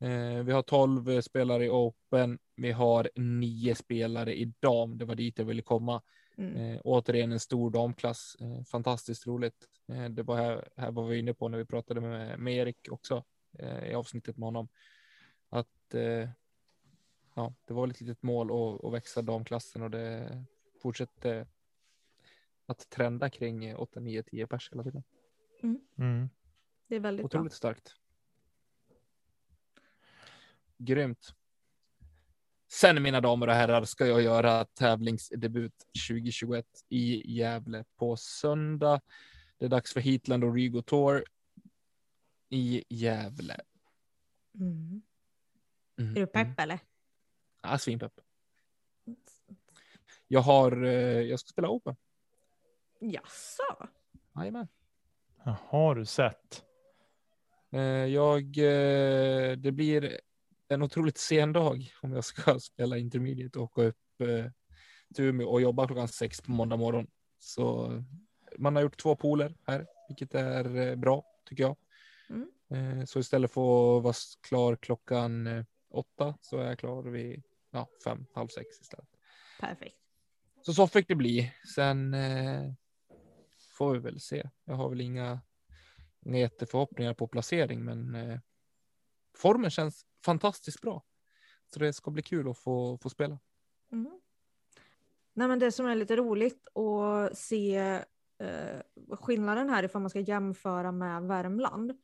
Eh, 0.00 0.42
Vi 0.44 0.52
har 0.52 0.62
12 0.62 1.10
eh, 1.10 1.20
spelare 1.20 1.64
i 1.64 1.70
Open. 1.70 2.38
Vi 2.56 2.72
har 2.72 3.10
nio 3.14 3.74
spelare 3.74 4.34
i 4.38 4.54
dam. 4.60 4.98
Det 4.98 5.04
var 5.04 5.14
dit 5.14 5.38
jag 5.38 5.44
ville 5.44 5.62
komma. 5.62 6.02
Mm. 6.40 6.56
Eh, 6.56 6.80
återigen 6.84 7.32
en 7.32 7.40
stor 7.40 7.70
damklass. 7.70 8.36
Eh, 8.40 8.62
fantastiskt 8.64 9.26
roligt. 9.26 9.68
Eh, 9.88 10.08
det 10.08 10.22
var 10.22 10.36
här, 10.36 10.68
här 10.76 10.90
var 10.90 11.06
vi 11.06 11.18
inne 11.18 11.34
på 11.34 11.48
när 11.48 11.58
vi 11.58 11.64
pratade 11.64 12.00
med, 12.00 12.38
med 12.38 12.54
Erik 12.54 12.88
också 12.90 13.24
eh, 13.58 13.90
i 13.90 13.94
avsnittet 13.94 14.36
med 14.36 14.46
honom. 14.46 14.68
Att 15.48 15.94
eh, 15.94 16.28
ja, 17.34 17.54
det 17.64 17.74
var 17.74 17.88
ett 17.88 18.00
litet 18.00 18.22
mål 18.22 18.50
att, 18.50 18.84
att 18.84 18.92
växa 18.92 19.22
damklassen 19.22 19.82
och 19.82 19.90
det 19.90 20.44
fortsätter 20.82 21.46
att 22.66 22.90
trenda 22.90 23.30
kring 23.30 23.76
8, 23.76 24.00
9, 24.00 24.22
10 24.22 24.46
pers 24.46 24.72
hela 24.72 24.82
tiden. 24.82 25.02
Mm. 25.62 26.30
Det 26.86 26.96
är 26.96 27.00
väldigt 27.00 27.26
Otroligt 27.26 27.52
starkt. 27.52 27.96
Grymt. 30.76 31.34
Sen 32.72 33.02
mina 33.02 33.20
damer 33.20 33.46
och 33.48 33.54
herrar 33.54 33.84
ska 33.84 34.06
jag 34.06 34.22
göra 34.22 34.64
tävlingsdebut 34.64 35.74
2021 36.08 36.66
i 36.88 37.32
Gävle 37.36 37.84
på 37.96 38.16
söndag. 38.16 39.00
Det 39.58 39.64
är 39.64 39.68
dags 39.68 39.92
för 39.92 40.00
Heatland 40.00 40.44
och 40.44 40.54
Rigo 40.54 40.82
Tour 40.82 41.24
i 42.48 42.84
Gävle. 42.88 43.60
Mm. 44.54 45.02
Mm, 45.98 46.16
Är 46.16 46.20
du 46.20 46.26
pepp 46.26 46.46
mm. 46.46 46.54
eller? 46.58 46.78
Ja, 47.62 47.78
svinpepp. 47.78 48.20
Jag 50.28 50.40
har, 50.40 50.84
eh, 50.84 51.20
jag 51.20 51.40
ska 51.40 51.48
spela 51.48 51.68
Open. 51.68 51.96
Jaså? 53.00 53.88
Jajamän. 54.36 54.68
Ja, 55.44 55.56
Har 55.68 55.94
du 55.94 56.04
sett? 56.06 56.64
Eh, 57.70 57.80
Jag, 57.80 58.42
eh, 58.58 59.56
det 59.56 59.72
blir 59.72 60.20
en 60.70 60.82
otroligt 60.82 61.18
sen 61.18 61.52
dag 61.52 61.92
om 62.02 62.12
jag 62.12 62.24
ska 62.24 62.58
spela 62.60 62.98
intermediate 62.98 63.58
och 63.58 63.64
åka 63.64 63.82
upp 63.82 64.20
eh, 64.20 64.50
till 65.14 65.24
Umeå 65.24 65.48
och 65.48 65.60
jobba 65.60 65.86
klockan 65.86 66.08
sex 66.08 66.40
på 66.40 66.50
måndag 66.50 66.76
morgon. 66.76 67.06
Så 67.38 67.92
man 68.58 68.76
har 68.76 68.82
gjort 68.82 69.02
två 69.02 69.16
pooler 69.16 69.54
här, 69.66 69.86
vilket 70.08 70.34
är 70.34 70.76
eh, 70.76 70.96
bra 70.96 71.24
tycker 71.48 71.62
jag. 71.62 71.76
Mm. 72.28 72.50
Eh, 72.98 73.04
Så 73.04 73.18
istället 73.18 73.52
för 73.52 73.96
att 73.98 74.02
vara 74.02 74.14
klar 74.48 74.76
klockan 74.76 75.46
eh, 75.46 75.64
åtta 75.90 76.34
så 76.40 76.58
är 76.58 76.66
jag 76.66 76.78
klar 76.78 77.02
vid 77.02 77.42
ja, 77.70 77.88
fem, 78.04 78.26
halv 78.34 78.48
sex 78.48 78.80
istället. 78.80 79.08
Perfekt. 79.60 79.96
Så 80.62 80.74
så 80.74 80.86
fick 80.86 81.08
det 81.08 81.14
bli. 81.14 81.52
Sen 81.74 82.14
eh, 82.14 82.72
får 83.78 83.92
vi 83.92 83.98
väl 83.98 84.20
se. 84.20 84.50
Jag 84.64 84.74
har 84.74 84.88
väl 84.88 85.00
inga, 85.00 85.40
inga 86.26 86.38
jätteförhoppningar 86.38 87.14
på 87.14 87.26
placering, 87.28 87.84
men 87.84 88.14
eh, 88.14 88.38
formen 89.36 89.70
känns 89.70 90.06
fantastiskt 90.24 90.80
bra. 90.80 91.04
Så 91.66 91.78
det 91.78 91.92
ska 91.92 92.10
bli 92.10 92.22
kul 92.22 92.48
att 92.50 92.58
få, 92.58 92.98
få 92.98 93.10
spela. 93.10 93.38
Mm. 93.92 94.20
Nej, 95.32 95.48
men 95.48 95.58
det 95.58 95.72
som 95.72 95.86
är 95.86 95.94
lite 95.94 96.16
roligt 96.16 96.76
att 96.76 97.38
se 97.38 97.76
eh, 98.38 98.80
skillnaden 99.10 99.70
här 99.70 99.82
ifall 99.82 100.00
man 100.02 100.10
ska 100.10 100.20
jämföra 100.20 100.92
med 100.92 101.22
Värmland 101.22 101.98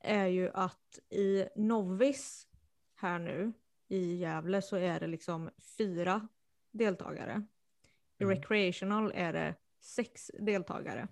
är 0.00 0.26
ju 0.26 0.50
att 0.54 0.98
i 1.10 1.46
Novis 1.56 2.46
här 2.94 3.18
nu 3.18 3.52
i 3.88 4.14
Gävle 4.16 4.62
så 4.62 4.76
är 4.76 5.00
det 5.00 5.06
liksom 5.06 5.50
fyra 5.78 6.28
deltagare. 6.70 7.46
I 8.18 8.22
Mm. 8.24 8.36
recreational 8.36 9.12
är 9.14 9.32
det 9.32 9.54
sex 9.80 10.30
deltagare. 10.38 11.08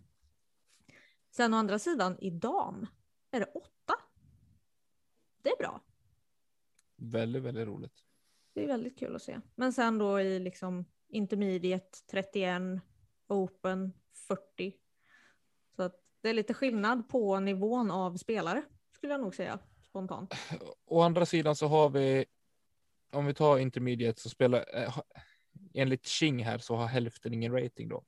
Sen 1.31 1.55
å 1.55 1.57
andra 1.57 1.79
sidan 1.79 2.19
i 2.19 2.31
dam 2.31 2.87
är 3.31 3.41
det 3.41 3.47
åtta. 3.55 3.95
Det 5.43 5.51
är 5.51 5.57
bra. 5.59 5.81
Väldigt, 6.99 7.43
väldigt 7.43 7.67
roligt. 7.67 8.05
Det 8.55 8.65
är 8.65 8.67
väldigt 8.67 8.99
kul 8.99 9.17
att 9.17 9.23
se. 9.23 9.41
Men 9.55 9.73
sen 9.73 9.99
då 9.99 10.21
i 10.21 10.39
liksom 10.39 10.85
intermediate 11.09 11.99
31, 12.11 12.63
open 13.29 13.93
40. 14.29 14.75
Så 15.77 15.83
att 15.83 15.95
det 16.21 16.29
är 16.29 16.35
lite 16.35 16.55
skillnad 16.55 17.09
på 17.09 17.41
nivån 17.41 17.91
av 17.91 18.17
spelare 18.17 18.63
skulle 18.93 19.13
jag 19.13 19.21
nog 19.21 19.35
säga 19.35 19.59
spontant. 19.83 20.35
Å 20.85 21.01
andra 21.01 21.27
sidan 21.27 21.57
så 21.57 21.67
har 21.67 21.91
vi, 21.91 22.25
om 23.13 23.27
vi 23.27 23.35
tar 23.35 23.59
intermediate 23.59 24.21
så 24.21 24.29
spelar, 24.29 24.65
eh, 24.75 24.99
enligt 25.75 26.07
Ching 26.07 26.45
här 26.45 26.59
så 26.59 26.77
har 26.77 26.87
hälften 26.87 27.35
ingen 27.35 27.53
rating 27.53 27.89
då. 27.89 28.05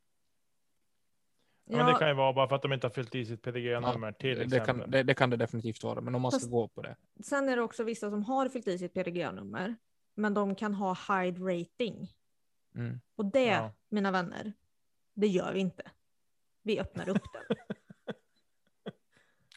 Ja, 1.64 1.76
men 1.76 1.86
det 1.86 1.98
kan 1.98 2.08
ju 2.08 2.14
vara 2.14 2.32
bara 2.32 2.48
för 2.48 2.56
att 2.56 2.62
de 2.62 2.72
inte 2.72 2.86
har 2.86 2.92
fyllt 2.92 3.14
i 3.14 3.24
sitt 3.24 3.42
PDG-nummer 3.42 4.12
till 4.12 4.38
det, 4.38 4.44
exempel. 4.44 4.80
kan, 4.80 4.90
det, 4.90 5.02
det 5.02 5.14
kan 5.14 5.30
det 5.30 5.36
definitivt 5.36 5.84
vara, 5.84 6.00
men 6.00 6.14
om 6.14 6.22
man 6.22 6.30
ska 6.30 6.38
Fast- 6.40 6.50
gå 6.50 6.68
på 6.68 6.82
det. 6.82 6.96
Sen 7.24 7.48
är 7.48 7.56
det 7.56 7.62
också 7.62 7.84
vissa 7.84 8.10
som 8.10 8.22
har 8.22 8.48
fyllt 8.48 8.68
i 8.68 8.78
sitt 8.78 8.94
PDG-nummer, 8.94 9.76
men 10.14 10.34
de 10.34 10.54
kan 10.54 10.74
ha 10.74 10.94
high 10.94 11.42
rating. 11.44 12.08
Mm. 12.74 13.00
Och 13.16 13.24
det, 13.24 13.44
Ja. 13.46 13.72
mina 13.88 14.10
vänner, 14.10 14.52
det 15.14 15.26
gör 15.26 15.52
vi 15.52 15.60
inte. 15.60 15.82
Vi 16.62 16.80
öppnar 16.80 17.08
upp 17.08 17.22
den. 17.32 17.56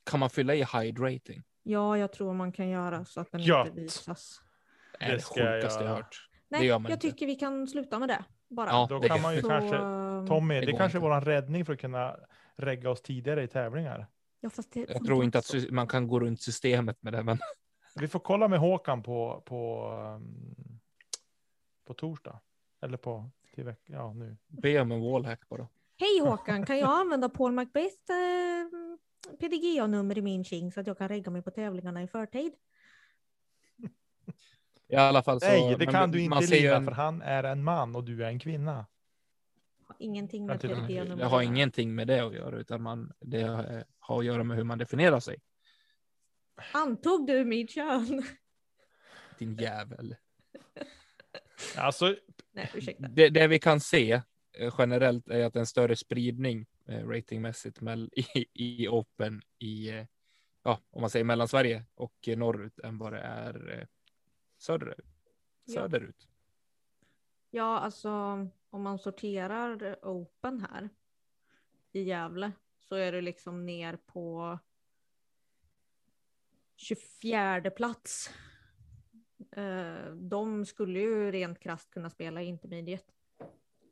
Kan 0.04 0.20
man 0.20 0.30
fylla 0.30 0.56
i 0.56 0.58
high 0.58 1.01
rating? 1.01 1.43
Ja, 1.64 1.97
jag 1.97 2.12
tror 2.12 2.34
man 2.34 2.51
kan 2.51 2.70
göra 2.70 3.06
så 3.06 3.20
att 3.20 3.32
den 3.32 3.41
Gött. 3.41 3.68
inte 3.68 3.82
visas. 3.82 4.41
Det 4.99 5.06
är 5.06 5.10
Det 5.10 5.16
det 5.16 5.22
ska 5.22 5.39
jag 5.39 5.54
sjukaste 5.62 5.80
jag 5.84 5.89
göra. 5.89 5.95
hört. 5.95 6.30
Nej, 6.49 6.66
gör 6.66 6.80
man 6.80 6.89
jag 6.89 6.95
inte. 6.97 7.08
tycker 7.10 7.26
vi 7.26 7.36
kan 7.36 7.68
sluta 7.68 7.99
med 7.99 8.10
det. 8.10 8.24
Bara. 8.47 8.70
Ja, 8.70 8.88
Då 8.89 8.99
det- 8.99 9.08
kan 9.08 9.22
man 9.22 9.36
ju 9.36 9.41
Så, 9.41 9.49
kanske, 9.49 9.76
Tommy, 10.28 10.59
det 10.59 10.65
det, 10.65 10.71
kanske 10.71 10.97
är 10.97 10.99
inte. 10.99 11.09
vår 11.09 11.21
räddning 11.21 11.65
för 11.65 11.74
att 11.74 11.80
kunna 11.80 12.17
regga 12.55 12.89
oss 12.89 13.01
tidigare 13.01 13.43
i 13.43 13.47
tävlingar. 13.47 14.07
Ja, 14.39 14.49
fast 14.49 14.71
det 14.74 14.89
Jag 14.89 15.05
tror 15.05 15.24
inte 15.24 15.38
att 15.38 15.53
man 15.71 15.88
kan 15.88 16.07
gå 16.07 16.19
runt 16.19 16.41
systemet 16.41 16.97
med 17.03 17.13
det, 17.13 17.24
men 17.24 17.38
Vi 17.95 18.07
får 18.07 18.19
kolla 18.19 18.47
med 18.47 18.59
Håkan 18.59 19.03
på, 19.03 19.43
på, 19.45 19.89
um, 20.15 20.80
på 21.88 21.93
torsdag. 21.93 22.39
Eller 22.82 22.97
på 22.97 23.30
till 23.55 23.63
veck- 23.65 23.86
ja, 23.86 24.13
nu. 24.13 24.38
be 24.47 24.80
om 24.82 24.91
en 24.91 25.01
wallhack 25.01 25.49
bara. 25.49 25.67
Hej 25.99 26.19
Håkan, 26.30 26.65
kan 26.65 26.80
jag 26.80 26.89
använda 27.01 27.30
Paul 27.30 27.51
Macbeth 27.51 28.11
eh, 28.11 29.38
PDGA-nummer 29.39 30.17
i 30.17 30.21
min 30.21 30.43
king 30.43 30.71
så 30.71 30.80
att 30.80 30.88
jag 30.88 30.97
kan 30.97 31.07
regga 31.07 31.32
mig 31.32 31.41
på 31.41 31.51
tävlingarna 31.51 32.03
i 32.03 32.07
förtid? 32.07 32.53
I 34.88 34.95
alla 34.95 35.24
fall 35.24 35.39
så. 35.41 35.45
Nej, 35.47 35.76
det 35.80 35.86
kan 35.86 36.11
du 36.11 36.30
man 36.30 36.41
inte 36.43 36.55
Lina, 36.55 36.76
en- 36.76 36.86
för 36.86 36.91
han 36.91 37.21
är 37.21 37.43
en 37.43 37.63
man 37.63 37.95
och 37.95 38.03
du 38.03 38.24
är 38.24 38.28
en 38.28 38.39
kvinna. 38.39 38.86
Har 39.88 39.95
ingenting 39.99 40.45
med 40.45 40.55
och 40.55 40.61
PDGA-nummer 40.61 41.15
Det 41.15 41.25
har 41.25 41.41
ingenting 41.41 41.95
med 41.95 42.07
det 42.07 42.19
att 42.19 42.34
göra, 42.34 42.57
utan 42.57 42.81
man, 42.81 43.13
det 43.19 43.41
eh, 43.41 43.84
har 43.99 44.19
att 44.19 44.25
göra 44.25 44.43
med 44.43 44.57
hur 44.57 44.63
man 44.63 44.77
definierar 44.77 45.19
sig. 45.19 45.41
Antog 46.73 47.27
du 47.27 47.45
mitt 47.45 47.69
kön? 47.71 48.23
Din 49.39 49.55
jävel. 49.55 50.15
Alltså, 51.77 52.15
Nej. 52.51 52.97
Det, 52.99 53.29
det 53.29 53.47
vi 53.47 53.59
kan 53.59 53.79
se 53.79 54.21
eh, 54.53 54.75
generellt 54.77 55.29
är 55.29 55.45
att 55.45 55.55
en 55.55 55.65
större 55.65 55.95
spridning 55.95 56.65
eh, 56.86 57.07
ratingmässigt 57.07 57.79
i, 58.15 58.45
i 58.53 58.88
Open 58.88 59.41
i, 59.59 60.05
ja, 60.63 60.79
om 60.89 61.01
man 61.01 61.09
säger 61.09 61.25
Mellansverige 61.25 61.86
och 61.95 62.27
eh, 62.27 62.38
norrut 62.38 62.79
än 62.79 62.97
vad 62.97 63.13
det 63.13 63.19
är 63.19 63.79
eh, 63.79 63.88
söderut. 64.57 65.05
Ja. 65.65 65.73
Söderut. 65.73 66.27
Ja, 67.51 67.79
alltså 67.79 68.09
om 68.74 68.82
man 68.84 68.99
sorterar 68.99 69.99
Open 70.01 70.59
här 70.59 70.89
i 71.91 72.01
Gävle 72.01 72.51
så 72.80 72.95
är 72.95 73.11
det 73.11 73.21
liksom 73.21 73.65
ner 73.65 73.95
på 73.95 74.59
24 76.76 77.71
plats. 77.71 78.30
Eh, 79.51 80.05
De 80.15 80.65
skulle 80.65 80.99
ju 80.99 81.32
rent 81.32 81.59
krasst 81.59 81.89
kunna 81.89 82.09
spela 82.09 82.41
intermediate. 82.41 83.13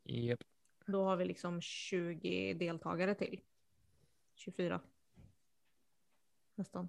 Japp. 0.03 0.43
Då 0.86 1.03
har 1.03 1.17
vi 1.17 1.25
liksom 1.25 1.61
20 1.61 2.53
deltagare 2.53 3.15
till. 3.15 3.41
24. 4.36 4.82
Nästan. 6.55 6.88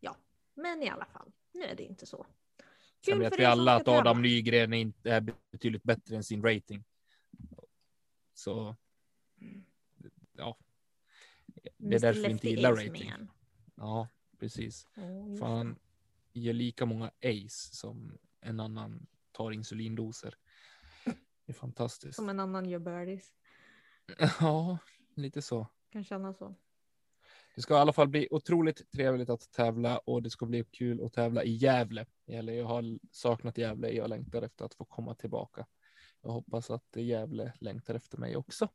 Ja, 0.00 0.16
men 0.54 0.82
i 0.82 0.88
alla 0.88 1.06
fall. 1.06 1.32
Nu 1.52 1.62
är 1.62 1.76
det 1.76 1.82
inte 1.82 2.06
så. 2.06 2.26
Sen 3.06 3.18
vet 3.18 3.34
för 3.34 3.38
vi 3.38 3.44
alla 3.44 3.76
att 3.76 3.88
Adam 3.88 4.04
tävla. 4.04 4.20
Nygren 4.20 4.72
inte 4.72 5.10
är 5.10 5.34
betydligt 5.50 5.82
bättre 5.82 6.16
än 6.16 6.24
sin 6.24 6.42
rating. 6.42 6.84
Så. 8.34 8.76
Ja. 10.32 10.58
Det 11.46 11.68
är 11.68 11.86
Mr. 11.86 11.98
därför 11.98 12.20
vi 12.20 12.30
inte 12.30 12.48
gillar 12.48 12.72
rating. 12.72 13.12
Ja, 13.74 14.08
precis. 14.38 14.86
Just 14.96 15.40
Fan, 15.40 15.76
ger 16.32 16.52
lika 16.52 16.86
många 16.86 17.10
ace 17.22 17.74
som 17.76 18.18
en 18.40 18.60
annan 18.60 19.06
tar 19.32 19.50
insulindoser. 19.52 20.34
Det 21.04 21.52
är 21.52 21.54
fantastiskt. 21.54 22.16
Som 22.16 22.28
en 22.28 22.40
annan 22.40 22.68
gör 22.68 22.78
birdies. 22.78 23.32
Ja, 24.40 24.78
lite 25.14 25.42
så. 25.42 25.66
Kan 25.90 26.04
känna 26.04 26.32
så. 26.34 26.54
Det 27.56 27.62
ska 27.62 27.74
i 27.74 27.78
alla 27.78 27.92
fall 27.92 28.08
bli 28.08 28.28
otroligt 28.30 28.90
trevligt 28.92 29.30
att 29.30 29.52
tävla 29.52 29.98
och 29.98 30.22
det 30.22 30.30
ska 30.30 30.46
bli 30.46 30.64
kul 30.64 31.04
att 31.04 31.12
tävla 31.12 31.44
i 31.44 31.50
Gävle. 31.50 32.06
Eller 32.26 32.52
jag 32.52 32.64
har 32.66 32.98
saknat 33.10 33.58
Gävle. 33.58 33.90
Jag 33.90 34.08
längtar 34.08 34.42
efter 34.42 34.64
att 34.64 34.74
få 34.74 34.84
komma 34.84 35.14
tillbaka. 35.14 35.66
Jag 36.22 36.30
hoppas 36.30 36.70
att 36.70 36.96
Gävle 36.96 37.52
längtar 37.60 37.94
efter 37.94 38.18
mig 38.18 38.36
också. 38.36 38.68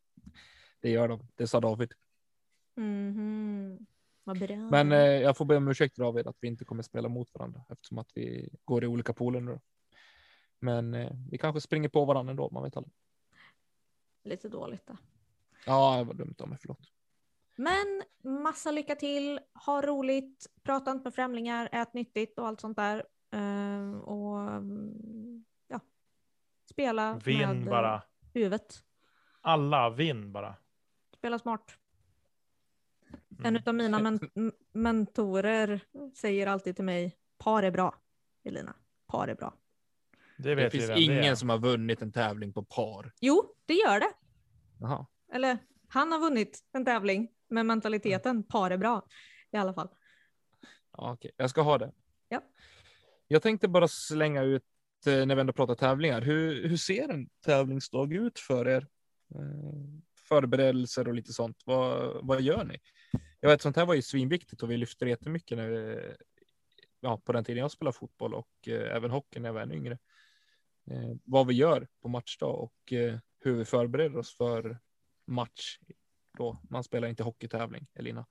Det 0.79 0.89
gör 0.89 1.07
de. 1.07 1.27
Det 1.36 1.47
sa 1.47 1.59
David. 1.59 1.93
Vad 4.23 4.39
bra. 4.39 4.55
Men 4.55 4.91
eh, 4.91 4.97
jag 4.97 5.38
får 5.38 5.45
be 5.45 5.55
om 5.55 5.67
ursäkt 5.67 5.95
David 5.95 6.27
att 6.27 6.38
vi 6.39 6.47
inte 6.47 6.65
kommer 6.65 6.84
spela 6.84 7.09
mot 7.09 7.34
varandra 7.34 7.63
eftersom 7.69 7.97
att 7.97 8.11
vi 8.15 8.49
går 8.65 8.84
i 8.84 8.88
olika 8.88 9.13
pooler 9.13 9.39
nu. 9.39 9.51
då. 9.51 9.61
Men 10.59 10.93
eh, 10.93 11.11
vi 11.32 11.38
kanske 11.38 11.61
springer 11.61 11.89
på 11.89 12.05
varandra 12.05 12.32
ändå. 12.32 12.49
Man 12.51 12.63
vet 12.63 12.77
aldrig. 12.77 12.93
Lite 14.23 14.49
dåligt 14.49 14.88
det. 14.88 14.97
Ja, 15.65 15.97
det 15.97 16.03
var 16.03 16.13
dumt 16.13 16.36
av 16.39 16.49
mig. 16.49 16.57
Förlåt. 16.61 17.01
Men 17.56 18.04
massa 18.24 18.72
lycka 18.72 18.95
till, 18.95 19.39
ha 19.66 19.82
roligt, 19.82 20.47
prata 20.64 20.91
inte 20.91 21.04
med 21.04 21.16
främlingar, 21.16 21.70
ät 21.72 21.93
nyttigt 21.93 22.39
och 22.39 22.47
allt 22.47 22.62
sånt 22.62 22.78
där. 22.78 23.06
Ehm, 23.32 24.02
och 24.02 24.64
ja, 25.68 25.80
spela 26.70 27.20
vinn 27.26 27.60
med 27.60 27.66
bara. 27.66 28.04
huvudet. 28.34 28.84
Alla 29.41 29.89
vinn 29.89 30.32
bara. 30.32 30.56
Spela 31.18 31.39
smart. 31.39 31.78
Mm. 33.39 33.56
En 33.56 33.64
av 33.66 33.76
mina 33.76 33.99
men 33.99 34.20
mentorer 34.74 35.82
säger 36.16 36.47
alltid 36.47 36.76
till 36.76 36.86
mig, 36.86 37.18
par 37.38 37.64
är 37.64 37.72
bra, 37.72 37.95
Elina. 38.43 38.76
Par 39.08 39.28
är 39.28 39.36
bra. 39.36 39.54
Det 40.38 40.56
Det 40.56 40.70
finns 40.70 40.89
vem 40.89 40.95
det 40.95 41.02
ingen 41.02 41.38
som 41.38 41.49
har 41.49 41.58
vunnit 41.58 42.02
en 42.02 42.12
tävling 42.12 42.54
på 42.54 42.64
par. 42.64 43.12
Jo, 43.20 43.56
det 43.66 43.74
gör 43.74 43.99
det. 43.99 44.12
Jaha. 44.80 45.06
Eller 45.34 45.58
han 45.88 46.12
har 46.12 46.20
vunnit 46.20 46.60
en 46.72 46.86
tävling 46.86 47.32
med 47.52 47.66
mentaliteten, 47.66 48.43
par 48.43 48.72
är 48.72 48.78
bra. 48.78 49.08
I 49.52 49.58
alla 49.58 49.74
fall. 49.74 49.89
Ja, 50.97 51.14
okej. 51.14 51.32
Jag 51.38 51.49
ska 51.49 51.62
ha 51.62 51.78
det. 51.78 51.91
Ja. 52.30 52.41
Jag 53.28 53.41
tänkte 53.41 53.68
bara 53.68 53.88
slänga 53.88 54.43
ut 54.43 54.64
eh, 55.06 55.26
när 55.26 55.36
vi 55.36 55.41
ändå 55.41 55.54
pratar 55.54 55.76
tävlingar. 55.76 56.22
Hur, 56.22 56.68
hur 56.68 56.78
ser 56.78 57.10
en 57.10 57.30
tävlingsdag 57.45 58.14
ut 58.14 58.39
för 58.39 58.68
er? 58.68 58.88
Eh, 59.36 60.02
förberedelser 60.18 61.08
och 61.08 61.14
lite 61.14 61.34
sånt. 61.34 61.62
Vad, 61.66 62.20
vad 62.26 62.41
gör 62.41 62.64
ni? 62.64 62.80
Jag 63.39 63.49
vet, 63.49 63.62
sånt 63.62 63.76
här 63.76 63.86
var 63.86 63.93
ju 63.93 64.02
svinviktigt 64.02 64.64
och 64.64 64.72
vi 64.72 64.78
lyfte 64.78 65.06
det 65.06 65.10
jättemycket 65.10 65.58
när 65.58 65.68
vi, 65.68 65.99
ja, 66.99 67.18
på 67.18 67.32
den 67.32 67.43
tiden 67.43 67.62
jag 67.62 67.72
spelade 67.72 67.97
fotboll 67.97 68.34
och 68.34 68.68
eh, 68.68 68.95
även 68.95 69.12
hockey 69.12 69.39
när 69.39 69.49
jag 69.49 69.54
var 69.54 69.62
ännu 69.62 69.76
yngre. 69.76 69.97
Eh, 70.91 71.16
vad 71.24 71.47
vi 71.47 71.54
gör 71.54 71.88
på 72.02 72.08
matchdag 72.08 72.60
och 72.60 72.93
eh, 72.93 73.18
hur 73.39 73.56
vi 73.56 73.66
förbereder 73.66 74.18
oss 74.18 74.38
för 74.38 74.80
match. 75.28 75.80
Då 76.42 76.62
man 76.70 76.84
spelar 76.84 77.08
inte 77.08 77.24
hockeytävling, 77.24 77.88
Elina, 77.94 78.26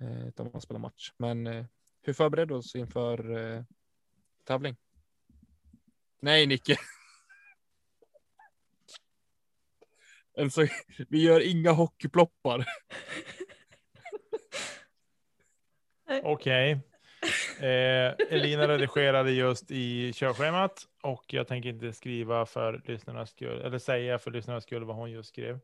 eh, 0.00 0.28
utan 0.28 0.50
man 0.52 0.60
spelar 0.60 0.80
match. 0.80 1.12
Men 1.16 1.46
eh, 1.46 1.64
hur 2.02 2.12
förbereder 2.12 2.54
vi 2.54 2.60
oss 2.60 2.74
inför 2.74 3.38
eh, 3.38 3.64
tävling? 4.44 4.76
Nej, 6.20 6.46
Nicke. 6.46 6.76
Alltså, 10.38 10.66
vi 11.08 11.22
gör 11.22 11.40
inga 11.40 11.72
hockeyploppar. 11.72 12.66
Okej. 16.22 16.72
Eh, 17.60 18.14
Elina 18.30 18.68
redigerade 18.68 19.32
just 19.32 19.70
i 19.70 20.12
körschemat 20.12 20.86
och 21.02 21.24
jag 21.34 21.48
tänker 21.48 21.68
inte 21.68 21.92
skriva 21.92 22.46
för 22.46 22.82
lyssnarnas 22.84 23.30
skull, 23.30 23.60
eller 23.60 23.78
säga 23.78 24.18
för 24.18 24.30
lyssnarnas 24.30 24.64
skull 24.64 24.84
vad 24.84 24.96
hon 24.96 25.10
just 25.10 25.28
skrev. 25.28 25.60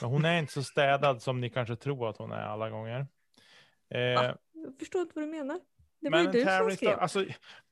Men 0.00 0.10
hon 0.10 0.24
är 0.24 0.38
inte 0.38 0.52
så 0.52 0.62
städad 0.62 1.22
som 1.22 1.40
ni 1.40 1.50
kanske 1.50 1.76
tror 1.76 2.08
att 2.08 2.16
hon 2.16 2.32
är 2.32 2.42
alla 2.42 2.70
gånger. 2.70 3.06
Eh? 3.88 4.00
Jag 4.00 4.36
förstår 4.78 5.00
inte 5.02 5.12
vad 5.14 5.24
du 5.24 5.30
menar. 5.30 5.60
Det 6.00 6.10
var 6.10 6.18
men 6.18 6.26
ju 6.26 6.32
du 6.32 6.40
som 6.40 6.48
tävlingsdag- 6.48 6.76
skrev. 6.76 6.98
Alltså, 6.98 7.24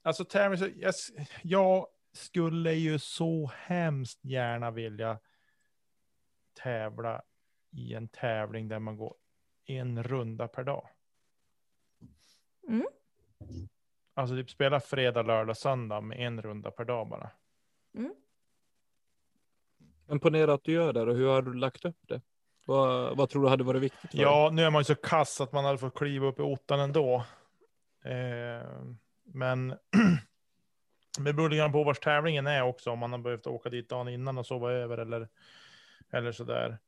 alltså 0.03 0.25
tävlingsdag- 0.25 0.73
jag, 0.77 0.95
jag 1.43 1.87
skulle 2.13 2.73
ju 2.73 2.99
så 2.99 3.51
hemskt 3.57 4.25
gärna 4.25 4.71
vilja 4.71 5.19
tävla 6.63 7.23
i 7.71 7.95
en 7.95 8.09
tävling 8.09 8.69
där 8.69 8.79
man 8.79 8.97
går 8.97 9.15
en 9.65 10.03
runda 10.03 10.49
per 10.49 10.65
dag. 10.65 10.89
Mm. 12.69 12.87
Alltså 14.15 14.37
typ 14.37 14.51
spela 14.51 14.81
fredag, 14.81 15.23
lördag, 15.23 15.57
söndag 15.57 16.01
med 16.01 16.27
en 16.27 16.43
runda 16.43 16.71
per 16.71 16.85
dag 16.85 17.09
bara. 17.09 17.31
Men 20.13 20.21
ponera 20.21 20.55
att 20.55 20.65
du 20.65 20.73
gör 20.73 20.93
det 20.93 21.01
och 21.03 21.17
hur 21.17 21.29
har 21.29 21.43
du 21.43 21.55
lagt 21.55 21.85
upp 21.85 21.97
det? 22.09 22.21
Vad, 22.67 23.17
vad 23.17 23.31
tror 23.31 23.43
du 23.43 23.49
hade 23.49 23.65
varit 23.65 23.83
viktigt? 23.83 24.11
För 24.11 24.17
dig? 24.17 24.27
Ja, 24.27 24.51
nu 24.53 24.63
är 24.63 24.71
man 24.71 24.81
ju 24.81 24.85
så 24.85 24.95
kass 24.95 25.41
att 25.41 25.53
man 25.53 25.65
hade 25.65 25.79
fått 25.79 25.95
kliva 25.95 26.27
upp 26.27 26.39
i 26.39 26.43
ottan 26.43 26.81
ändå. 26.81 27.25
Eh, 28.05 28.69
men 29.25 29.69
det 31.19 31.33
beror 31.33 31.49
lite 31.49 31.69
på 31.69 31.85
vars 31.85 31.99
tävlingen 31.99 32.47
är 32.47 32.63
också. 32.63 32.91
Om 32.91 32.99
man 32.99 33.13
har 33.13 33.19
behövt 33.19 33.47
åka 33.47 33.69
dit 33.69 33.89
dagen 33.89 34.09
innan 34.09 34.39
och 34.39 34.47
sova 34.47 34.73
över 34.73 34.99
eller, 34.99 35.29
eller 36.11 36.33
sådär. 36.33 36.79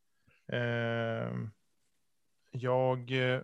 Eh, 0.53 1.33
jag... 2.51 3.11
eh, 3.33 3.41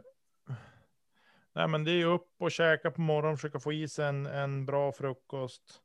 Nej, 1.52 1.68
men 1.68 1.84
det 1.84 1.92
är 1.92 2.06
upp 2.06 2.28
och 2.38 2.50
käka 2.50 2.90
på 2.90 3.00
morgonen, 3.00 3.36
försöka 3.36 3.60
få 3.60 3.72
i 3.72 3.88
sig 3.88 4.06
en, 4.06 4.26
en 4.26 4.66
bra 4.66 4.92
frukost. 4.92 5.80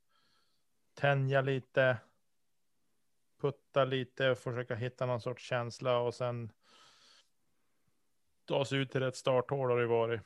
Tänja 0.95 1.41
lite. 1.41 1.97
Putta 3.45 3.85
lite, 3.85 4.35
försöka 4.35 4.75
hitta 4.75 5.05
någon 5.05 5.21
sorts 5.21 5.43
känsla 5.43 5.97
och 5.97 6.13
sen 6.13 6.51
ta 8.45 8.65
sig 8.65 8.77
ut 8.79 8.91
till 8.91 9.01
rätt 9.01 9.15
starthål 9.15 9.69
har 9.69 9.79
det 9.79 9.87
varit. 9.87 10.21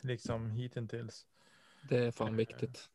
Liksom 0.00 0.50
hittills. 0.50 1.26
Det 1.88 1.98
är 1.98 2.10
fan 2.10 2.36
viktigt. 2.36 2.88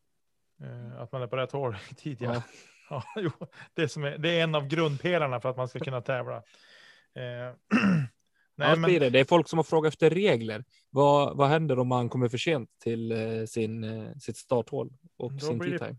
Eh, 0.61 1.01
att 1.01 1.11
man 1.11 1.21
är 1.21 1.27
på 1.27 1.37
rätt 1.37 1.51
hål 1.51 1.77
i 1.91 1.95
tid. 1.95 2.17
Ja. 2.21 2.43
Ja. 2.91 3.03
Jo, 3.15 3.31
det, 3.73 3.89
som 3.89 4.03
är, 4.03 4.17
det 4.17 4.29
är 4.29 4.43
en 4.43 4.55
av 4.55 4.67
grundpelarna 4.67 5.41
för 5.41 5.49
att 5.49 5.57
man 5.57 5.67
ska 5.67 5.79
kunna 5.79 6.01
tävla. 6.01 6.35
Eh, 6.35 6.43
nej, 8.55 8.77
men, 8.77 8.81
blir 8.81 8.99
det. 8.99 9.09
det 9.09 9.19
är 9.19 9.25
folk 9.25 9.49
som 9.49 9.59
har 9.59 9.63
frågat 9.63 9.93
efter 9.93 10.09
regler. 10.09 10.65
Vad, 10.89 11.37
vad 11.37 11.49
händer 11.49 11.79
om 11.79 11.87
man 11.87 12.09
kommer 12.09 12.29
för 12.29 12.37
sent 12.37 12.69
till 12.79 13.11
eh, 13.11 13.45
sin, 13.45 13.83
eh, 13.83 14.13
sitt 14.17 14.37
starthål 14.37 14.93
och 15.17 15.33
Då 15.33 15.39
sin 15.39 15.57
blir 15.57 15.79
det-? 15.79 15.95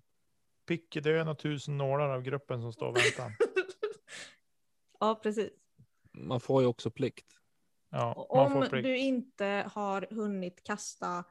Pick 0.71 0.97
i 0.97 1.01
dön 1.01 1.29
och 1.29 1.39
tusen 1.39 1.79
nålar 1.79 2.09
av 2.09 2.23
gruppen 2.23 2.61
som 2.63 2.73
står 2.73 2.87
och 2.89 2.97
väntar. 2.97 3.37
Ja, 5.03 5.21
precis. 5.23 5.51
Man 6.13 6.41
får 6.41 6.63
ju 6.63 6.69
också 6.69 6.91
plikt. 6.91 7.27
Ja, 7.91 8.15
Om 8.15 8.67
plikt. 8.71 8.85
du 8.85 8.97
inte 8.99 9.71
har 9.73 10.07
hunnit 10.11 10.63
kasta 10.65 11.25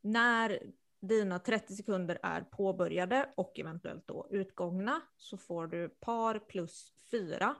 när 0.00 0.62
dina 1.00 1.38
30 1.38 1.74
sekunder 1.76 2.18
är 2.22 2.40
påbörjade 2.40 3.32
och 3.36 3.58
eventuellt 3.58 4.06
då 4.06 4.26
utgångna 4.30 5.00
så 5.16 5.36
får 5.36 5.66
du 5.66 5.88
par 5.88 6.38
plus 6.38 6.92
fyra 7.10 7.54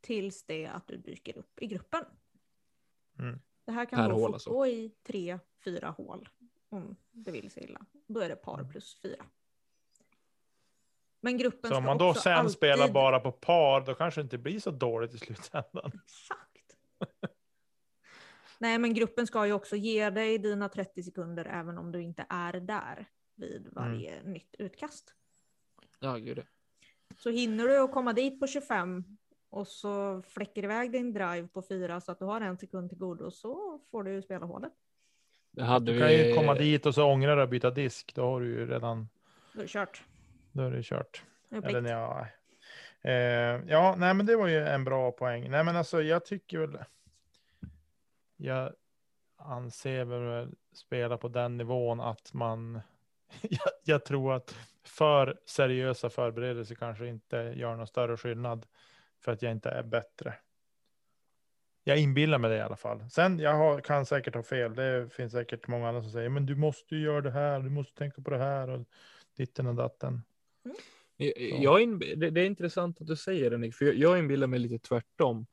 tills 0.00 0.46
det 0.46 0.66
att 0.66 0.86
du 0.88 0.96
dyker 0.96 1.38
upp 1.38 1.62
i 1.62 1.66
gruppen. 1.66 2.04
Mm. 3.18 3.40
Det 3.64 3.72
här 3.72 3.84
kan 3.86 3.98
Per 3.98 4.08
då 4.08 4.14
hål 4.14 4.32
alltså. 4.34 4.50
fortgå 4.50 4.66
i 4.66 4.90
tre, 5.02 5.38
fyra 5.64 5.90
hål 5.90 6.28
om 6.68 6.96
det 7.10 7.30
vill 7.30 7.50
sig 7.50 7.64
illa. 7.64 7.86
Då 8.06 8.20
är 8.20 8.28
det 8.28 8.36
par 8.36 8.58
Mm. 8.58 8.70
plus 8.70 9.00
fyra. 9.02 9.24
Men 11.24 11.38
gruppen 11.38 11.70
Så 11.70 11.76
om 11.76 11.84
man 11.84 11.98
då 11.98 12.08
också 12.10 12.20
sen 12.22 12.32
alltid... 12.32 12.52
spelar 12.52 12.88
bara 12.88 13.20
på 13.20 13.32
par, 13.32 13.80
då 13.80 13.94
kanske 13.94 14.20
det 14.20 14.22
inte 14.22 14.38
blir 14.38 14.60
så 14.60 14.70
dåligt 14.70 15.14
i 15.14 15.18
slutändan. 15.18 15.92
Exakt. 16.04 16.76
Nej, 18.58 18.78
men 18.78 18.94
gruppen 18.94 19.26
ska 19.26 19.46
ju 19.46 19.52
också 19.52 19.76
ge 19.76 20.10
dig 20.10 20.38
dina 20.38 20.68
30 20.68 21.02
sekunder 21.02 21.44
även 21.44 21.78
om 21.78 21.92
du 21.92 22.02
inte 22.02 22.26
är 22.28 22.52
där 22.52 23.06
vid 23.36 23.68
varje 23.72 24.10
Mm. 24.18 24.32
nytt 24.32 24.54
utkast. 24.58 25.14
Ja, 26.00 26.16
gud. 26.16 26.42
Så 27.18 27.30
hinner 27.30 27.64
du 27.68 27.78
att 27.78 27.92
komma 27.92 28.12
dit 28.12 28.40
på 28.40 28.46
25 28.46 29.04
och 29.50 29.68
så 29.68 30.22
fläcker 30.28 30.64
iväg 30.64 30.92
din 30.92 31.12
drive 31.12 31.48
på 31.48 31.62
4 31.62 32.00
så 32.00 32.12
att 32.12 32.18
du 32.18 32.24
har 32.24 32.40
en 32.40 32.58
sekund 32.58 32.88
till 32.90 32.98
godo 32.98 33.30
så 33.30 33.80
får 33.90 34.02
du 34.04 34.22
spela 34.22 34.46
hålet. 34.46 34.72
Det 35.50 35.62
hade 35.64 35.92
Du 35.92 35.98
kan 35.98 36.12
ju 36.12 36.22
vi. 36.22 36.34
komma 36.34 36.54
dit 36.54 36.86
och 36.86 36.94
så 36.94 37.04
ångra 37.04 37.34
dig 37.34 37.42
och 37.42 37.48
byta 37.48 37.70
disk. 37.70 38.14
Då 38.14 38.22
har 38.22 38.40
du 38.40 38.46
ju 38.46 38.66
redan, 38.66 39.08
Då 39.52 39.62
kört. 39.66 40.02
Då 40.52 40.62
är 40.62 40.70
det 40.70 40.82
kört. 40.82 41.22
Eller 41.50 41.62
plikt. 41.62 41.88
ja. 41.90 42.26
Eh, 43.02 43.60
ja, 43.66 43.94
nej, 43.98 44.14
men 44.14 44.26
det 44.26 44.36
var 44.36 44.48
ju 44.48 44.66
en 44.66 44.84
bra 44.84 45.12
poäng. 45.12 45.50
Nej, 45.50 45.64
men 45.64 45.76
alltså 45.76 46.02
jag 46.02 46.24
tycker 46.24 46.58
väl. 46.58 46.78
Jag 48.36 48.72
anser 49.36 50.04
väl 50.04 50.54
spela 50.72 51.16
på 51.16 51.28
den 51.28 51.56
nivån 51.56 52.00
att 52.00 52.32
man. 52.32 52.80
jag, 53.40 53.68
jag 53.84 54.04
tror 54.04 54.34
att 54.34 54.54
för 54.84 55.38
seriösa 55.46 56.10
förberedelser 56.10 56.74
kanske 56.74 57.06
inte 57.06 57.36
gör 57.36 57.76
någon 57.76 57.86
större 57.86 58.16
skillnad 58.16 58.66
för 59.20 59.32
att 59.32 59.42
jag 59.42 59.52
inte 59.52 59.70
är 59.70 59.82
bättre. 59.82 60.34
Jag 61.84 61.98
inbillar 61.98 62.38
mig 62.38 62.50
det 62.50 62.56
i 62.56 62.60
alla 62.60 62.76
fall. 62.76 63.10
Sen 63.10 63.38
jag 63.38 63.54
har, 63.54 63.80
kan 63.80 64.06
säkert 64.06 64.34
ha 64.34 64.42
fel. 64.42 64.74
Det 64.74 65.12
finns 65.12 65.32
säkert 65.32 65.68
många 65.68 65.88
andra 65.88 66.02
som 66.02 66.10
säger, 66.10 66.28
men 66.28 66.46
du 66.46 66.54
måste 66.54 66.96
ju 66.96 67.02
göra 67.02 67.20
det 67.20 67.30
här. 67.30 67.60
Du 67.60 67.70
måste 67.70 67.98
tänka 67.98 68.22
på 68.22 68.30
det 68.30 68.38
här 68.38 68.70
och 68.70 68.86
ditten 69.36 69.66
och 69.66 69.74
datten. 69.74 70.22
Jag, 71.16 71.32
jag 71.38 71.80
inb- 71.80 72.30
det, 72.30 72.40
är 72.40 72.46
intressant 72.46 73.00
att 73.00 73.06
du 73.06 73.16
säger 73.16 73.50
det 73.50 73.58
Nick, 73.58 73.74
för 73.74 73.84
jag, 73.84 73.94
jag 73.94 74.18
inbillar 74.18 74.46
mig 74.46 74.58
lite 74.58 74.78
tvärtom. 74.78 75.46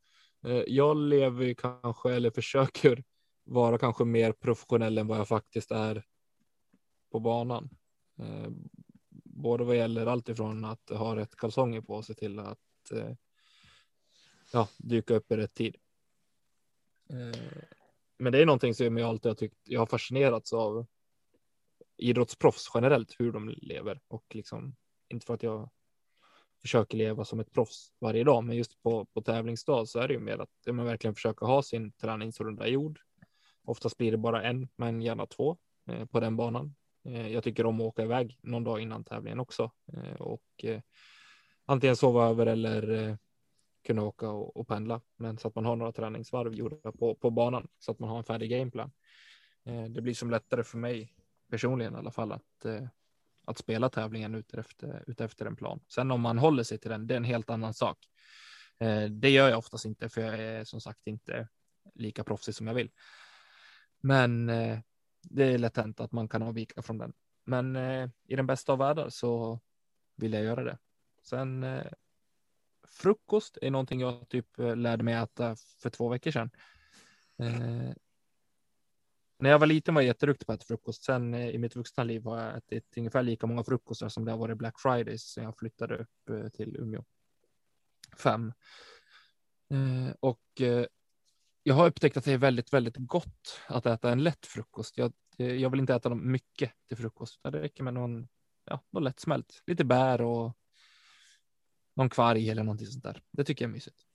Eh, 0.45 0.63
Jag 0.67 0.97
lever 0.97 1.53
kanske, 1.53 2.13
eller 2.13 2.31
försöker 2.31 3.03
vara 3.43 3.77
kanske 3.77 4.05
mer 4.05 4.31
professionell 4.31 4.97
än 4.97 5.07
vad 5.07 5.19
jag 5.19 5.27
faktiskt 5.27 5.71
är 5.71 6.03
på 7.11 7.19
banan. 7.19 7.69
Eh, 8.19 8.49
Både 9.23 9.63
vad 9.63 9.77
gäller 9.77 10.05
allt 10.05 10.29
ifrån 10.29 10.65
att 10.65 10.89
ha 10.89 11.15
rätt 11.15 11.35
kalsonger 11.35 11.81
på 11.81 12.01
sig 12.03 12.15
till 12.15 12.39
att 12.39 12.91
eh, 12.91 13.11
ja, 14.53 14.69
dyka 14.77 15.13
upp 15.13 15.31
i 15.31 15.37
rätt 15.37 15.53
tid. 15.53 15.75
Men 18.17 18.31
det 18.31 18.41
är 18.41 18.45
någonting 18.45 18.73
som 18.73 18.97
jag 18.97 19.09
alltid 19.09 19.29
har 19.29 19.35
tyckt, 19.35 19.57
jag 19.63 19.79
har 19.79 19.85
fascinerats 19.85 20.53
av 20.53 20.85
idrottsproffs 21.97 22.71
generellt, 22.73 23.15
hur 23.19 23.31
de 23.31 23.49
lever 23.49 24.01
och 24.07 24.25
liksom 24.35 24.75
inte 25.09 25.25
för 25.25 25.33
att 25.33 25.43
jag 25.43 25.69
försöker 26.61 26.97
leva 26.97 27.25
som 27.25 27.39
ett 27.39 27.51
proffs 27.51 27.93
varje 27.99 28.23
dag, 28.23 28.43
men 28.43 28.57
just 28.57 28.83
på, 28.83 29.05
på 29.05 29.21
tävlingsdag 29.21 29.87
så 29.87 29.99
är 29.99 30.07
det 30.07 30.13
ju 30.13 30.19
mer 30.19 30.37
att 30.37 30.75
man 30.75 30.85
verkligen 30.85 31.15
försöker 31.15 31.45
ha 31.45 31.63
sin 31.63 31.91
träningsrunda 31.91 32.67
gjord. 32.67 32.99
Oftast 33.63 33.97
blir 33.97 34.11
det 34.11 34.17
bara 34.17 34.43
en, 34.43 34.67
men 34.75 35.01
gärna 35.01 35.25
två 35.25 35.57
eh, 35.87 36.05
på 36.05 36.19
den 36.19 36.37
banan. 36.37 36.75
Eh, 37.05 37.27
jag 37.27 37.43
tycker 37.43 37.65
om 37.65 37.81
att 37.81 37.87
åka 37.87 38.03
iväg 38.03 38.39
någon 38.41 38.63
dag 38.63 38.81
innan 38.81 39.03
tävlingen 39.03 39.39
också 39.39 39.71
eh, 39.93 40.21
och 40.21 40.63
eh, 40.63 40.81
antingen 41.65 41.95
sova 41.95 42.29
över 42.29 42.45
eller 42.45 42.91
eh, 42.91 43.15
kunna 43.87 44.03
åka 44.03 44.29
och, 44.29 44.57
och 44.57 44.67
pendla, 44.67 45.01
men 45.15 45.37
så 45.37 45.47
att 45.47 45.55
man 45.55 45.65
har 45.65 45.75
några 45.75 45.91
träningsvarv 45.91 46.53
gjorda 46.53 46.91
på, 46.91 47.15
på 47.15 47.29
banan 47.29 47.67
så 47.79 47.91
att 47.91 47.99
man 47.99 48.09
har 48.09 48.17
en 48.17 48.23
färdig 48.23 48.49
gameplan. 48.49 48.91
Eh, 49.65 49.83
det 49.83 50.01
blir 50.01 50.13
som 50.13 50.31
lättare 50.31 50.63
för 50.63 50.77
mig 50.77 51.13
personligen 51.49 51.93
i 51.93 51.97
alla 51.97 52.11
fall 52.11 52.31
att 52.31 52.65
eh, 52.65 52.87
att 53.49 53.57
spela 53.57 53.89
tävlingen 53.89 54.35
utefter, 54.35 55.03
utefter 55.07 55.45
en 55.45 55.55
plan. 55.55 55.79
Sen 55.87 56.11
om 56.11 56.21
man 56.21 56.37
håller 56.37 56.63
sig 56.63 56.77
till 56.77 56.91
den, 56.91 57.07
det 57.07 57.13
är 57.13 57.17
en 57.17 57.23
helt 57.23 57.49
annan 57.49 57.73
sak. 57.73 57.97
Eh, 58.79 59.03
det 59.03 59.29
gör 59.29 59.49
jag 59.49 59.57
oftast 59.57 59.85
inte, 59.85 60.09
för 60.09 60.21
jag 60.21 60.39
är 60.39 60.63
som 60.63 60.81
sagt 60.81 61.07
inte 61.07 61.47
lika 61.95 62.23
proffsig 62.23 62.55
som 62.55 62.67
jag 62.67 62.73
vill. 62.73 62.91
Men 64.01 64.49
eh, 64.49 64.79
det 65.21 65.43
är 65.43 65.57
lätt 65.57 65.77
hänt 65.77 65.99
att 65.99 66.11
man 66.11 66.27
kan 66.29 66.43
avvika 66.43 66.81
från 66.81 66.97
den. 66.97 67.13
Men 67.45 67.75
eh, 67.75 68.09
i 68.27 68.35
den 68.35 68.47
bästa 68.47 68.71
av 68.71 68.79
världar 68.79 69.09
så 69.09 69.59
vill 70.15 70.33
jag 70.33 70.43
göra 70.43 70.63
det. 70.63 70.77
Sen 71.23 71.65
frukost 72.87 73.57
är 73.61 73.71
någonting 73.71 73.99
jag 73.99 74.29
typ 74.29 74.47
lärde 74.57 75.03
mig 75.03 75.13
äta 75.13 75.55
för 75.55 75.89
två 75.89 76.09
veckor 76.09 76.31
sedan. 76.31 76.51
När 79.39 79.49
jag 79.49 79.59
var 79.59 79.67
liten 79.67 79.93
var 79.93 80.01
jag 80.01 80.07
jätteduktig 80.07 80.47
på 80.47 80.53
att 80.53 80.59
äta 80.59 80.67
frukost. 80.67 81.03
Sen 81.03 81.33
eh, 81.33 81.49
i 81.49 81.57
mitt 81.57 81.75
vuxna 81.75 82.03
liv 82.03 82.23
har 82.23 82.41
jag 82.41 82.57
ätit 82.57 82.97
ungefär 82.97 83.23
lika 83.23 83.47
många 83.47 83.63
frukostar 83.63 84.09
som 84.09 84.25
det 84.25 84.31
har 84.31 84.37
varit 84.37 84.57
Black 84.57 84.79
Fridays 84.79 85.23
sen 85.23 85.43
jag 85.43 85.57
flyttade 85.57 85.97
upp 85.97 86.29
eh, 86.29 86.49
till 86.49 86.75
Umeå. 86.75 87.03
Fem. 88.17 88.53
Eh, 89.71 90.13
och 90.19 90.41
jag 91.63 91.75
har 91.75 91.87
upptäckt 91.87 92.17
att 92.17 92.25
det 92.25 92.31
är 92.33 92.37
väldigt, 92.37 92.73
väldigt 92.73 92.95
gott 92.97 93.61
att 93.67 93.85
äta 93.85 94.11
en 94.11 94.23
lätt 94.23 94.45
frukost. 94.45 94.97
Jag, 94.97 95.13
jag 95.37 95.69
vill 95.69 95.79
inte 95.79 95.95
äta 95.95 96.09
dem 96.09 96.31
mycket 96.31 96.71
till 96.87 96.97
frukost. 96.97 97.37
utan 97.39 97.51
Det 97.51 97.61
räcker 97.61 97.83
med 97.83 97.93
någon, 97.93 98.27
ja, 98.65 98.83
någon 98.89 99.03
lättsmält. 99.03 99.63
Lite 99.67 99.85
bär 99.85 100.21
och 100.21 100.57
någon 101.95 102.09
kvarg 102.09 102.49
eller 102.49 102.63
någonting 102.63 102.87
sånt 102.87 103.03
där. 103.03 103.21
Det 103.31 103.43
tycker 103.43 103.65
jag 103.65 103.69
är 103.69 103.73
mysigt. 103.73 104.08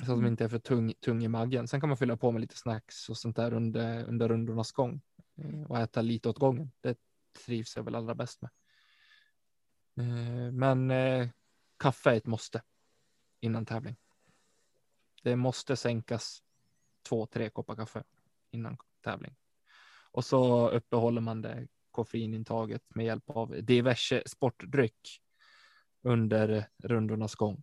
Så 0.00 0.04
att 0.04 0.08
de 0.08 0.18
Mm. 0.18 0.26
inte 0.30 0.44
är 0.44 0.48
för 0.48 0.58
tung, 0.58 0.92
tung 1.00 1.24
i 1.24 1.28
magen. 1.28 1.68
Sen 1.68 1.80
kan 1.80 1.88
man 1.88 1.96
fylla 1.96 2.16
på 2.16 2.32
med 2.32 2.40
lite 2.40 2.56
snacks 2.56 3.08
och 3.10 3.16
sånt 3.16 3.36
där 3.36 3.52
under, 3.52 4.04
under 4.04 4.28
rundornas 4.28 4.72
gång. 4.72 5.00
Eh, 5.36 5.62
Och 5.62 5.78
äta 5.78 6.02
lite 6.02 6.28
åt 6.28 6.38
gången. 6.38 6.72
Det 6.80 6.98
trivs 7.46 7.76
jag 7.76 7.84
väl 7.84 7.94
allra 7.94 8.14
bäst 8.14 8.42
med. 8.42 8.50
Eh, 10.00 10.52
Men 10.52 10.90
eh, 10.90 11.28
kaffe 11.76 12.10
är 12.10 12.14
ett 12.16 12.26
måste 12.26 12.62
innan 13.40 13.66
tävling. 13.66 13.96
Det 15.22 15.36
måste 15.36 15.76
sänkas 15.76 16.42
två, 17.08 17.26
tre 17.26 17.50
koppar 17.50 17.76
kaffe 17.76 18.04
innan 18.50 18.76
tävling. 19.04 19.36
Och 20.12 20.24
så 20.24 20.70
uppehåller 20.70 21.20
man 21.20 21.42
det 21.42 21.68
koffeinintaget 21.90 22.82
med 22.94 23.06
hjälp 23.06 23.30
av 23.30 23.62
diverse 23.62 24.22
sportdryck 24.26 25.20
under 26.02 26.68
rundornas 26.82 27.34
gång. 27.34 27.62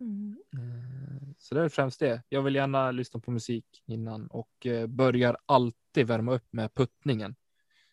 Mm. 0.00 0.38
Eh, 0.52 1.28
Så 1.38 1.54
det 1.54 1.60
är 1.60 1.68
främst 1.68 2.00
det. 2.00 2.22
Jag 2.28 2.42
vill 2.42 2.54
gärna 2.54 2.90
lyssna 2.90 3.20
på 3.20 3.30
musik 3.30 3.82
innan 3.86 4.26
och 4.26 4.66
eh, 4.66 4.86
börjar 4.86 5.36
alltid 5.46 6.06
värma 6.06 6.34
upp 6.34 6.46
med 6.50 6.74
puttningen, 6.74 7.36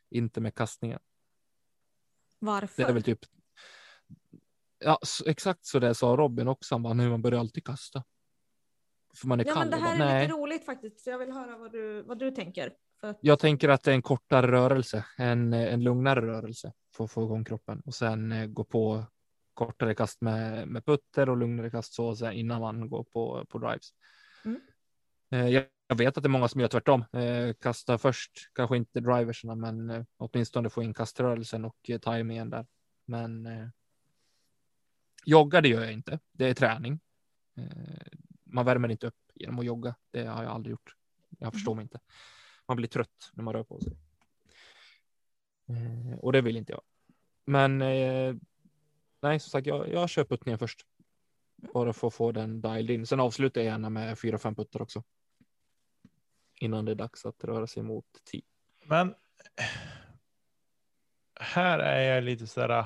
inte 0.09 0.41
med 0.41 0.55
kastningen. 0.55 0.99
Varför? 2.39 2.83
Det 2.83 2.89
är 2.89 2.93
väl 2.93 3.03
typ. 3.03 3.19
Ja, 4.79 4.99
exakt 5.25 5.65
så 5.65 5.79
det 5.79 5.95
sa 5.95 6.07
Robin 6.07 6.47
också. 6.47 6.75
Han 6.75 6.83
bara, 6.83 6.93
nu 6.93 7.09
man 7.09 7.21
börjar 7.21 7.39
alltid 7.39 7.65
kasta. 7.65 8.03
För 9.15 9.27
man 9.27 9.39
är 9.39 9.45
ja, 9.45 9.53
kall. 9.53 9.69
men 9.69 9.79
det 9.79 9.85
här 9.85 9.97
bara, 9.97 10.05
är 10.05 10.13
Nej, 10.13 10.27
lite 10.27 10.39
roligt 10.39 10.65
faktiskt, 10.65 10.99
så 10.99 11.09
jag 11.09 11.17
vill 11.17 11.31
höra 11.31 11.57
vad 11.57 11.71
du, 11.71 12.01
vad 12.01 12.19
du 12.19 12.31
tänker. 12.31 12.73
Att, 13.01 13.19
jag 13.21 13.39
tänker 13.39 13.69
att 13.69 13.83
det 13.83 13.91
är 13.91 13.95
en 13.95 14.01
kortare 14.01 14.51
rörelse, 14.51 15.05
en, 15.17 15.53
en 15.53 15.83
lugnare 15.83 16.21
rörelse 16.21 16.73
för 16.95 17.03
att 17.03 17.11
få 17.11 17.23
igång 17.23 17.45
kroppen 17.45 17.81
och 17.85 17.95
sen 17.95 18.31
eh, 18.31 18.45
gå 18.45 18.63
på 18.63 19.05
kortare 19.57 19.95
kast 19.95 20.21
med, 20.21 20.67
med 20.67 20.85
putter 20.85 21.29
och 21.29 21.37
lugnare 21.37 21.69
kast 21.69 21.93
så 21.93 22.15
sen 22.15 22.33
innan 22.33 22.61
man 22.61 22.89
går 22.89 23.03
på, 23.03 23.45
på 23.49 23.57
drives. 23.57 23.89
Mm. 24.45 24.61
Eh, 25.29 25.47
Jag, 25.47 25.65
jag 25.87 25.95
vet 25.95 26.17
att 26.17 26.23
det 26.23 26.27
är 26.27 26.29
många 26.29 26.47
som 26.47 26.61
gör 26.61 26.67
tvärtom. 26.67 27.05
Eh, 27.13 27.53
kasta 27.53 27.97
först, 27.97 28.31
kanske 28.53 28.77
inte 28.77 28.99
driverserna, 28.99 29.55
men 29.55 29.89
eh, 29.89 30.03
åtminstone 30.17 30.69
få 30.69 30.83
in 30.83 30.93
kaströrelsen 30.93 31.65
och 31.65 31.89
tajmingen 32.01 32.49
där. 32.49 32.65
Men 33.05 33.47
jogga, 35.25 35.61
det 35.61 35.69
gör 35.69 35.83
jag 35.83 35.93
inte. 35.93 36.19
Det 36.31 36.45
är 36.49 36.53
träning. 36.53 36.99
Man 38.43 38.65
värmer 38.65 38.89
inte 38.91 39.07
upp 39.07 39.31
genom 39.33 39.59
att 39.59 39.65
jogga. 39.65 39.95
Det 40.11 40.25
har 40.25 40.43
jag 40.43 40.51
aldrig 40.51 40.71
gjort. 40.71 40.95
Jag 41.39 41.53
förstår 41.53 41.75
mig 41.75 41.83
inte. 41.83 41.99
Man 42.67 42.77
blir 42.77 42.87
trött 42.87 43.31
när 43.33 43.43
man 43.43 43.53
rör 43.53 43.63
på 43.63 43.79
sig. 43.79 43.97
Och 46.21 46.31
det 46.33 46.41
vill 46.41 46.57
inte 46.57 46.71
jag. 46.71 46.81
Men 47.45 47.81
nej, 49.21 49.39
som 49.39 49.49
sagt, 49.49 49.67
jag, 49.67 49.89
jag 49.89 50.09
kör 50.09 50.23
puttningen 50.23 50.59
först. 50.59 50.85
Bara 51.73 51.93
för 51.93 52.07
att 52.07 52.13
få 52.13 52.31
den 52.31 52.61
dialed 52.61 52.91
in. 52.91 53.07
Sen 53.07 53.19
avslutar 53.19 53.61
jag 53.61 53.65
gärna 53.65 53.89
med 53.89 54.19
fyra, 54.19 54.37
fem 54.37 54.55
puttar 54.55 54.81
också. 54.81 55.03
Innan 56.59 56.85
det 56.85 56.91
är 56.91 56.95
dags 56.95 57.25
att 57.25 57.43
röra 57.43 57.67
sig 57.67 57.83
mot 57.83 58.05
tio. 58.23 58.41
Men 58.83 59.15
här 61.39 61.79
är 61.79 62.15
jag 62.15 62.23
lite 62.23 62.47
så 62.47 62.61
här. 62.61 62.85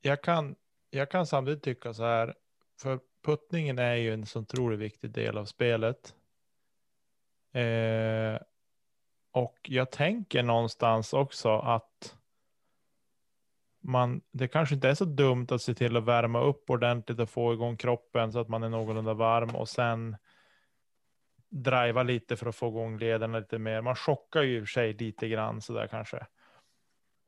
Jag 0.00 0.22
kan, 0.22 0.56
jag 0.90 1.10
kan 1.10 1.26
samtidigt 1.26 1.62
tycka 1.62 1.94
så 1.94 2.02
här. 2.02 2.34
För 2.80 3.00
puttningen 3.22 3.78
är 3.78 3.94
ju 3.94 4.12
en 4.14 4.26
så 4.26 4.40
otroligt 4.40 4.78
viktig 4.78 5.10
del 5.10 5.38
av 5.38 5.44
spelet. 5.44 6.14
Eh, 7.52 8.40
och 9.30 9.58
jag 9.62 9.90
tänker 9.90 10.42
någonstans 10.42 11.12
också 11.12 11.58
att 11.58 12.17
man, 13.80 14.20
det 14.30 14.48
kanske 14.48 14.74
inte 14.74 14.88
är 14.88 14.94
så 14.94 15.04
dumt 15.04 15.46
att 15.50 15.62
se 15.62 15.74
till 15.74 15.96
att 15.96 16.04
värma 16.04 16.40
upp 16.40 16.70
ordentligt 16.70 17.20
och 17.20 17.30
få 17.30 17.52
igång 17.52 17.76
kroppen 17.76 18.32
så 18.32 18.38
att 18.38 18.48
man 18.48 18.62
är 18.62 18.68
någorlunda 18.68 19.14
varm 19.14 19.56
och 19.56 19.68
sen 19.68 20.16
driva 21.50 22.02
lite 22.02 22.36
för 22.36 22.46
att 22.46 22.56
få 22.56 22.68
igång 22.68 22.98
lederna 22.98 23.38
lite 23.38 23.58
mer. 23.58 23.80
Man 23.80 23.96
chockar 23.96 24.42
ju 24.42 24.56
i 24.56 24.60
och 24.60 24.62
för 24.62 24.72
sig 24.72 24.92
lite 24.92 25.28
grann 25.28 25.60
så 25.60 25.72
där 25.72 25.86
kanske. 25.86 26.26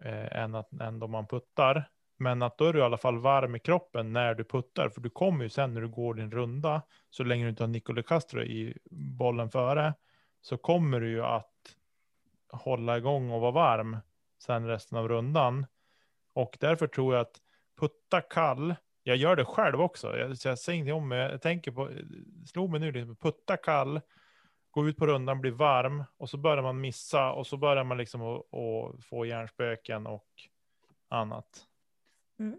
Eh, 0.02 0.36
än, 0.42 0.54
att, 0.54 0.72
än 0.72 0.98
då 0.98 1.06
man 1.06 1.26
puttar. 1.26 1.88
Men 2.16 2.42
att 2.42 2.58
då 2.58 2.64
är 2.64 2.72
du 2.72 2.78
i 2.78 2.82
alla 2.82 2.98
fall 2.98 3.18
varm 3.18 3.56
i 3.56 3.58
kroppen 3.58 4.12
när 4.12 4.34
du 4.34 4.44
puttar. 4.44 4.88
För 4.88 5.00
du 5.00 5.10
kommer 5.10 5.44
ju 5.44 5.48
sen 5.48 5.74
när 5.74 5.80
du 5.80 5.88
går 5.88 6.14
din 6.14 6.30
runda. 6.30 6.82
Så 7.10 7.24
länge 7.24 7.44
du 7.44 7.50
inte 7.50 7.62
har 7.62 7.68
Nicole 7.68 8.02
Castro 8.02 8.42
i 8.42 8.78
bollen 8.90 9.50
före. 9.50 9.94
Så 10.40 10.56
kommer 10.56 11.00
du 11.00 11.08
ju 11.08 11.24
att 11.24 11.76
hålla 12.48 12.96
igång 12.98 13.30
och 13.30 13.40
vara 13.40 13.50
varm. 13.50 13.96
Sen 14.42 14.66
resten 14.66 14.98
av 14.98 15.08
rundan. 15.08 15.66
Och 16.32 16.56
därför 16.60 16.86
tror 16.86 17.14
jag 17.14 17.20
att 17.20 17.40
putta 17.80 18.20
kall. 18.20 18.74
Jag 19.02 19.16
gör 19.16 19.36
det 19.36 19.44
själv 19.44 19.80
också. 19.80 20.18
Jag, 20.18 20.30
jag 20.44 20.58
säger 20.58 20.76
ingenting 20.76 20.94
om 20.94 21.08
mig. 21.08 21.18
Jag 21.18 21.42
tänker 21.42 21.72
på, 21.72 21.90
slog 22.46 22.70
mig 22.70 22.80
nu 22.80 22.92
liksom, 22.92 23.16
putta 23.16 23.56
kall, 23.56 24.00
gå 24.70 24.88
ut 24.88 24.96
på 24.96 25.06
rundan, 25.06 25.40
bli 25.40 25.50
varm 25.50 26.04
och 26.16 26.30
så 26.30 26.36
börjar 26.36 26.62
man 26.62 26.80
missa 26.80 27.32
och 27.32 27.46
så 27.46 27.56
börjar 27.56 27.84
man 27.84 27.98
liksom 27.98 28.22
att 28.22 29.04
få 29.04 29.26
hjärnspöken 29.26 30.06
och 30.06 30.28
annat. 31.08 31.66
Mm. 32.38 32.58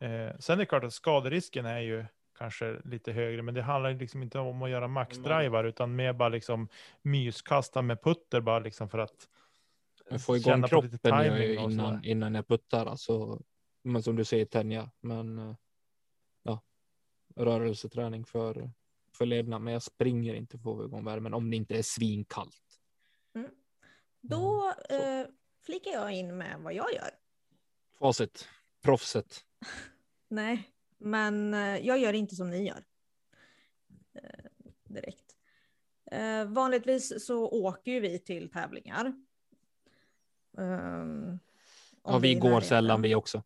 Eh, 0.00 0.36
sen 0.38 0.54
är 0.54 0.56
det 0.56 0.66
klart 0.66 0.84
att 0.84 0.92
skaderisken 0.92 1.66
är 1.66 1.80
ju 1.80 2.04
kanske 2.38 2.80
lite 2.84 3.12
högre, 3.12 3.42
men 3.42 3.54
det 3.54 3.62
handlar 3.62 3.92
liksom 3.92 4.22
inte 4.22 4.38
om 4.38 4.62
att 4.62 4.70
göra 4.70 4.88
maxdrivar 4.88 5.64
utan 5.64 5.96
mer 5.96 6.12
bara 6.12 6.28
liksom 6.28 6.68
myskasta 7.02 7.82
med 7.82 8.02
putter 8.02 8.40
bara 8.40 8.58
liksom 8.58 8.88
för 8.88 8.98
att 8.98 9.28
jag 10.10 10.22
får 10.22 10.36
igång 10.36 10.62
kroppen 10.62 11.58
innan, 11.58 12.04
innan 12.04 12.34
jag 12.34 12.48
puttar. 12.48 12.86
Alltså, 12.86 13.42
men 13.82 14.02
som 14.02 14.16
du 14.16 14.24
säger 14.24 14.44
tänja. 14.44 14.90
Men 15.00 15.38
eh, 15.38 15.56
ja, 16.42 16.62
rörelseträning 17.36 18.24
för, 18.24 18.70
för 19.12 19.26
lederna. 19.26 19.58
Men 19.58 19.72
jag 19.72 19.82
springer 19.82 20.34
inte 20.34 20.58
för 20.58 20.70
att 20.70 20.76
få 20.76 20.84
igång 20.84 21.04
värmen 21.04 21.34
om 21.34 21.50
det 21.50 21.56
inte 21.56 21.78
är 21.78 21.82
svinkallt. 21.82 22.80
Mm. 23.34 23.50
Då 24.20 24.72
mm, 24.90 25.20
eh, 25.20 25.26
flikar 25.62 25.90
jag 25.90 26.12
in 26.12 26.36
med 26.36 26.60
vad 26.60 26.74
jag 26.74 26.94
gör. 26.94 27.10
Facit. 27.98 28.48
Proffset. 28.82 29.44
Nej, 30.28 30.70
men 30.98 31.54
eh, 31.54 31.86
jag 31.86 31.98
gör 31.98 32.12
inte 32.12 32.36
som 32.36 32.50
ni 32.50 32.66
gör. 32.66 32.84
Eh, 34.14 34.44
direkt. 34.84 35.36
Eh, 36.10 36.44
vanligtvis 36.44 37.26
så 37.26 37.48
åker 37.48 37.92
ju 37.92 38.00
vi 38.00 38.18
till 38.18 38.50
tävlingar. 38.50 39.12
Um, 40.52 41.38
ja, 42.04 42.18
vi 42.18 42.34
går 42.34 42.60
sällan 42.60 43.02
vi 43.02 43.14
också. 43.14 43.42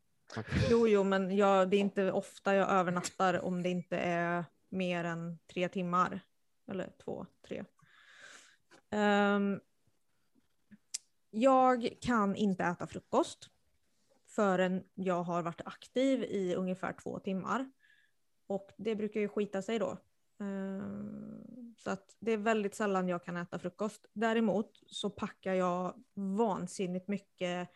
Jo, 0.71 0.89
jo, 0.89 1.05
men 1.05 1.37
jag, 1.37 1.71
det 1.71 1.77
är 1.77 1.81
inte 1.81 2.13
ofta 2.13 2.55
jag 2.55 2.71
övernattar 2.71 3.45
om 3.45 3.63
det 3.63 3.69
inte 3.69 3.97
är 3.97 4.45
mer 4.69 5.05
än 5.05 5.39
tre 5.53 5.69
timmar. 5.69 6.21
Eller 6.71 6.93
två, 7.05 7.27
tre. 7.47 7.65
Um, 8.91 9.61
jag 11.31 11.89
kan 12.01 12.37
inte 12.37 12.65
äta 12.65 12.87
frukost 12.87 13.51
förrän 14.27 14.85
jag 14.95 15.23
har 15.23 15.43
varit 15.43 15.61
aktiv 15.65 16.23
i 16.23 16.55
ungefär 16.55 16.93
två 17.03 17.19
timmar. 17.19 17.71
Och 18.47 18.71
det 18.77 18.97
brukar 18.97 19.21
ju 19.21 19.29
skita 19.29 19.63
sig 19.63 19.79
då. 19.79 19.99
Ehm, 20.41 21.22
så 21.85 21.91
att 21.91 22.17
det 22.21 22.33
är 22.33 22.37
väldigt 22.37 22.75
sällan 22.75 23.09
jag 23.09 23.25
kan 23.25 23.37
äta 23.37 23.59
frukost. 23.59 24.07
Däremot 24.13 24.71
så 24.87 25.11
packar 25.11 25.55
jag 25.55 25.95
vansinnigt 26.15 27.09
mycket 27.09 27.69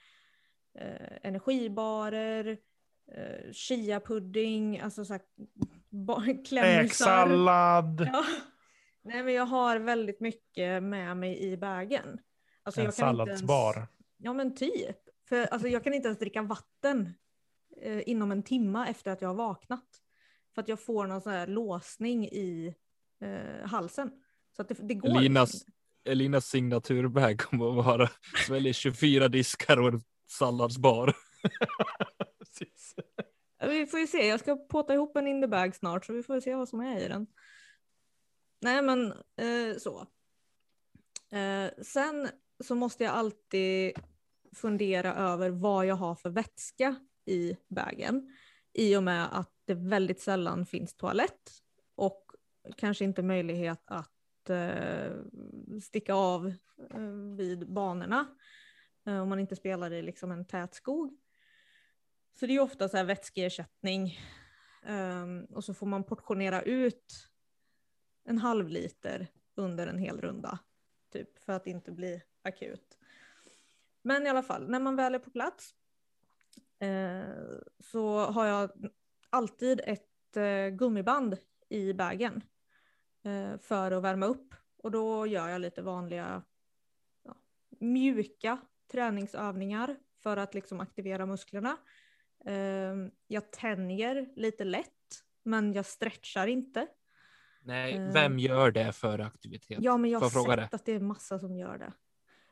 eh, 0.78 1.18
energibarer, 1.22 2.58
eh, 3.12 3.52
chiapudding, 3.52 4.80
alltså 4.80 5.04
så 5.04 5.12
här 5.12 5.22
klämmisar. 6.44 7.28
Ja. 8.06 8.24
Nej 9.02 9.22
men 9.22 9.34
jag 9.34 9.46
har 9.46 9.78
väldigt 9.78 10.20
mycket 10.20 10.82
med 10.82 11.16
mig 11.16 11.42
i 11.52 11.56
bagen. 11.56 12.18
Alltså, 12.62 12.80
en 12.80 12.84
jag 12.84 12.94
kan 12.94 13.06
salladsbar. 13.06 13.74
Ens, 13.74 13.90
ja 14.16 14.32
men 14.32 14.54
typ. 14.54 14.98
För 15.28 15.46
alltså, 15.46 15.68
jag 15.68 15.84
kan 15.84 15.94
inte 15.94 16.08
ens 16.08 16.18
dricka 16.18 16.42
vatten 16.42 17.14
eh, 17.82 18.08
inom 18.08 18.32
en 18.32 18.42
timme 18.42 18.86
efter 18.88 19.10
att 19.10 19.22
jag 19.22 19.28
har 19.28 19.34
vaknat. 19.34 20.02
För 20.54 20.62
att 20.62 20.68
jag 20.68 20.80
får 20.80 21.06
någon 21.06 21.20
sån 21.20 21.32
här 21.32 21.46
låsning 21.46 22.26
i 22.26 22.74
eh, 23.20 23.68
halsen. 23.68 24.10
Så 24.56 24.62
att 24.62 24.68
det, 24.68 24.74
det 24.88 24.94
går 24.94 25.18
Elinas, 25.18 25.52
liksom. 25.52 25.72
Elinas 26.04 26.46
signaturbag 26.46 27.38
kommer 27.40 27.68
att 27.68 27.84
vara 27.86 28.10
sväljer 28.46 28.72
24 28.72 29.28
diskar 29.28 29.76
och 29.76 29.88
en 29.88 30.00
salladsbar. 30.26 31.16
vi 33.68 33.86
får 33.86 34.00
ju 34.00 34.06
se, 34.06 34.26
jag 34.26 34.40
ska 34.40 34.56
påta 34.56 34.94
ihop 34.94 35.16
en 35.16 35.26
in 35.26 35.40
the 35.40 35.48
bag 35.48 35.74
snart 35.74 36.04
så 36.04 36.12
vi 36.12 36.22
får 36.22 36.40
se 36.40 36.54
vad 36.54 36.68
som 36.68 36.80
är 36.80 37.00
i 37.00 37.08
den. 37.08 37.26
Nej 38.60 38.82
men 38.82 39.12
eh, 39.12 39.76
så. 39.78 40.06
Eh, 41.36 41.70
sen 41.82 42.28
så 42.64 42.74
måste 42.74 43.04
jag 43.04 43.14
alltid 43.14 43.92
fundera 44.56 45.14
över 45.14 45.50
vad 45.50 45.86
jag 45.86 45.94
har 45.94 46.14
för 46.14 46.30
vätska 46.30 46.96
i 47.26 47.56
vägen. 47.68 48.36
I 48.72 48.96
och 48.96 49.02
med 49.02 49.38
att 49.38 49.52
det 49.64 49.74
väldigt 49.74 50.20
sällan 50.20 50.66
finns 50.66 50.94
toalett 50.94 51.62
kanske 52.76 53.04
inte 53.04 53.22
möjlighet 53.22 53.82
att 53.84 54.50
eh, 54.50 55.12
sticka 55.82 56.14
av 56.14 56.46
eh, 56.90 57.00
vid 57.36 57.72
banorna 57.72 58.26
eh, 59.06 59.20
om 59.20 59.28
man 59.28 59.38
inte 59.38 59.56
spelar 59.56 59.92
i 59.92 60.02
liksom 60.02 60.30
en 60.30 60.44
tät 60.44 60.74
skog. 60.74 61.18
Så 62.32 62.46
det 62.46 62.56
är 62.56 62.60
ofta 62.60 62.88
så 62.88 62.96
här 62.96 63.04
vätskeersättning 63.04 64.18
ehm, 64.82 65.44
och 65.44 65.64
så 65.64 65.74
får 65.74 65.86
man 65.86 66.04
portionera 66.04 66.62
ut 66.62 67.28
en 68.24 68.38
halv 68.38 68.68
liter 68.68 69.28
under 69.54 69.86
en 69.86 69.98
hel 69.98 70.20
runda 70.20 70.58
typ 71.12 71.38
för 71.38 71.52
att 71.52 71.66
inte 71.66 71.92
bli 71.92 72.22
akut. 72.42 72.98
Men 74.02 74.26
i 74.26 74.28
alla 74.28 74.42
fall, 74.42 74.70
när 74.70 74.80
man 74.80 74.96
väl 74.96 75.14
är 75.14 75.18
på 75.18 75.30
plats 75.30 75.74
eh, 76.78 77.58
så 77.80 78.18
har 78.18 78.46
jag 78.46 78.70
alltid 79.30 79.80
ett 79.84 80.36
eh, 80.36 80.68
gummiband 80.68 81.36
i 81.68 81.92
bagen 81.92 82.42
för 83.60 83.90
att 83.90 84.02
värma 84.02 84.26
upp. 84.26 84.54
Och 84.82 84.90
då 84.90 85.26
gör 85.26 85.48
jag 85.48 85.60
lite 85.60 85.82
vanliga 85.82 86.42
ja, 87.24 87.34
mjuka 87.80 88.58
träningsövningar 88.92 89.96
för 90.22 90.36
att 90.36 90.54
liksom 90.54 90.80
aktivera 90.80 91.26
musklerna. 91.26 91.76
Eh, 92.46 92.94
jag 93.26 93.52
tänjer 93.52 94.28
lite 94.36 94.64
lätt, 94.64 95.24
men 95.42 95.72
jag 95.72 95.86
stretchar 95.86 96.46
inte. 96.46 96.86
Nej, 97.62 97.94
eh. 97.94 98.12
vem 98.12 98.38
gör 98.38 98.70
det 98.70 98.92
för 98.92 99.18
aktivitet? 99.18 99.78
Ja, 99.80 99.96
men 99.96 100.10
jag 100.10 100.20
har 100.20 100.30
sett 100.30 100.70
det? 100.70 100.76
att 100.76 100.84
det 100.84 100.92
är 100.92 101.00
massa 101.00 101.38
som 101.38 101.56
gör 101.56 101.78
det. 101.78 101.92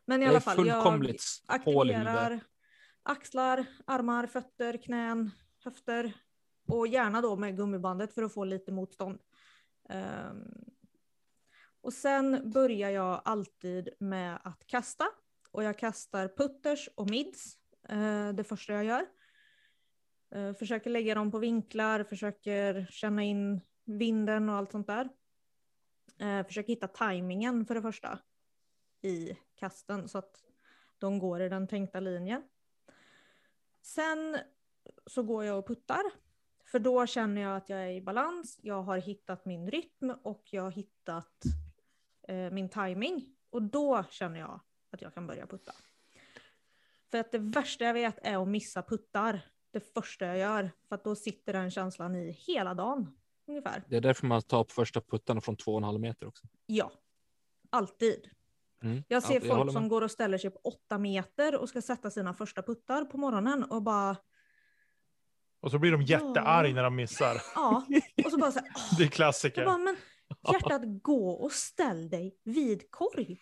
Men 0.05 0.23
i 0.23 0.27
alla 0.27 0.41
fall, 0.41 0.67
jag 0.67 1.17
aktiverar 1.47 2.41
axlar, 3.03 3.67
armar, 3.87 4.27
fötter, 4.27 4.77
knän, 4.77 5.31
höfter 5.65 6.13
och 6.69 6.87
gärna 6.87 7.21
då 7.21 7.37
med 7.37 7.57
gummibandet 7.57 8.13
för 8.15 8.23
att 8.23 8.35
få 8.35 8.45
lite 8.45 8.73
motstånd. 8.73 9.19
Um, 9.89 10.65
och 11.81 11.93
sen 11.93 12.51
börjar 12.51 12.91
jag 12.91 13.23
alltid 13.25 13.89
med 13.99 14.39
att 14.45 14.67
kasta 14.67 15.05
och 15.51 15.65
jag 15.65 15.79
kastar 15.79 16.29
putters 16.29 16.89
och 16.95 17.11
mids 17.11 17.59
uh, 17.93 18.33
det 18.33 18.45
första 18.45 18.73
jag 18.73 18.85
gör. 18.85 19.07
Uh, 20.37 20.55
försöker 20.55 20.91
lägga 20.91 21.15
dem 21.15 21.31
på 21.31 21.39
vinklar, 21.39 22.05
försöker 22.05 22.87
känna 22.91 23.23
in 23.23 23.61
vinden 23.85 24.49
och 24.49 24.55
allt 24.55 24.71
sånt 24.71 24.87
där. 24.87 25.09
Uh, 26.23 26.47
försöker 26.47 26.69
hitta 26.69 26.89
tajmingen 26.89 27.67
för 27.67 27.75
det 27.75 27.83
första 27.83 28.19
i 29.03 29.39
kasten 29.55 30.09
så 30.09 30.19
att 30.19 30.45
de 30.99 31.19
går 31.19 31.43
i 31.43 31.49
den 31.49 31.69
tänkta 31.69 32.01
linjen. 32.01 32.43
Sen 33.83 34.39
så 35.07 35.23
går 35.23 35.45
jag 35.45 35.59
och 35.59 35.67
puttar. 35.67 36.24
För 36.75 36.79
då 36.79 37.07
känner 37.07 37.43
jag 37.43 37.57
att 37.57 37.69
jag 37.69 37.83
är 37.83 37.91
i 37.91 38.01
balans, 38.01 38.61
jag 38.63 38.83
har 38.83 38.99
hittat 38.99 39.45
min 39.45 39.71
rytm 39.71 40.11
och 40.23 40.43
jag 40.51 40.63
har 40.63 40.71
hittat 40.71 41.43
eh, 42.29 42.51
min 42.51 42.69
timing. 42.69 43.35
Och 43.51 43.63
då 43.63 44.05
känner 44.11 44.41
jag 44.41 44.61
att 44.91 45.03
jag 45.03 45.15
kan 45.15 45.27
börja 45.27 45.47
putta. 45.47 45.73
För 47.11 47.19
att 47.19 47.33
det 47.33 47.39
värsta 47.39 47.85
jag 47.85 47.95
vet 47.95 48.19
är 48.23 48.43
att 48.43 48.49
missa 48.49 48.83
puttar. 48.83 49.41
Det 49.71 49.81
första 49.81 50.27
jag 50.27 50.39
gör. 50.39 50.71
För 50.89 50.95
att 50.95 51.05
då 51.05 51.17
sitter 51.17 51.53
den 51.53 51.71
känslan 51.71 52.17
i 52.17 52.31
hela 52.31 52.75
dagen. 52.75 53.19
Ungefär. 53.47 53.83
Det 53.89 53.97
är 53.97 54.01
därför 54.01 54.27
man 54.27 54.43
tar 54.43 54.65
på 54.65 54.71
första 54.71 55.01
puttarna 55.01 55.41
från 55.41 55.57
två 55.57 55.73
och 55.73 55.79
en 55.79 55.85
halv 55.85 56.01
meter 56.01 56.27
också. 56.27 56.47
Ja, 56.67 56.93
alltid. 57.71 58.31
Mm. 58.83 59.05
Jag 59.09 59.23
ser 59.23 59.47
ja, 59.47 59.57
folk 59.57 59.73
som 59.73 59.89
går 59.89 60.03
och 60.03 60.11
ställer 60.11 60.39
sig 60.39 60.51
på 60.51 60.61
åtta 60.65 60.99
meter 60.99 61.59
och 61.59 61.69
ska 61.69 61.83
sätta 61.83 62.11
sina 62.11 62.35
första 62.35 62.63
puttar 62.63 63.05
på 63.05 63.19
morgonen 63.19 63.65
och 63.65 63.83
bara. 63.83 64.17
Och 65.65 65.71
så 65.71 65.79
blir 65.79 65.93
de 65.93 66.03
jättearg 66.03 66.75
när 66.75 66.83
de 66.83 66.97
missar. 66.97 67.43
Ja, 67.55 67.87
och 68.25 68.31
så 68.31 68.39
bara 68.39 68.53
så 68.53 68.59
här, 68.59 68.69
åh. 68.77 68.95
Det 68.99 69.05
är 69.05 69.09
klassiker. 69.09 69.65
bara, 69.65 69.79
men 69.79 69.97
hjärtat, 70.53 70.83
gå 71.03 71.31
och 71.31 71.53
ställ 71.53 72.11
dig 72.11 72.41
vid 72.43 72.91
korg. 72.91 73.41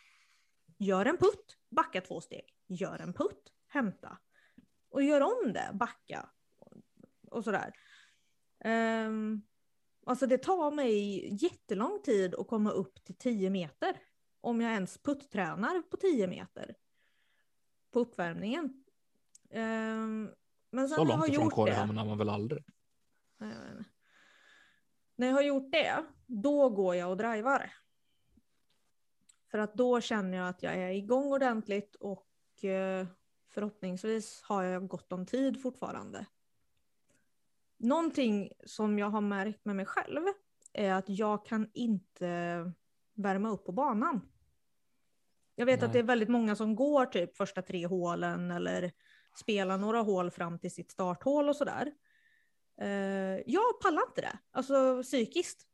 Gör 0.78 1.06
en 1.06 1.16
putt, 1.16 1.56
backa 1.70 2.00
två 2.00 2.20
steg. 2.20 2.44
Gör 2.66 2.98
en 2.98 3.12
putt, 3.12 3.52
hämta. 3.68 4.18
Och 4.90 5.02
gör 5.02 5.20
om 5.20 5.52
det, 5.52 5.70
backa. 5.74 6.28
Och 7.30 7.44
sådär. 7.44 7.72
Um, 8.64 9.42
alltså 10.06 10.26
det 10.26 10.38
tar 10.38 10.70
mig 10.70 11.28
jättelång 11.44 12.02
tid 12.02 12.34
att 12.34 12.48
komma 12.48 12.70
upp 12.70 13.04
till 13.04 13.18
10 13.18 13.50
meter. 13.50 13.96
Om 14.40 14.60
jag 14.60 14.72
ens 14.72 14.98
putttränar 15.02 15.82
på 15.82 15.96
10 15.96 16.26
meter. 16.26 16.74
På 17.92 18.00
uppvärmningen. 18.00 18.84
Ehm, 19.50 20.30
men 20.72 20.88
sen 20.88 20.96
Så 20.96 21.04
långt 21.04 21.28
ifrån 21.28 21.50
korg 21.50 21.70
det. 21.70 21.76
hamnar 21.76 22.04
man 22.04 22.18
väl 22.18 22.28
aldrig. 22.28 22.64
Nej. 23.38 23.54
När 25.16 25.26
jag 25.26 25.34
har 25.34 25.42
gjort 25.42 25.72
det, 25.72 26.04
då 26.26 26.68
går 26.70 26.96
jag 26.96 27.10
och 27.10 27.16
drivar. 27.16 27.72
För 29.50 29.58
att 29.58 29.74
då 29.74 30.00
känner 30.00 30.38
jag 30.38 30.48
att 30.48 30.62
jag 30.62 30.74
är 30.74 30.90
igång 30.90 31.32
ordentligt 31.32 31.94
och 31.94 32.64
eh, 32.64 33.06
förhoppningsvis 33.48 34.42
har 34.42 34.62
jag 34.62 34.88
gott 34.88 35.12
om 35.12 35.26
tid 35.26 35.62
fortfarande. 35.62 36.26
Någonting 37.76 38.52
som 38.66 38.98
jag 38.98 39.10
har 39.10 39.20
märkt 39.20 39.64
med 39.64 39.76
mig 39.76 39.86
själv 39.86 40.22
är 40.72 40.92
att 40.92 41.08
jag 41.08 41.46
kan 41.46 41.70
inte 41.74 42.26
värma 43.14 43.50
upp 43.50 43.64
på 43.64 43.72
banan. 43.72 44.28
Jag 45.54 45.66
vet 45.66 45.80
Nej. 45.80 45.86
att 45.86 45.92
det 45.92 45.98
är 45.98 46.02
väldigt 46.02 46.28
många 46.28 46.56
som 46.56 46.76
går 46.76 47.06
typ 47.06 47.36
första 47.36 47.62
tre 47.62 47.86
hålen 47.86 48.50
eller 48.50 48.92
spelar 49.34 49.78
några 49.78 50.00
hål 50.00 50.30
fram 50.30 50.58
till 50.58 50.74
sitt 50.74 50.90
starthål 50.90 51.48
och 51.48 51.56
sådär. 51.56 51.92
Eh, 52.80 53.40
jag 53.46 53.80
pallar 53.82 54.02
inte 54.02 54.20
det, 54.20 54.38
alltså 54.50 55.02
psykiskt. 55.02 55.66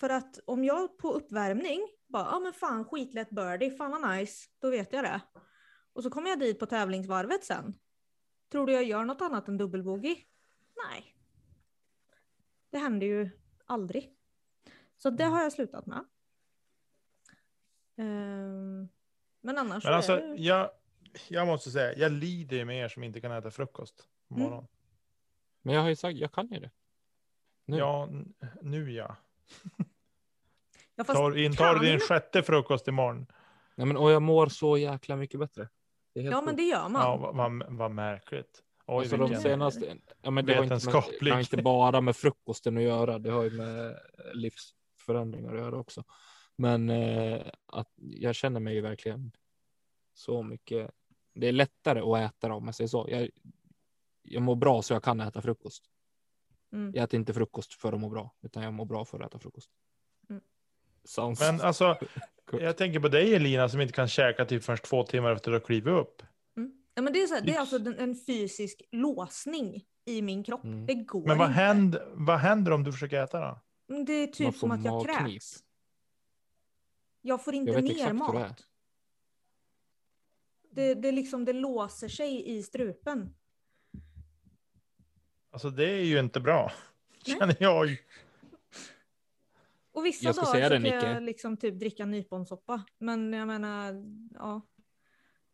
För 0.00 0.10
att 0.10 0.38
om 0.44 0.64
jag 0.64 0.98
på 0.98 1.12
uppvärmning 1.12 1.88
bara, 2.06 2.22
ja 2.22 2.36
ah, 2.36 2.40
men 2.40 2.52
fan 2.52 2.84
skitlätt 2.84 3.30
birdie, 3.30 3.70
fan 3.70 3.90
vad 3.90 4.10
nice, 4.10 4.48
då 4.58 4.70
vet 4.70 4.92
jag 4.92 5.04
det. 5.04 5.20
Och 5.92 6.02
så 6.02 6.10
kommer 6.10 6.30
jag 6.30 6.40
dit 6.40 6.58
på 6.58 6.66
tävlingsvarvet 6.66 7.44
sen. 7.44 7.74
Tror 8.52 8.66
du 8.66 8.72
jag 8.72 8.84
gör 8.84 9.04
något 9.04 9.20
annat 9.20 9.48
än 9.48 9.56
dubbelbogey? 9.56 10.24
Nej. 10.90 11.16
Det 12.70 12.78
händer 12.78 13.06
ju 13.06 13.30
aldrig. 13.66 14.16
Så 14.96 15.10
det 15.10 15.24
har 15.24 15.42
jag 15.42 15.52
slutat 15.52 15.86
med. 15.86 16.04
Ehm, 17.96 18.88
men 19.40 19.58
annars 19.58 19.84
Men 19.84 19.92
så 19.92 19.96
alltså, 19.96 20.12
är 20.12 20.28
det... 20.28 20.36
jag, 20.36 20.70
jag 21.28 21.46
måste 21.46 21.70
säga, 21.70 21.94
jag 21.98 22.12
lider 22.12 22.56
ju 22.56 22.64
med 22.64 22.78
er 22.84 22.88
som 22.88 23.04
inte 23.04 23.20
kan 23.20 23.32
äta 23.32 23.50
frukost 23.50 24.08
på 24.28 24.34
Mm. 24.34 24.44
morgonen. 24.48 24.68
Men 25.62 25.74
jag 25.74 25.82
har 25.82 25.88
ju 25.88 25.96
sagt, 25.96 26.18
jag 26.18 26.32
kan 26.32 26.48
ju 26.48 26.60
det. 26.60 26.70
Nu. 27.64 27.76
Ja, 27.76 28.08
nu 28.62 28.92
ja. 28.92 29.16
Ja, 30.94 31.04
Tar, 31.04 31.36
intar 31.36 31.74
du 31.74 31.86
din 31.86 32.00
sjätte 32.00 32.42
frukost 32.42 32.88
imorgon? 32.88 33.26
Nej, 33.74 33.86
men, 33.86 33.96
och 33.96 34.10
jag 34.10 34.22
mår 34.22 34.46
så 34.46 34.78
jäkla 34.78 35.16
mycket 35.16 35.40
bättre. 35.40 35.68
Det 36.14 36.20
är 36.20 36.22
helt 36.22 36.32
Ja 36.34 36.42
men 36.42 36.56
det 36.56 36.62
gör 36.62 36.88
man. 36.88 37.02
Ja, 37.02 37.16
vad, 37.16 37.36
vad, 37.36 37.76
vad 37.76 37.90
märkligt. 37.90 38.62
Oj, 38.86 38.96
Alltså 38.98 39.16
de 39.16 39.34
senaste, 39.36 39.96
ja, 40.22 40.30
men 40.30 40.46
det 40.46 40.54
har, 40.54 40.62
inte 40.62 40.74
med, 40.74 40.80
Vetenskaplig. 40.82 41.18
det 41.20 41.30
har 41.34 41.40
inte 41.40 41.62
bara 41.62 42.00
med 42.00 42.16
frukosten 42.16 42.76
att 42.76 42.82
göra, 42.82 43.18
det 43.18 43.30
har 43.30 43.42
ju 43.42 43.50
med 43.50 43.98
livsförändringar 44.34 45.52
att 45.54 45.58
göra 45.60 45.76
också. 45.76 46.04
Men 46.56 46.90
eh, 46.90 47.42
att 47.66 47.92
jag 47.96 48.34
känner 48.34 48.60
mig 48.60 48.74
ju 48.74 48.80
verkligen 48.80 49.32
så 50.14 50.42
mycket. 50.42 50.90
Det 51.36 51.48
är 51.48 51.52
lättare 51.52 52.00
att 52.00 52.30
äta 52.30 52.52
om 52.52 52.64
jag 52.64 52.74
säger 52.74 52.88
så. 52.88 53.06
Jag, 53.10 53.30
jag 54.22 54.42
mår 54.42 54.56
bra 54.56 54.82
så 54.82 54.92
jag 54.92 55.02
kan 55.02 55.20
äta 55.20 55.42
frukost. 55.42 55.84
Mm. 56.72 56.92
Jag 56.94 57.04
äter 57.04 57.20
inte 57.20 57.34
frukost 57.34 57.74
för 57.74 57.92
att 57.92 58.00
må 58.00 58.08
bra, 58.08 58.34
utan 58.42 58.62
jag 58.62 58.74
mår 58.74 58.84
bra 58.84 59.04
för 59.04 59.20
att 59.20 59.26
äta 59.26 59.38
frukost. 59.38 59.70
Mm. 60.30 60.42
Sounds 61.04 61.40
Men 61.40 61.60
alltså, 61.60 61.98
Cool. 62.50 62.62
jag 62.62 62.76
tänker 62.76 63.00
på 63.00 63.08
dig 63.08 63.34
Elina 63.34 63.68
som 63.68 63.80
inte 63.80 63.94
kan 63.94 64.08
käka 64.08 64.44
typ 64.44 64.64
först 64.64 64.84
två 64.84 65.02
timmar 65.02 65.32
efter 65.32 65.52
att 65.52 65.62
ha 65.62 65.66
klivit 65.66 65.92
upp. 65.92 66.22
Mm. 66.56 66.72
Ja, 66.94 67.02
men 67.02 67.12
det, 67.12 67.22
är 67.22 67.26
så 67.26 67.34
här, 67.34 67.40
det 67.40 67.54
är 67.54 67.60
alltså 67.60 67.76
en, 67.76 67.98
en 67.98 68.14
fysisk 68.14 68.82
låsning 68.92 69.84
i 70.04 70.22
min 70.22 70.44
kropp. 70.44 70.64
Mm. 70.64 70.86
Det 70.86 70.94
går 70.94 71.26
Men 71.26 71.38
vad 71.38 71.48
inte. 71.48 71.60
händer, 71.60 72.08
vad 72.14 72.38
händer 72.38 72.72
om 72.72 72.84
du 72.84 72.92
försöker 72.92 73.22
äta 73.22 73.40
då? 73.40 73.60
Mm, 73.94 74.04
Det 74.04 74.12
är 74.12 74.26
Man 74.26 74.32
typ 74.32 74.56
som 74.56 74.70
att 74.70 74.84
jag 74.84 75.04
kräks. 75.04 75.62
Jag 77.20 77.44
får 77.44 77.54
inte 77.54 77.72
vet 77.72 77.84
ner 77.84 78.12
mat. 78.12 78.66
Det, 80.76 80.94
det, 80.94 81.12
liksom, 81.12 81.44
det 81.44 81.52
låser 81.52 82.08
sig 82.08 82.56
i 82.56 82.62
strupen. 82.62 83.34
Alltså 85.50 85.70
det 85.70 85.90
är 85.90 86.04
ju 86.04 86.18
inte 86.18 86.40
bra. 86.40 86.72
Nej. 87.26 87.36
Känner 87.38 87.56
jag. 87.60 87.96
Och 89.92 90.06
vissa 90.06 90.24
Jag 90.24 90.34
ska 90.34 90.44
dagar 90.44 90.54
säga 90.54 90.78
det, 90.78 91.00
kan 91.00 91.10
jag 91.10 91.22
liksom 91.22 91.56
typ 91.56 91.78
dricka 91.78 92.06
nyponsoppa. 92.06 92.84
Men 92.98 93.32
jag 93.32 93.46
menar, 93.46 94.04
ja. 94.34 94.60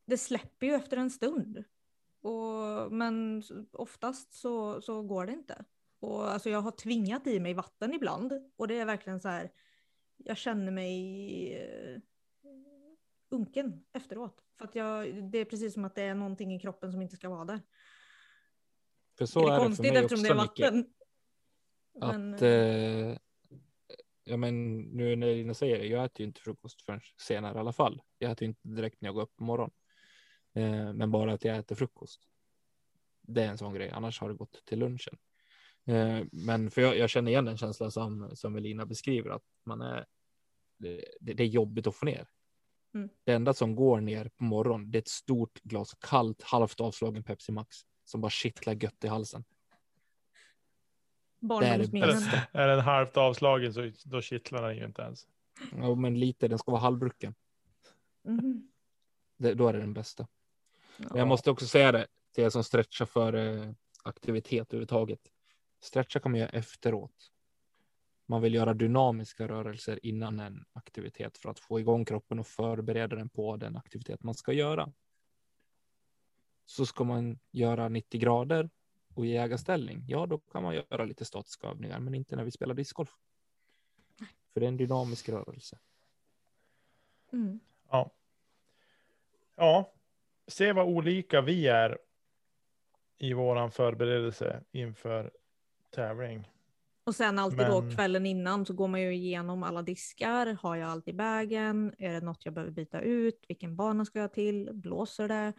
Det 0.05 0.19
släpper 0.19 0.67
ju 0.67 0.75
efter 0.75 0.97
en 0.97 1.11
stund. 1.11 1.65
Och, 2.21 2.93
men 2.93 3.43
oftast 3.73 4.33
så, 4.33 4.81
så 4.81 5.03
går 5.03 5.27
det 5.27 5.33
inte. 5.33 5.65
Och 6.01 6.31
alltså 6.33 6.51
jag 6.51 6.61
har 6.61 6.71
tvingat 6.71 7.27
i 7.27 7.41
mig 7.41 7.55
vatten 7.55 7.95
ibland. 7.95 8.33
Och 8.57 8.69
det 8.69 8.79
är 8.79 8.85
verkligen 8.85 9.21
så 9.21 9.29
här. 9.29 9.53
Jag 10.17 10.37
känner 10.37 10.73
mig 10.73 11.57
eh, 11.57 12.01
unken 13.33 13.85
efteråt. 13.93 14.45
För 14.59 14.65
att 14.65 14.75
jag, 14.75 15.25
det 15.25 15.39
är 15.39 15.45
precis 15.45 15.75
som 15.75 15.85
att 15.85 15.95
det 15.95 16.03
är 16.03 16.15
någonting 16.15 16.55
i 16.55 16.61
kroppen 16.61 16.93
som 16.93 17.03
inte 17.03 17.17
ska 17.17 17.29
vara 17.29 17.45
där. 17.45 17.61
För 19.19 19.27
så 19.27 19.47
det 19.47 19.47
är, 19.47 19.49
är 19.49 19.53
det 19.53 19.59
för 19.59 19.65
konstigt 19.65 19.93
mig 19.93 20.03
eftersom 20.03 20.23
det 20.23 20.29
är 20.29 20.35
också, 20.35 20.43
Micke. 20.43 20.61
vatten. 20.61 20.95
Att, 22.01 22.17
Men, 22.17 22.35
eh, 22.35 23.19
ja 24.25 24.37
men 24.37 24.81
nu 24.81 25.17
när 25.17 25.27
Lina 25.27 25.55
säger 25.55 25.79
det, 25.79 25.87
jag 25.87 26.05
äter 26.05 26.21
ju 26.21 26.27
inte 26.27 26.41
frukost 26.41 26.83
förrän 26.83 27.01
senare 27.21 27.57
i 27.57 27.59
alla 27.61 27.73
fall. 27.73 28.03
Jag 28.19 28.31
äter 28.31 28.43
ju 28.43 28.49
inte 28.49 28.69
direkt 28.69 29.01
när 29.01 29.09
jag 29.09 29.15
går 29.15 29.23
upp 29.23 29.37
på 29.37 29.45
morgonen. 29.45 29.75
Eh, 30.55 30.93
men 30.93 31.11
bara 31.11 31.33
att 31.33 31.45
jag 31.45 31.57
äter 31.57 31.77
frukost. 31.77 32.21
Det 33.23 33.43
är 33.43 33.49
en 33.49 33.59
sån 33.59 33.75
grej, 33.75 33.91
annars 33.91 34.21
har 34.21 34.29
det 34.29 34.35
gått 34.35 34.65
till 34.65 34.79
lunchen. 34.79 35.19
Eh, 35.87 36.21
men 36.33 36.71
för 36.71 36.83
jag, 36.83 36.99
jag 36.99 37.11
känner 37.11 37.31
igen 37.31 37.45
den 37.45 37.57
känslan 37.57 37.93
som, 37.93 38.37
som 38.37 38.57
Elina 38.57 38.87
beskriver, 38.87 39.31
att 39.31 39.45
man 39.65 39.81
är, 39.81 40.07
det 40.79 41.05
det 41.21 41.43
är 41.43 41.47
jobbigt 41.47 41.87
att 41.87 41.97
få 41.97 42.07
ner. 42.07 42.29
Mm. 42.95 43.09
Det 43.25 43.33
enda 43.33 43.55
som 43.55 43.75
går 43.77 44.01
ner 44.01 44.29
på 44.29 44.45
morgonen, 44.45 44.91
det 44.91 44.99
är 44.99 45.03
ett 45.03 45.09
stort 45.09 45.61
glas 45.63 45.95
kallt, 46.01 46.43
halvt 46.43 46.81
avslagen 46.81 47.25
Pepsi 47.25 47.53
Max 47.53 47.77
som 48.05 48.21
bara 48.21 48.31
kittlar 48.31 48.75
gött 48.83 49.05
i 49.05 49.09
halsen. 49.09 49.45
barndomsminnen. 51.41 52.09
bästa. 52.09 52.39
Är 52.53 52.69
den 52.69 52.81
halvt 52.81 53.17
avslagen 53.17 53.75
så 53.75 53.91
då 54.05 54.21
kittlar 54.21 54.63
den 54.69 54.77
ju 54.77 54.85
inte 54.85 55.03
ens. 55.03 55.27
Ja, 55.77 55.95
men 55.95 56.21
lite, 56.21 56.49
den 56.49 56.59
ska 56.59 56.71
vara 56.71 56.81
halvbrucken. 56.83 57.35
Mhm. 58.25 58.69
Det, 59.37 59.55
då 59.55 59.69
är 59.69 59.73
det 59.73 59.79
den 59.79 59.95
bästa. 59.95 60.29
Men 60.97 61.09
Ja. 61.13 61.19
jag 61.19 61.29
måste 61.29 61.51
också 61.51 61.67
säga 61.67 61.93
det 61.93 62.07
till 62.35 62.45
er 62.45 62.51
som 62.51 62.65
stretchar 62.65 63.07
för 63.07 63.33
eh, 63.35 63.73
aktivitet 64.05 64.69
överhuvudtaget. 64.73 65.21
Stretcha 65.81 66.21
kan 66.21 66.33
man 66.33 66.41
göra 66.41 66.51
efteråt. 66.51 67.32
Man 68.27 68.43
vill 68.43 68.55
göra 68.55 68.75
dynamiska 68.75 69.49
rörelser 69.49 70.07
innan 70.07 70.41
en 70.41 70.65
aktivitet 70.73 71.39
för 71.39 71.51
att 71.51 71.59
få 71.59 71.81
igång 71.81 72.05
kroppen 72.05 72.39
och 72.39 72.47
förbereda 72.47 73.17
den 73.17 73.29
på 73.29 73.57
den 73.57 73.77
aktivitet 73.77 74.23
man 74.23 74.35
ska 74.35 74.53
göra. 74.53 74.93
Så 76.65 76.87
ska 76.87 77.05
man 77.05 77.39
göra 77.51 77.89
90 77.89 78.21
grader 78.21 78.71
och 79.15 79.27
i 79.27 79.37
ägarställning, 79.37 80.05
ja 80.09 80.27
då 80.27 80.39
kan 80.39 80.63
man 80.63 80.75
göra 80.75 81.05
lite 81.05 81.25
statiska 81.25 81.67
övningar, 81.67 82.01
men 82.01 82.15
inte 82.15 82.37
när 82.37 82.45
vi 82.45 82.51
spelar 82.51 82.75
discgolf. 82.75 83.11
För 84.53 84.61
det 84.61 84.67
är 84.67 84.69
en 84.69 84.77
dynamisk 84.77 85.29
rörelse. 85.29 85.79
Mm. 87.33 87.61
Ja. 87.91 88.11
Ja, 89.57 89.93
se 90.47 90.73
vad 90.73 90.87
olika 90.87 91.41
vi 91.41 91.67
är 91.67 91.99
i 93.19 93.33
våran 93.33 93.71
förberedelse 93.71 94.65
inför 94.73 95.31
tävling. 95.91 96.49
Och 97.05 97.15
sen 97.15 97.39
alltid 97.39 97.67
då 97.67 97.83
Men- 97.83 97.95
kvällen 97.97 98.27
innan 98.27 98.67
så 98.67 98.73
går 98.75 98.89
man 98.89 99.01
ju 99.01 99.15
igenom 99.15 99.63
alla 99.63 99.83
diskar. 99.83 100.57
Har 100.63 100.77
jag 100.77 100.91
allt 100.91 101.09
i 101.09 101.13
bagen? 101.13 101.95
Är 101.99 102.13
det 102.13 102.21
något 102.21 102.45
jag 102.45 102.55
behöver 102.55 102.73
byta 102.73 103.01
ut? 103.01 103.45
Vilken 103.49 103.77
bana 103.77 104.05
ska 104.05 104.19
jag 104.19 104.33
till? 104.33 104.71
Blåser 104.73 105.29
det? 105.29 105.53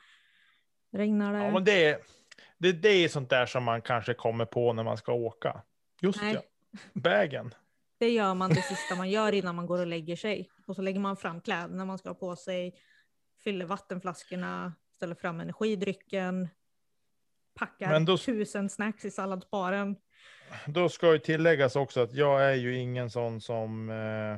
Regnar 0.91 1.33
det? 1.33 1.39
Ja, 1.39 1.51
men 1.51 1.63
det 1.63 1.85
är, 1.85 1.99
det, 2.57 2.71
det 2.71 2.89
är 2.89 3.09
sånt 3.09 3.29
där 3.29 3.45
som 3.45 3.63
man 3.63 3.81
kanske 3.81 4.13
kommer 4.13 4.45
på 4.45 4.73
när 4.73 4.83
man 4.83 4.97
ska 4.97 5.13
åka. 5.13 5.61
Just 6.01 6.21
Nej. 6.21 6.33
ja, 6.33 6.41
vägen. 6.93 7.53
Det 7.97 8.09
gör 8.09 8.33
man 8.33 8.49
det 8.49 8.61
sista 8.61 8.95
man 8.95 9.09
gör 9.09 9.31
innan 9.31 9.55
man 9.55 9.65
går 9.65 9.79
och 9.79 9.87
lägger 9.87 10.15
sig. 10.15 10.49
Och 10.67 10.75
så 10.75 10.81
lägger 10.81 10.99
man 10.99 11.17
fram 11.17 11.41
kläderna 11.41 11.85
man 11.85 11.97
ska 11.97 12.09
ha 12.09 12.13
på 12.13 12.35
sig. 12.35 12.75
Fyller 13.43 13.65
vattenflaskorna. 13.65 14.73
Ställer 14.95 15.15
fram 15.15 15.39
energidrycken. 15.39 16.47
Packar 17.55 17.99
då- 17.99 18.17
tusen 18.17 18.69
snacks 18.69 19.05
i 19.05 19.11
salladsbaren. 19.11 19.95
Då 20.67 20.89
ska 20.89 21.11
ju 21.13 21.19
tilläggas 21.19 21.75
också 21.75 22.01
att 22.01 22.13
jag 22.13 22.43
är 22.45 22.53
ju 22.53 22.77
ingen 22.77 23.09
sån 23.09 23.41
som 23.41 23.89
eh, 23.89 24.37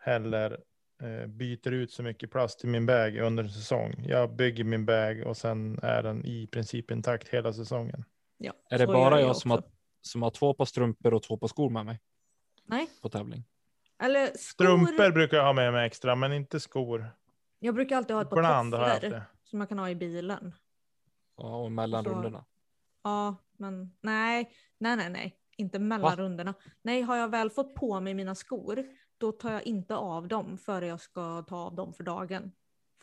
heller 0.00 0.60
eh, 1.02 1.26
byter 1.26 1.72
ut 1.72 1.92
så 1.92 2.02
mycket 2.02 2.30
plast 2.30 2.64
i 2.64 2.66
min 2.66 2.86
bag 2.86 3.16
under 3.18 3.42
en 3.44 3.50
säsong. 3.50 3.94
Jag 4.08 4.34
bygger 4.36 4.64
min 4.64 4.86
bag 4.86 5.22
och 5.26 5.36
sen 5.36 5.78
är 5.82 6.02
den 6.02 6.24
i 6.24 6.46
princip 6.46 6.90
intakt 6.90 7.28
hela 7.28 7.52
säsongen. 7.52 8.04
Ja, 8.38 8.52
Är 8.70 8.78
det 8.78 8.86
bara 8.86 9.20
gör 9.20 9.26
jag 9.26 9.36
som 9.36 9.50
har, 9.50 9.62
som 10.00 10.22
har 10.22 10.30
två 10.30 10.54
par 10.54 10.64
strumpor 10.64 11.14
och 11.14 11.22
två 11.22 11.36
par 11.36 11.48
skor 11.48 11.70
med 11.70 11.86
mig 11.86 12.00
Nej, 12.66 12.86
på 13.02 13.08
tävling? 13.08 13.44
eller 14.02 14.26
skor. 14.26 14.36
Strumpor 14.38 15.10
brukar 15.12 15.36
jag 15.36 15.44
ha 15.44 15.52
med 15.52 15.72
mig 15.72 15.86
extra, 15.86 16.14
men 16.14 16.32
inte 16.32 16.60
skor. 16.60 17.10
Jag 17.58 17.74
brukar 17.74 17.96
alltid 17.96 18.16
ha 18.16 18.22
ett 18.22 18.30
par 18.30 18.42
jag 18.42 18.70
tofflor 18.72 19.22
som 19.44 19.60
jag 19.60 19.68
kan 19.68 19.78
ha 19.78 19.90
i 19.90 19.94
bilen. 19.94 20.54
Ja, 21.36 21.56
och 21.56 21.72
mellan 21.72 22.04
Så- 22.04 22.10
rundorna. 22.10 22.44
Ja, 23.02 23.36
men 23.58 23.96
nej, 24.00 24.50
nej, 24.78 24.96
nej, 24.96 25.10
nej, 25.10 25.36
inte 25.56 25.78
mellan 25.78 26.10
Va? 26.16 26.16
rundorna. 26.24 26.54
Nej, 26.82 27.02
har 27.02 27.16
jag 27.16 27.28
väl 27.28 27.50
fått 27.50 27.74
på 27.74 28.00
mig 28.00 28.14
mina 28.14 28.34
skor, 28.34 28.84
då 29.18 29.32
tar 29.32 29.52
jag 29.52 29.66
inte 29.66 29.96
av 29.96 30.28
dem 30.28 30.58
före 30.58 30.86
jag 30.86 31.00
ska 31.00 31.42
ta 31.42 31.56
av 31.56 31.74
dem 31.74 31.92
för 31.94 32.04
dagen. 32.04 32.52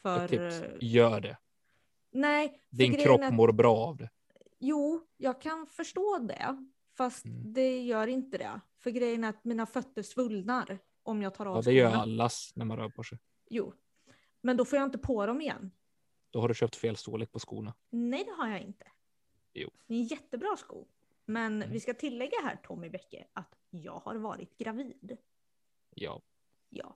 För, 0.02 0.24
Ett 0.26 0.30
tips, 0.32 0.62
eh, 0.62 0.72
gör 0.80 1.22
det. 1.22 1.38
nej, 2.12 2.62
Din 2.70 2.93
kropp 2.93 3.22
är 3.22 3.32
mår 3.32 3.52
bra 3.52 3.78
av 3.78 3.97
det. 3.97 4.10
Jo, 4.60 5.08
jag 5.18 5.41
kan 5.41 5.68
förstå 5.68 6.18
det, 6.20 6.66
fast 6.97 7.26
Mm. 7.26 7.54
det 7.54 7.82
gör 7.82 8.08
inte 8.08 8.38
det. 8.38 8.62
För 8.80 8.89
grejen 8.91 9.24
är 9.24 9.30
att 9.30 9.43
mina 9.43 9.66
fötter 9.66 10.04
svullnar 10.04 10.80
om 11.04 11.22
jag 11.22 11.34
tar 11.34 11.45
av 11.45 11.56
Ja, 11.56 11.62
det 11.62 11.74
gör 11.74 11.88
skorna. 11.89 12.02
allas 12.02 12.52
när 12.56 12.66
man 12.66 12.78
rör 12.78 12.89
på 12.89 13.04
sig. 13.04 13.20
Jo, 13.49 13.74
men 14.41 14.58
då 14.58 14.66
får 14.66 14.80
jag 14.80 14.86
inte 14.88 14.97
på 14.97 15.26
dem 15.26 15.41
igen. 15.41 15.72
Då 16.30 16.41
har 16.41 16.47
du 16.47 16.54
köpt 16.54 16.76
fel 16.76 16.95
storlek 16.95 17.32
på 17.32 17.39
skorna. 17.39 17.74
Nej, 17.89 18.24
det 18.24 18.32
har 18.43 18.49
jag 18.49 18.62
inte. 18.62 18.86
Jo. 19.54 19.70
Det 19.88 19.93
är 19.93 19.97
en 19.97 20.04
jättebra 20.04 20.58
sko. 20.58 20.86
Men 21.26 21.56
Mm. 21.56 21.72
vi 21.72 21.80
ska 21.80 21.93
tillägga 21.93 22.38
här 22.43 22.56
Tommy 22.64 22.89
Bäcke 22.89 23.26
att 23.34 23.56
jag 23.70 23.99
har 23.99 24.16
varit 24.16 24.58
gravid. 24.58 25.18
Ja. 25.95 26.22
Ja. 26.70 26.95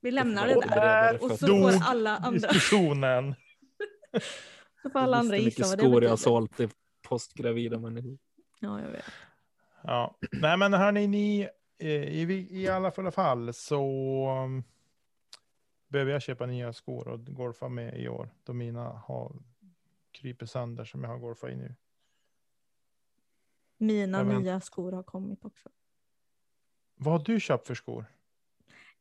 Vi 0.00 0.10
lämnar 0.10 0.46
det 0.46 0.60
där. 0.60 1.24
Och 1.24 1.30
så 1.38 1.46
får 1.46 1.82
alla 1.82 2.16
andra, 2.16 2.48
Diskussionen. 2.52 3.34
så 4.82 4.90
får 4.90 4.98
alla 4.98 5.16
andra 5.16 5.36
gissa 5.36 5.62
vad 5.66 5.78
det 5.78 5.82
skor 5.82 5.92
jag 5.92 6.00
betyder. 6.00 6.16
sålt 6.16 6.56
till 6.56 6.68
postgravida 7.02 7.78
människor. 7.78 8.18
Ja, 8.60 8.80
jag 8.80 8.88
vet. 8.90 9.04
Ja, 9.82 10.16
nej 10.32 10.56
men 10.56 10.72
hörni, 10.72 11.06
ni, 11.06 11.48
eh, 11.78 11.88
i, 11.88 12.48
i 12.50 12.68
alla 12.68 12.90
fall- 12.90 13.10
fall 13.12 13.52
så 13.54 13.80
um, 14.44 14.64
behöver 15.88 16.12
jag 16.12 16.22
köpa 16.22 16.46
nya 16.46 16.72
skor 16.72 17.08
och 17.08 17.24
golfa 17.26 17.68
med 17.68 18.00
i 18.00 18.08
år. 18.08 18.30
Då 18.44 18.52
mina 18.52 18.88
har 18.88 19.32
kryper 20.12 20.46
sönder 20.46 20.84
som 20.84 21.02
jag 21.04 21.10
har 21.10 21.18
golfat 21.18 21.50
i 21.50 21.56
nu. 21.56 21.74
Mina 23.76 24.18
Jag 24.18 24.24
vet. 24.24 24.40
nya 24.42 24.60
skor 24.60 24.92
har 24.92 25.02
kommit 25.02 25.44
också. 25.44 25.68
Vad 26.94 27.12
har 27.18 27.24
du 27.24 27.40
köpt 27.40 27.66
för 27.66 27.74
skor? 27.74 28.04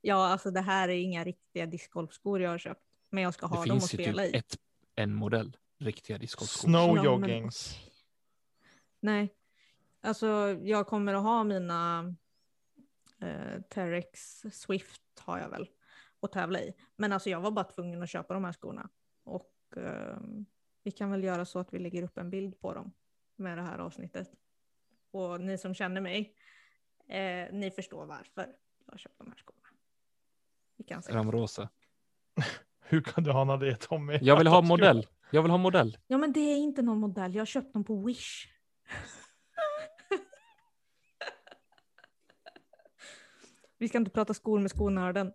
Ja, 0.02 0.28
alltså 0.28 0.52
det 0.52 0.62
här 0.62 0.90
är 0.90 0.94
inga 0.94 1.24
riktiga 1.24 1.66
discgolfskor 1.66 2.42
jag 2.42 2.50
har 2.50 2.58
köpt. 2.58 2.84
Men 3.10 3.24
jag 3.24 3.34
ska 3.34 3.46
ha 3.46 3.64
Det 3.64 3.70
dem 3.70 3.78
att 3.78 3.82
finns 3.82 3.94
ju 3.94 3.98
typ 3.98 4.06
spela 4.06 4.26
i. 4.26 4.36
ett, 4.38 4.58
en 4.96 5.14
modell. 5.14 5.58
Riktiga 5.78 6.18
discgolfskor. 6.18 6.70
Snow 6.70 7.06
joggings. 7.06 7.78
Nej, 9.00 9.34
alltså 10.02 10.28
jag 10.64 10.88
kommer 10.88 11.14
att 11.14 11.24
ha 11.24 11.44
mina 11.44 12.16
eh, 13.22 13.62
Terex 13.70 14.40
Swift 14.52 15.02
har 15.20 15.40
jag 15.40 15.50
väl 15.50 15.70
att 16.22 16.32
tävla 16.32 16.60
i. 16.62 16.74
Men 16.96 17.14
alltså 17.14 17.30
jag 17.30 17.42
var 17.42 17.52
bara 17.52 17.66
tvungen 17.66 18.04
att 18.04 18.10
köpa 18.10 18.34
de 18.34 18.44
här 18.44 18.54
skorna. 18.54 18.90
Och 19.24 19.54
eh, 19.78 20.18
vi 20.84 20.92
kan 20.92 21.12
väl 21.12 21.24
göra 21.24 21.46
så 21.46 21.60
att 21.60 21.74
vi 21.74 21.80
lägger 21.80 22.04
upp 22.04 22.18
en 22.18 22.30
bild 22.30 22.60
på 22.60 22.74
dem 22.74 22.92
med 23.36 23.58
det 23.58 23.62
här 23.62 23.78
avsnittet. 23.80 24.32
Och 25.12 25.42
ni 25.42 25.58
som 25.58 25.74
känner 25.74 26.02
mig, 26.02 26.36
eh, 27.08 27.54
ni 27.54 27.72
förstår 27.76 28.06
varför 28.06 28.48
jag 28.86 28.94
har 28.94 28.98
köpt 28.98 29.18
de 29.18 29.28
här 29.28 29.38
skorna. 29.38 29.68
Vi 30.78 30.84
kan 30.84 30.98
Är 30.98 31.02
se. 31.02 31.14
de 31.14 31.32
rosa? 31.32 31.70
Hur 32.84 33.02
kan 33.02 33.24
du 33.24 33.32
ana 33.32 33.58
det 33.58 33.76
Tommy? 33.76 34.20
Jag 34.22 34.38
vill 34.38 34.48
ha 34.48 34.62
modell. 34.62 35.08
Jag 35.32 35.42
vill 35.42 35.52
ha 35.52 35.58
modell. 35.58 35.98
Ja 36.08 36.18
men 36.18 36.34
det 36.34 36.40
är 36.40 36.58
inte 36.58 36.82
någon 36.82 37.00
modell, 37.00 37.36
jag 37.36 37.42
har 37.42 37.46
köpt 37.46 37.74
dem 37.74 37.84
på 37.84 38.06
Wish. 38.06 38.48
Vi 43.78 43.88
ska 43.88 43.98
inte 43.98 44.12
prata 44.12 44.34
skor 44.34 44.60
med 44.60 44.72
skonörden. 44.72 45.34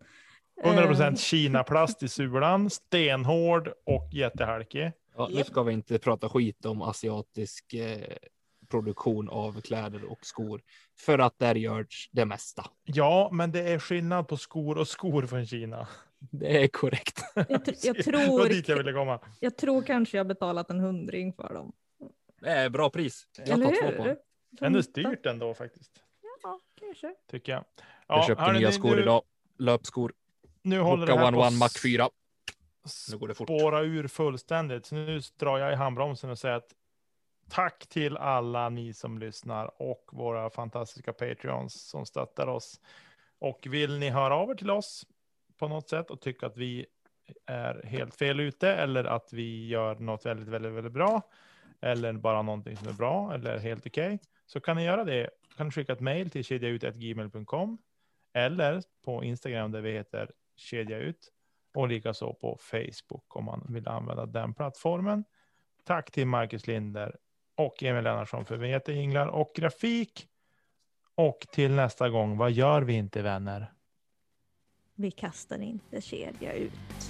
100% 0.65 1.03
Eh, 1.11 1.15
Kina-plast 1.15 2.03
i 2.03 2.09
sulan, 2.09 2.71
stenhård 2.71 3.69
och 3.87 4.09
jättehalkig. 4.13 4.93
Ja, 5.17 5.29
nu 5.33 5.45
ska 5.45 5.63
vi 5.63 5.73
inte 5.73 5.99
prata 5.99 6.29
skit 6.29 6.65
om 6.65 6.83
asiatisk 6.83 7.75
eh, 7.75 8.17
produktion 8.71 9.29
av 9.29 9.61
kläder 9.61 10.05
och 10.05 10.19
skor. 10.27 10.63
För 10.99 11.19
att 11.19 11.39
där 11.39 11.55
görs 11.55 12.09
det 12.13 12.25
mesta. 12.25 12.65
Ja, 12.85 13.29
men 13.33 13.53
det 13.53 13.61
är 13.73 13.79
skillnad 13.79 14.29
på 14.29 14.37
skor 14.37 14.79
och 14.79 14.89
skor 14.89 15.27
från 15.27 15.47
Kina. 15.47 15.89
Det 16.19 16.63
är 16.63 16.69
korrekt. 16.69 17.21
jag, 17.35 17.47
tr- 17.47 17.75
jag, 17.83 17.97
Det 17.97 18.03
tror, 18.03 18.49
dit 18.49 18.69
jag 18.69 18.77
ville 18.77 18.93
komma. 18.93 19.21
jag 19.41 19.57
tror 19.57 19.83
kanske 19.83 20.17
jag 20.17 20.27
betalat 20.27 20.71
en 20.71 20.81
hundring 20.81 21.33
för 21.33 21.55
dem. 21.55 21.73
Det 22.41 22.51
är 22.51 22.71
bra 22.71 22.91
pris. 22.91 23.27
Jag 23.39 23.49
Eller 23.49 23.67
tar 23.67 23.73
två 23.91 23.97
på. 23.97 24.03
hur? 24.05 24.17
Ändå 24.61 24.83
styrt 24.83 25.27
ändå 25.27 25.55
faktiskt, 25.55 25.93
Ja, 26.43 26.61
kanske. 26.81 27.15
tycker 27.31 27.53
jag. 27.53 27.65
Jag 28.09 28.27
köpte 28.27 28.53
nya 28.53 28.73
skor 28.73 28.97
nu, 28.97 29.03
idag. 29.03 29.23
Löpskor. 29.59 30.13
Nu 30.63 30.79
håller 30.81 31.07
det 31.07 31.13
Hoka 31.13 31.25
här 31.25 31.29
One 31.29 31.37
på 31.37 31.43
One 31.47 31.57
Mac 31.57 31.67
att 31.67 31.79
4. 31.83 32.09
Nu 33.11 33.19
går 33.19 33.29
det 33.29 33.35
fort. 33.35 33.49
spåra 33.49 33.81
ur 33.81 34.09
fullständigt. 34.09 34.87
Så 34.87 34.95
nu 34.95 35.21
drar 35.39 35.59
jag 35.59 35.73
i 35.73 35.77
handbromsen 35.77 36.31
och 36.31 36.39
säger 36.39 36.55
att 36.55 36.75
tack 37.51 37.87
till 37.87 38.17
alla 38.17 38.69
ni 38.69 38.93
som 38.93 39.19
lyssnar 39.19 39.83
och 39.83 40.11
våra 40.13 40.51
fantastiska 40.51 41.13
Patreons 41.13 41.89
som 41.89 42.07
stöttar 42.07 42.47
oss. 42.47 42.81
Och 43.39 43.67
vill 43.71 43.99
ni 43.99 44.11
höra 44.11 44.37
av 44.37 44.51
er 44.51 44.55
till 44.55 44.71
oss 44.71 45.07
på 45.59 45.69
något 45.69 45.89
sätt 45.89 46.11
och 46.11 46.21
tycka 46.21 46.47
att 46.47 46.57
vi 46.57 46.87
är 47.47 47.83
helt 47.87 48.15
fel 48.15 48.41
ute 48.41 48.73
eller 48.73 49.05
att 49.05 49.33
vi 49.33 49.67
gör 49.67 49.95
något 49.95 50.27
väldigt, 50.27 50.49
väldigt, 50.49 50.73
väldigt 50.73 50.93
bra 50.93 51.23
eller 51.81 52.13
bara 52.13 52.43
någonting 52.43 52.77
som 52.77 52.89
är 52.89 52.93
bra 52.93 53.35
eller 53.35 53.59
helt 53.59 53.87
okej 53.87 54.19
så 54.47 54.61
kan 54.61 54.77
ni 54.77 54.85
göra 54.85 55.05
det. 55.05 55.31
Kan 55.57 55.67
ni 55.67 55.73
skicka 55.73 55.93
ett 55.93 56.01
mejl 56.01 56.31
till 56.31 56.45
kedjaut.gmail.com 56.45 57.79
eller 58.33 58.83
på 59.05 59.25
Instagram 59.25 59.73
där 59.73 59.81
vi 59.81 59.93
heter 59.93 60.31
kedjaut 60.57 61.33
och 61.77 61.89
likaså 61.89 62.35
på 62.35 62.59
Facebook 62.61 63.37
om 63.37 63.45
man 63.45 63.67
vill 63.69 63.89
använda 63.89 64.27
den 64.27 64.55
plattformen. 64.55 65.25
Tack 65.85 66.11
till 66.11 66.27
Marcus 66.27 66.67
Linder 66.67 67.17
och 67.55 67.83
Emil 67.83 68.05
Lennartsson 68.05 68.45
för 68.45 68.57
vetajinglar 68.57 69.27
och 69.27 69.53
grafik. 69.55 70.29
Och 71.15 71.39
till 71.53 71.71
nästa 71.71 72.09
gång, 72.09 72.37
vad 72.37 72.53
gör 72.53 72.83
vi 72.83 72.93
inte 72.93 73.23
vänner? 73.23 73.73
Vi 74.95 75.11
kastar 75.11 75.59
inte 75.59 76.01
kedja 76.01 76.53
ut. 76.53 77.06